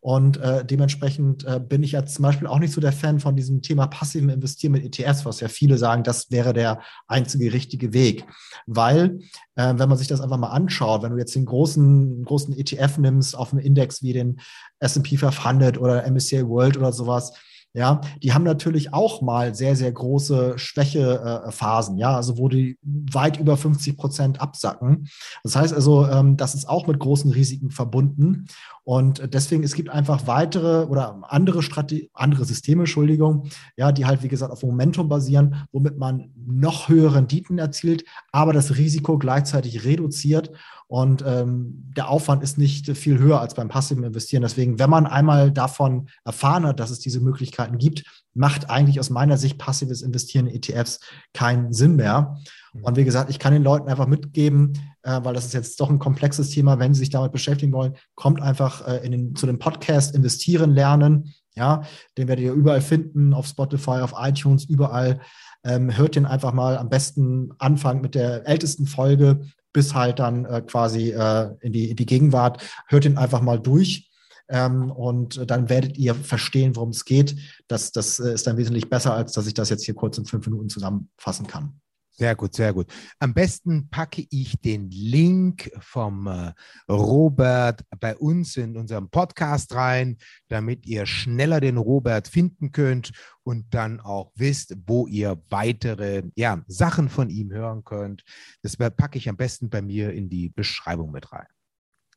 [0.00, 3.36] Und äh, dementsprechend äh, bin ich ja zum Beispiel auch nicht so der Fan von
[3.36, 7.92] diesem Thema passiven Investieren mit ETFs, was ja viele sagen, das wäre der einzige richtige
[7.92, 8.24] Weg.
[8.66, 9.20] Weil,
[9.56, 12.96] äh, wenn man sich das einfach mal anschaut, wenn du jetzt den großen, großen ETF
[12.96, 14.40] nimmst auf einem Index wie den
[14.78, 17.34] S&P 500 oder MSCI World oder sowas,
[17.72, 23.38] ja, die haben natürlich auch mal sehr, sehr große Schwächephasen, ja, also wo die weit
[23.38, 25.08] über 50 Prozent absacken.
[25.44, 28.46] Das heißt also, ähm, das ist auch mit großen Risiken verbunden.
[28.82, 34.24] Und deswegen, es gibt einfach weitere oder andere Strategie, andere Systeme, Entschuldigung, ja, die halt,
[34.24, 39.84] wie gesagt, auf Momentum basieren, womit man noch höhere Renditen erzielt, aber das Risiko gleichzeitig
[39.84, 40.50] reduziert.
[40.90, 44.42] Und ähm, der Aufwand ist nicht viel höher als beim passiven Investieren.
[44.42, 48.02] Deswegen, wenn man einmal davon erfahren hat, dass es diese Möglichkeiten gibt,
[48.34, 50.98] macht eigentlich aus meiner Sicht passives Investieren in ETFs
[51.32, 52.38] keinen Sinn mehr.
[52.72, 52.82] Mhm.
[52.82, 54.72] Und wie gesagt, ich kann den Leuten einfach mitgeben,
[55.04, 57.94] äh, weil das ist jetzt doch ein komplexes Thema, wenn sie sich damit beschäftigen wollen,
[58.16, 61.32] kommt einfach äh, in den, zu dem Podcast Investieren lernen.
[61.54, 61.82] Ja,
[62.18, 65.20] den werdet ihr überall finden, auf Spotify, auf iTunes, überall.
[65.62, 70.44] Ähm, hört den einfach mal am besten Anfang mit der ältesten Folge bis halt dann
[70.44, 72.62] äh, quasi äh, in, die, in die Gegenwart.
[72.88, 74.10] Hört ihn einfach mal durch.
[74.48, 77.36] Ähm, und dann werdet ihr verstehen, worum es geht.
[77.68, 80.26] Das, das äh, ist dann wesentlich besser, als dass ich das jetzt hier kurz in
[80.26, 81.80] fünf Minuten zusammenfassen kann.
[82.20, 82.86] Sehr gut, sehr gut.
[83.18, 86.52] Am besten packe ich den Link vom äh,
[86.86, 90.18] Robert bei uns in unserem Podcast rein,
[90.48, 96.62] damit ihr schneller den Robert finden könnt und dann auch wisst, wo ihr weitere ja,
[96.66, 98.22] Sachen von ihm hören könnt.
[98.60, 101.46] Das packe ich am besten bei mir in die Beschreibung mit rein.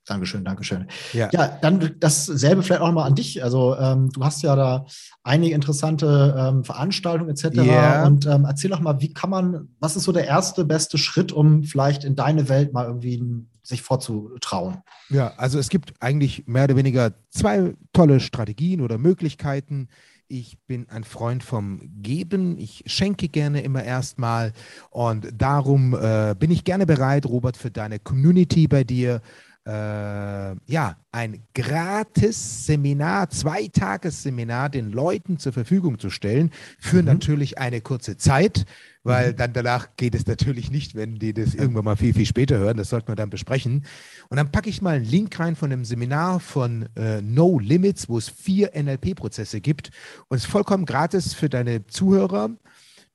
[0.06, 0.88] Dankeschön, Dankeschön.
[1.14, 1.30] Ja.
[1.32, 3.42] ja, dann dasselbe vielleicht auch nochmal an dich.
[3.42, 4.86] Also ähm, du hast ja da
[5.24, 7.58] einige interessante ähm, Veranstaltungen etc.
[7.58, 8.06] Yeah.
[8.06, 11.32] Und ähm, erzähl doch mal, wie kann man, was ist so der erste, beste Schritt,
[11.32, 13.24] um vielleicht in deine Welt mal irgendwie
[13.62, 14.80] sich vorzutrauen?
[15.10, 19.88] Ja, also es gibt eigentlich mehr oder weniger zwei tolle Strategien oder Möglichkeiten.
[20.28, 22.58] Ich bin ein Freund vom Geben.
[22.58, 24.52] Ich schenke gerne immer erstmal.
[24.90, 29.22] Und darum äh, bin ich gerne bereit, Robert, für deine Community bei dir
[29.66, 37.06] äh, ja, ein gratis Seminar, Zweitagesseminar den Leuten zur Verfügung zu stellen, für mhm.
[37.06, 38.66] natürlich eine kurze Zeit,
[39.04, 39.36] weil mhm.
[39.38, 42.78] dann danach geht es natürlich nicht, wenn die das irgendwann mal viel, viel später hören.
[42.78, 43.86] Das sollten wir dann besprechen.
[44.30, 48.10] Und dann packe ich mal einen Link rein von einem Seminar von äh, No Limits,
[48.10, 49.92] wo es vier NLP-Prozesse gibt.
[50.28, 52.50] Und es ist vollkommen gratis für deine Zuhörer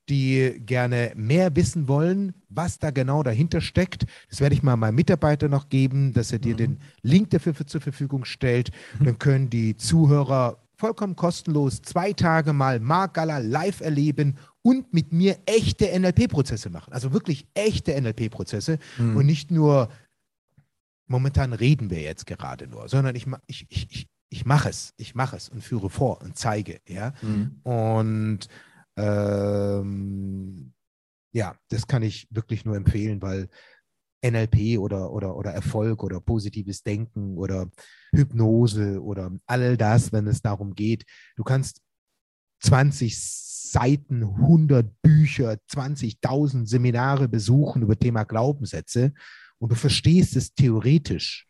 [0.08, 4.06] die gerne mehr wissen wollen, was da genau dahinter steckt.
[4.30, 6.58] Das werde ich mal meinem Mitarbeiter noch geben, dass er dir mhm.
[6.58, 8.70] den Link dafür für, zur Verfügung stellt.
[8.98, 9.04] Mhm.
[9.04, 15.12] Dann können die Zuhörer vollkommen kostenlos zwei Tage mal Mark Galler live erleben und mit
[15.12, 16.92] mir echte NLP-Prozesse machen.
[16.92, 19.16] Also wirklich echte NLP-Prozesse mhm.
[19.16, 19.88] und nicht nur,
[21.06, 25.14] momentan reden wir jetzt gerade nur, sondern ich, ich, ich, ich, ich mache es, ich
[25.14, 26.80] mache es und führe vor und zeige.
[26.86, 27.12] Ja?
[27.22, 27.60] Mhm.
[27.62, 28.48] Und
[28.98, 30.72] ähm,
[31.32, 33.48] ja, das kann ich wirklich nur empfehlen, weil
[34.24, 37.70] NLP oder, oder, oder Erfolg oder positives Denken oder
[38.12, 41.04] Hypnose oder all das, wenn es darum geht,
[41.36, 41.80] du kannst
[42.60, 49.12] 20 Seiten, 100 Bücher, 20.000 Seminare besuchen über Thema Glaubenssätze
[49.58, 51.47] und du verstehst es theoretisch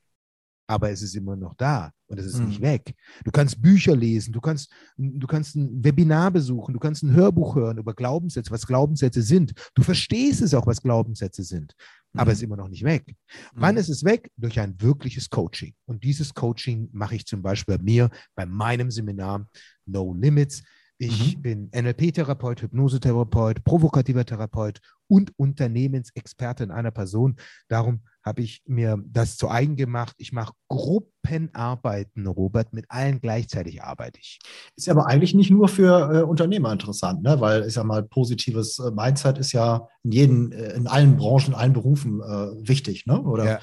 [0.69, 2.49] aber es ist immer noch da und es ist mhm.
[2.49, 2.95] nicht weg.
[3.25, 7.57] Du kannst Bücher lesen, du kannst, du kannst ein Webinar besuchen, du kannst ein Hörbuch
[7.57, 9.55] hören über Glaubenssätze, was Glaubenssätze sind.
[9.75, 11.75] Du verstehst es auch, was Glaubenssätze sind,
[12.13, 12.21] mhm.
[12.21, 13.07] aber es ist immer noch nicht weg.
[13.07, 13.15] Mhm.
[13.55, 14.31] Wann ist es weg?
[14.37, 15.75] Durch ein wirkliches Coaching.
[15.87, 19.49] Und dieses Coaching mache ich zum Beispiel bei mir, bei meinem Seminar
[19.87, 20.63] No Limits.
[20.99, 21.43] Ich mhm.
[21.43, 27.37] bin NLP-Therapeut, Hypnosetherapeut, provokativer Therapeut und Unternehmensexperte in einer Person.
[27.69, 30.15] Darum habe ich mir das zu eigen gemacht.
[30.19, 34.39] Ich mache Gruppenarbeiten, Robert, mit allen gleichzeitig arbeite ich.
[34.77, 37.41] Ist aber eigentlich nicht nur für äh, Unternehmer interessant, ne?
[37.41, 41.49] weil ich sag mal, positives äh, Mindset ist ja in jeden, äh, in allen Branchen,
[41.49, 43.21] in allen Berufen äh, wichtig, ne?
[43.21, 43.45] Oder?
[43.45, 43.61] Ja.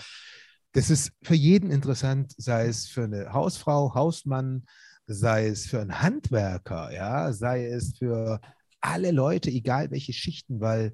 [0.74, 4.66] Das ist für jeden interessant, sei es für eine Hausfrau, Hausmann,
[5.08, 8.42] sei es für einen Handwerker, ja, sei es für
[8.82, 10.94] alle Leute, egal welche Schichten, weil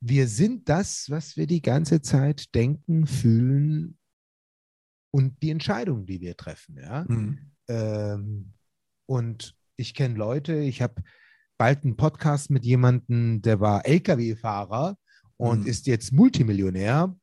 [0.00, 3.98] wir sind das, was wir die ganze Zeit denken, fühlen
[5.10, 6.76] und die Entscheidungen, die wir treffen.
[6.76, 7.04] Ja?
[7.08, 7.52] Mhm.
[7.68, 8.52] Ähm,
[9.06, 11.02] und ich kenne Leute, ich habe
[11.58, 14.96] bald einen Podcast mit jemandem, der war Lkw-Fahrer
[15.36, 15.66] und mhm.
[15.66, 17.16] ist jetzt Multimillionär.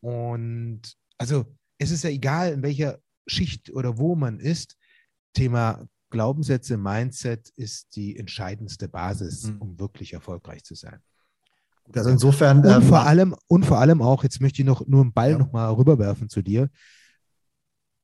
[0.00, 0.82] Und
[1.18, 1.46] also
[1.78, 4.76] es ist ja egal, in welcher Schicht oder wo man ist.
[5.34, 9.62] Thema Glaubenssätze, Mindset ist die entscheidendste Basis, mhm.
[9.62, 11.00] um wirklich erfolgreich zu sein.
[11.94, 12.58] Also insofern.
[12.58, 15.32] Und ähm, vor allem, und vor allem auch, jetzt möchte ich noch nur einen Ball
[15.32, 15.38] ja.
[15.38, 16.70] noch mal rüberwerfen zu dir.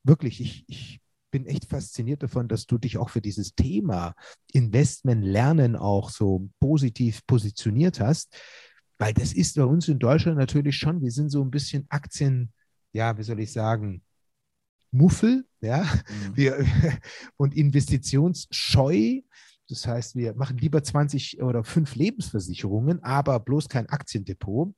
[0.02, 1.00] Wirklich, ich, ich
[1.30, 4.14] bin echt fasziniert davon, dass du dich auch für dieses Thema
[4.52, 8.34] Investment lernen auch so positiv positioniert hast,
[8.98, 12.52] weil das ist bei uns in Deutschland natürlich schon, wir sind so ein bisschen Aktien,
[12.92, 14.02] ja, wie soll ich sagen,
[14.92, 16.36] Muffel, ja, mhm.
[16.36, 16.64] wir,
[17.36, 19.20] und investitionsscheu.
[19.68, 24.74] Das heißt, wir machen lieber 20 oder 5 Lebensversicherungen, aber bloß kein Aktiendepot.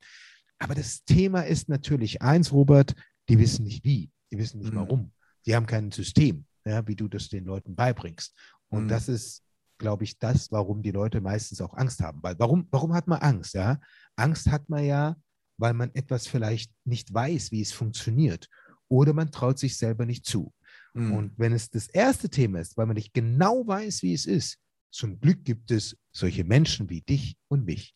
[0.58, 2.94] Aber das Thema ist natürlich eins, Robert,
[3.28, 4.78] die wissen nicht wie, die wissen nicht mhm.
[4.78, 5.12] warum.
[5.46, 8.34] Die haben kein System, ja, wie du das den Leuten beibringst.
[8.68, 8.88] Und mhm.
[8.88, 9.42] das ist,
[9.78, 12.22] glaube ich, das, warum die Leute meistens auch Angst haben.
[12.22, 13.54] Weil warum, warum hat man Angst?
[13.54, 13.80] Ja?
[14.16, 15.16] Angst hat man ja,
[15.58, 18.48] weil man etwas vielleicht nicht weiß, wie es funktioniert.
[18.88, 20.52] Oder man traut sich selber nicht zu.
[20.94, 21.12] Mhm.
[21.12, 24.58] Und wenn es das erste Thema ist, weil man nicht genau weiß, wie es ist,
[24.90, 27.94] zum Glück gibt es solche Menschen wie dich und mich.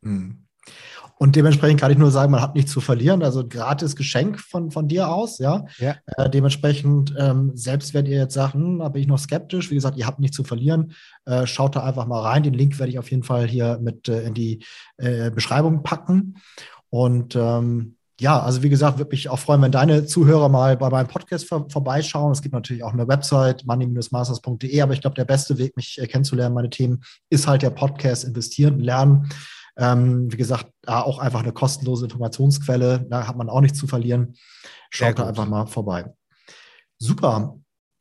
[0.00, 0.44] Mhm.
[1.18, 3.22] Und dementsprechend kann ich nur sagen, man hat nichts zu verlieren.
[3.22, 5.64] Also ein gratis Geschenk von, von dir aus, ja.
[5.78, 5.96] ja.
[6.16, 9.74] Äh, dementsprechend, ähm, selbst wenn ihr jetzt sagt, hm, da bin ich noch skeptisch, wie
[9.74, 10.92] gesagt, ihr habt nichts zu verlieren,
[11.24, 12.44] äh, schaut da einfach mal rein.
[12.44, 14.64] Den Link werde ich auf jeden Fall hier mit äh, in die
[14.96, 16.36] äh, Beschreibung packen.
[16.90, 20.90] Und ähm, ja, also wie gesagt, würde mich auch freuen, wenn deine Zuhörer mal bei
[20.90, 22.32] meinem Podcast vor, vorbeischauen.
[22.32, 26.54] Es gibt natürlich auch eine Website, money-masters.de, aber ich glaube, der beste Weg, mich kennenzulernen,
[26.54, 29.28] meine Themen, ist halt der Podcast Investieren, Lernen.
[29.76, 33.86] Ähm, wie gesagt, da auch einfach eine kostenlose Informationsquelle, da hat man auch nichts zu
[33.86, 34.34] verlieren.
[34.90, 36.12] Schaut da einfach mal vorbei.
[36.98, 37.54] Super.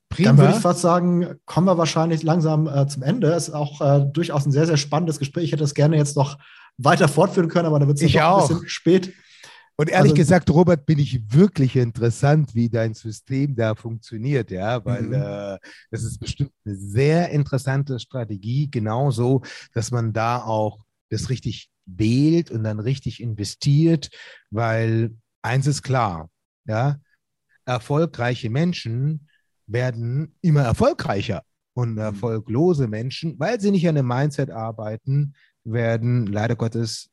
[0.10, 0.30] Prima.
[0.30, 3.31] Dann würde ich fast sagen, kommen wir wahrscheinlich langsam äh, zum Ende.
[3.34, 5.45] Es ist auch äh, durchaus ein sehr, sehr spannendes Gespräch.
[5.45, 6.39] Ich hätte es gerne jetzt noch
[6.77, 9.14] weiter fortführen können, aber da wird es ein bisschen spät.
[9.80, 14.84] Und ehrlich also, gesagt, Robert, bin ich wirklich interessant, wie dein System da funktioniert, ja,
[14.84, 15.14] weil mhm.
[15.14, 15.58] äh,
[15.91, 19.44] das ist bestimmt eine sehr interessante Strategie, genauso,
[19.74, 20.80] dass man da auch
[21.10, 24.10] das richtig wählt und dann richtig investiert,
[24.49, 26.30] weil eins ist klar,
[26.66, 26.99] ja,
[27.66, 29.28] erfolgreiche Menschen
[29.68, 31.44] werden immer erfolgreicher
[31.74, 31.99] und mhm.
[31.99, 37.12] erfolglose Menschen, weil sie nicht an dem Mindset arbeiten, werden leider Gottes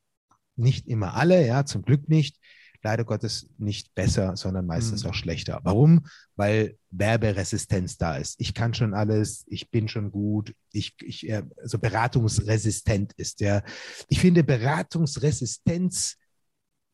[0.56, 2.39] nicht immer alle, ja, zum Glück nicht,
[2.85, 5.10] leider Gottes nicht besser, sondern meistens mhm.
[5.10, 5.60] auch schlechter.
[5.64, 6.06] Warum?
[6.36, 8.39] Weil Werberesistenz da ist.
[8.39, 13.40] Ich kann schon alles, ich bin schon gut, ich, ich also beratungsresistent ist.
[13.40, 13.62] Ja.
[14.09, 16.16] Ich finde Beratungsresistenz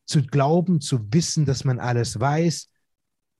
[0.05, 2.69] zu glauben, zu wissen, dass man alles weiß,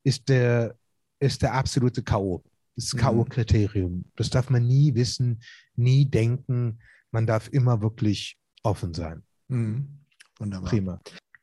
[0.03, 0.76] ist der,
[1.19, 2.43] ist der absolute K.O.
[2.76, 2.98] Das mhm.
[2.98, 4.03] K.O.-Kriterium.
[4.18, 5.41] Das darf man nie wissen,
[5.76, 6.80] nie denken.
[7.11, 9.23] Man darf immer wirklich offen sein.
[9.48, 10.01] Mhm.
[10.41, 10.69] Wunderbar.
[10.69, 10.99] Prima.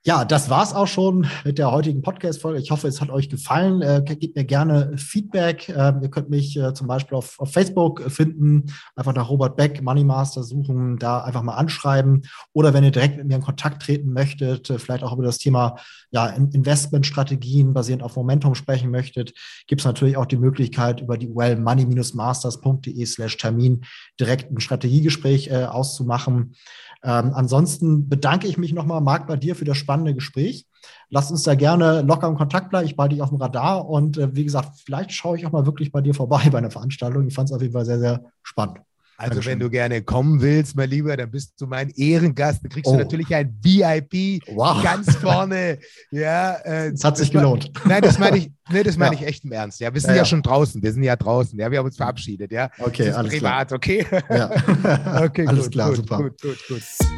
[0.07, 2.61] Ja, das war's auch schon mit der heutigen Podcast-Folge.
[2.61, 3.83] Ich hoffe, es hat euch gefallen.
[3.83, 5.69] Äh, gebt mir gerne Feedback.
[5.69, 9.83] Äh, ihr könnt mich äh, zum Beispiel auf, auf, Facebook finden, einfach nach Robert Beck,
[9.83, 12.23] Moneymaster suchen, da einfach mal anschreiben.
[12.53, 15.39] Oder wenn ihr direkt mit mir in Kontakt treten möchtet, äh, vielleicht auch über das
[15.39, 15.75] Thema
[16.11, 19.35] ja, Investmentstrategien basierend auf Momentum sprechen möchtet,
[19.67, 23.85] gibt es natürlich auch die Möglichkeit, über die URL money-masters.de slash Termin
[24.19, 26.55] direkt ein Strategiegespräch äh, auszumachen.
[27.03, 30.67] Ähm, ansonsten bedanke ich mich nochmal, Marc, bei dir für das spannende Gespräch.
[31.11, 32.87] Lass uns da gerne locker im Kontakt bleiben.
[32.87, 35.67] Ich behalte dich auf dem Radar und äh, wie gesagt, vielleicht schaue ich auch mal
[35.67, 37.27] wirklich bei dir vorbei bei einer Veranstaltung.
[37.27, 38.79] Ich fand es auf jeden Fall sehr, sehr spannend.
[39.21, 39.53] Also Dankeschön.
[39.55, 42.63] wenn du gerne kommen willst, mein Lieber, dann bist du mein Ehrengast.
[42.63, 42.93] Dann kriegst oh.
[42.93, 44.81] du natürlich ein VIP wow.
[44.81, 45.81] ganz vorne.
[46.13, 47.73] Ja, äh, das hat sich gelohnt.
[47.85, 49.23] nein, das meine ich, nee, das meine ja.
[49.23, 49.81] ich echt im Ernst.
[49.81, 50.81] Ja, wir sind ja, ja, schon draußen.
[50.81, 51.59] Wir sind ja draußen.
[51.59, 52.53] Ja, wir haben uns verabschiedet.
[52.53, 53.77] Ja, okay, alles privat, klar.
[53.77, 54.07] okay.
[54.31, 55.25] Ja.
[55.25, 56.19] okay, alles gut, klar, gut, super.
[56.19, 57.18] Gut, gut, gut.